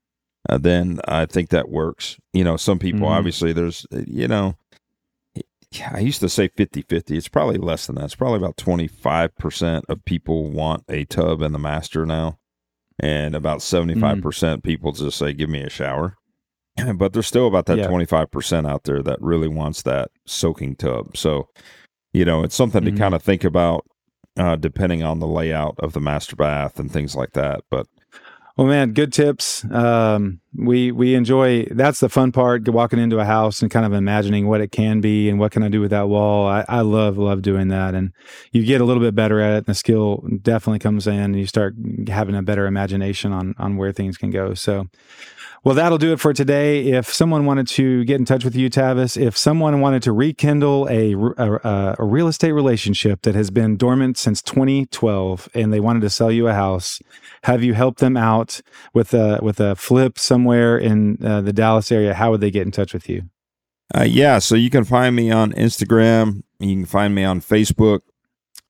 uh, 0.49 0.59
then 0.59 0.99
I 1.07 1.27
think 1.27 1.51
that 1.51 1.69
works. 1.69 2.17
You 2.33 2.43
know, 2.45 2.57
some 2.57 2.79
people 2.79 3.07
Mhm. 3.09 3.13
obviously 3.13 3.53
there's 3.53 3.87
you 4.07 4.27
know. 4.29 4.57
I 5.93 5.99
used 6.01 6.21
to 6.21 6.29
say 6.29 6.49
50 6.49 6.83
50. 6.83 7.17
It's 7.17 7.29
probably 7.29 7.59
less 7.59 7.87
than 7.87 7.97
that. 7.97 8.05
It's 8.07 8.15
probably 8.15 8.39
about 8.39 8.57
25% 8.57 9.83
of 9.89 10.05
people 10.05 10.51
want 10.51 10.85
a 10.89 11.05
tub 11.05 11.43
in 11.43 11.53
the 11.53 11.59
master 11.59 12.07
now. 12.07 12.39
And 12.99 13.35
about 13.35 13.59
75% 13.59 14.63
people 14.63 14.93
just 14.93 15.19
say, 15.19 15.33
give 15.35 15.51
me 15.51 15.63
a 15.63 15.71
shower. 15.71 16.17
But 16.97 17.13
there's 17.13 17.27
still 17.27 17.47
about 17.47 17.67
that 17.67 17.79
Yeah. 17.79 17.87
25% 17.89 18.69
out 18.69 18.85
there 18.85 19.03
that 19.03 19.21
really 19.23 19.49
wants 19.49 19.83
that 19.83 20.11
soaking 20.27 20.77
tub. 20.77 21.17
So, 21.17 21.49
you 22.13 22.25
know, 22.25 22.43
it's 22.43 22.55
something 22.55 22.83
Mhm. 22.83 22.93
to 22.93 22.99
kind 22.99 23.15
of 23.15 23.23
think 23.23 23.45
about 23.45 23.85
uh, 24.39 24.55
depending 24.57 25.03
on 25.03 25.19
the 25.19 25.27
layout 25.27 25.75
of 25.79 25.95
the 25.95 26.01
master 26.01 26.37
bath 26.37 26.79
and 26.79 26.93
things 26.93 27.17
like 27.17 27.33
that. 27.33 27.63
But 27.71 27.87
Well, 28.57 28.67
man, 28.67 28.93
good 28.93 29.13
tips. 29.13 29.67
Um, 29.71 30.41
we 30.57 30.91
we 30.91 31.15
enjoy. 31.15 31.65
That's 31.71 32.01
the 32.01 32.09
fun 32.09 32.33
part. 32.33 32.67
Walking 32.67 32.99
into 32.99 33.19
a 33.19 33.25
house 33.27 33.61
and 33.61 33.71
kind 33.71 33.85
of 33.85 33.93
imagining 33.93 34.49
what 34.49 34.63
it 34.63 34.73
can 34.73 35.03
be 35.03 35.29
and 35.29 35.39
what 35.39 35.53
can 35.53 35.63
I 35.63 35.69
do 35.69 35.83
with 35.83 35.91
that 35.91 36.09
wall. 36.09 36.47
I, 36.47 36.65
I 36.67 36.81
love 36.81 37.19
love 37.19 37.43
doing 37.43 37.69
that, 37.69 37.95
and 37.95 38.13
you 38.53 38.65
get 38.65 38.81
a 38.81 38.85
little 38.85 39.03
bit 39.03 39.15
better 39.15 39.41
at 39.41 39.53
it. 39.53 39.57
And 39.59 39.67
the 39.67 39.75
skill 39.75 40.27
definitely 40.41 40.79
comes 40.79 41.07
in, 41.07 41.19
and 41.19 41.39
you 41.39 41.47
start 41.47 41.75
having 42.09 42.35
a 42.35 42.43
better 42.43 42.67
imagination 42.67 43.31
on 43.31 43.55
on 43.59 43.77
where 43.77 43.93
things 43.93 44.17
can 44.17 44.31
go. 44.31 44.55
So. 44.55 44.87
Well, 45.67 45.75
that'll 45.75 45.99
do 45.99 46.13
it 46.13 46.21
for 46.21 46.33
today. 46.33 46.93
If 46.93 47.13
someone 47.13 47.45
wanted 47.45 47.67
to 47.71 48.05
get 48.05 48.21
in 48.21 48.25
touch 48.25 48.45
with 48.45 48.55
you, 48.55 48.71
Tavis, 48.71 49.21
if 49.21 49.37
someone 49.37 49.81
wanted 49.81 50.01
to 50.05 50.13
rekindle 50.13 50.87
a, 50.89 51.13
a, 51.15 51.97
a 51.99 52.05
real 52.05 52.29
estate 52.29 52.53
relationship 52.53 53.23
that 53.23 53.35
has 53.35 53.51
been 53.51 53.77
dormant 53.77 54.17
since 54.17 54.41
2012 54.43 55.49
and 55.55 55.73
they 55.73 55.81
wanted 55.81 56.03
to 56.03 56.09
sell 56.09 56.31
you 56.31 56.47
a 56.47 56.55
house, 56.55 57.01
have 57.43 57.65
you 57.65 57.75
helped 57.75 57.99
them 57.99 58.17
out 58.17 58.61
with 58.95 59.13
a, 59.13 59.41
with 59.43 59.59
a 59.59 59.75
flip 59.75 60.21
somewhere 60.21 60.79
in 60.79 61.19
uh, 61.27 61.41
the 61.41 61.53
Dallas 61.53 61.91
area? 61.91 62.15
How 62.15 62.31
would 62.31 62.43
they 62.43 62.53
get 62.53 62.63
in 62.63 62.71
touch 62.71 62.95
with 62.95 63.09
you? 63.09 63.23
Uh, 63.93 64.05
yeah, 64.05 64.39
so 64.39 64.55
you 64.55 64.71
can 64.71 64.85
find 64.85 65.17
me 65.17 65.33
on 65.33 65.51
Instagram. 65.55 66.45
You 66.61 66.77
can 66.77 66.87
find 66.87 67.13
me 67.13 67.25
on 67.25 67.41
Facebook, 67.41 68.03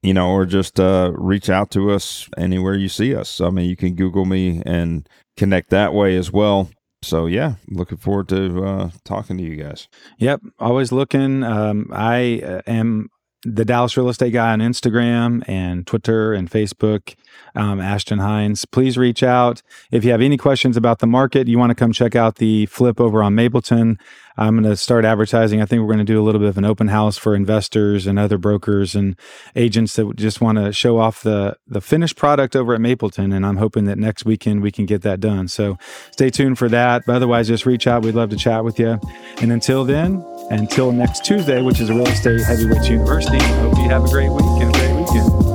you 0.02 0.14
know, 0.14 0.30
or 0.30 0.46
just 0.46 0.80
uh, 0.80 1.12
reach 1.14 1.50
out 1.50 1.70
to 1.72 1.90
us 1.90 2.26
anywhere 2.38 2.74
you 2.74 2.88
see 2.88 3.14
us. 3.14 3.38
I 3.38 3.50
mean, 3.50 3.68
you 3.68 3.76
can 3.76 3.96
Google 3.96 4.24
me 4.24 4.62
and 4.64 5.06
connect 5.36 5.68
that 5.68 5.92
way 5.92 6.16
as 6.16 6.32
well. 6.32 6.70
So 7.06 7.26
yeah, 7.26 7.54
looking 7.68 7.98
forward 7.98 8.28
to 8.30 8.64
uh, 8.64 8.90
talking 9.04 9.38
to 9.38 9.42
you 9.44 9.54
guys. 9.54 9.86
Yep, 10.18 10.42
always 10.58 10.90
looking. 10.90 11.44
Um, 11.44 11.88
I 11.92 12.42
uh, 12.44 12.62
am 12.66 13.10
the 13.54 13.64
Dallas 13.64 13.96
real 13.96 14.08
estate 14.08 14.32
guy 14.32 14.52
on 14.52 14.58
Instagram 14.58 15.42
and 15.46 15.86
Twitter 15.86 16.32
and 16.32 16.50
Facebook, 16.50 17.14
um, 17.54 17.80
Ashton 17.80 18.18
Hines. 18.18 18.64
Please 18.64 18.98
reach 18.98 19.22
out. 19.22 19.62
If 19.90 20.04
you 20.04 20.10
have 20.10 20.20
any 20.20 20.36
questions 20.36 20.76
about 20.76 20.98
the 20.98 21.06
market, 21.06 21.46
you 21.46 21.58
want 21.58 21.70
to 21.70 21.74
come 21.74 21.92
check 21.92 22.16
out 22.16 22.36
the 22.36 22.66
flip 22.66 23.00
over 23.00 23.22
on 23.22 23.34
Mapleton. 23.34 23.98
I'm 24.36 24.54
going 24.54 24.68
to 24.68 24.76
start 24.76 25.04
advertising. 25.04 25.62
I 25.62 25.64
think 25.64 25.80
we're 25.80 25.94
going 25.94 25.98
to 25.98 26.04
do 26.04 26.20
a 26.20 26.24
little 26.24 26.40
bit 26.40 26.48
of 26.48 26.58
an 26.58 26.64
open 26.64 26.88
house 26.88 27.16
for 27.16 27.34
investors 27.34 28.06
and 28.06 28.18
other 28.18 28.36
brokers 28.36 28.94
and 28.94 29.16
agents 29.54 29.96
that 29.96 30.14
just 30.16 30.40
want 30.40 30.58
to 30.58 30.72
show 30.72 30.98
off 30.98 31.22
the, 31.22 31.56
the 31.66 31.80
finished 31.80 32.16
product 32.16 32.54
over 32.54 32.74
at 32.74 32.80
Mapleton. 32.80 33.32
And 33.32 33.46
I'm 33.46 33.56
hoping 33.56 33.84
that 33.86 33.96
next 33.96 34.26
weekend 34.26 34.60
we 34.60 34.70
can 34.70 34.84
get 34.84 35.02
that 35.02 35.20
done. 35.20 35.48
So 35.48 35.78
stay 36.10 36.28
tuned 36.28 36.58
for 36.58 36.68
that. 36.68 37.04
But 37.06 37.16
otherwise, 37.16 37.48
just 37.48 37.64
reach 37.64 37.86
out. 37.86 38.02
We'd 38.02 38.14
love 38.14 38.30
to 38.30 38.36
chat 38.36 38.64
with 38.64 38.78
you. 38.78 39.00
And 39.40 39.52
until 39.52 39.84
then, 39.84 40.22
until 40.50 40.92
next 40.92 41.24
Tuesday, 41.24 41.62
which 41.62 41.80
is 41.80 41.90
real 41.90 42.06
estate 42.06 42.40
heavyweights 42.42 42.88
university, 42.88 43.38
hope 43.38 43.76
you 43.76 43.84
have 43.84 44.04
a 44.04 44.08
great 44.08 44.30
week 44.30 44.44
and 44.44 44.74
a 44.74 44.78
great 44.78 44.94
weekend. 44.94 45.45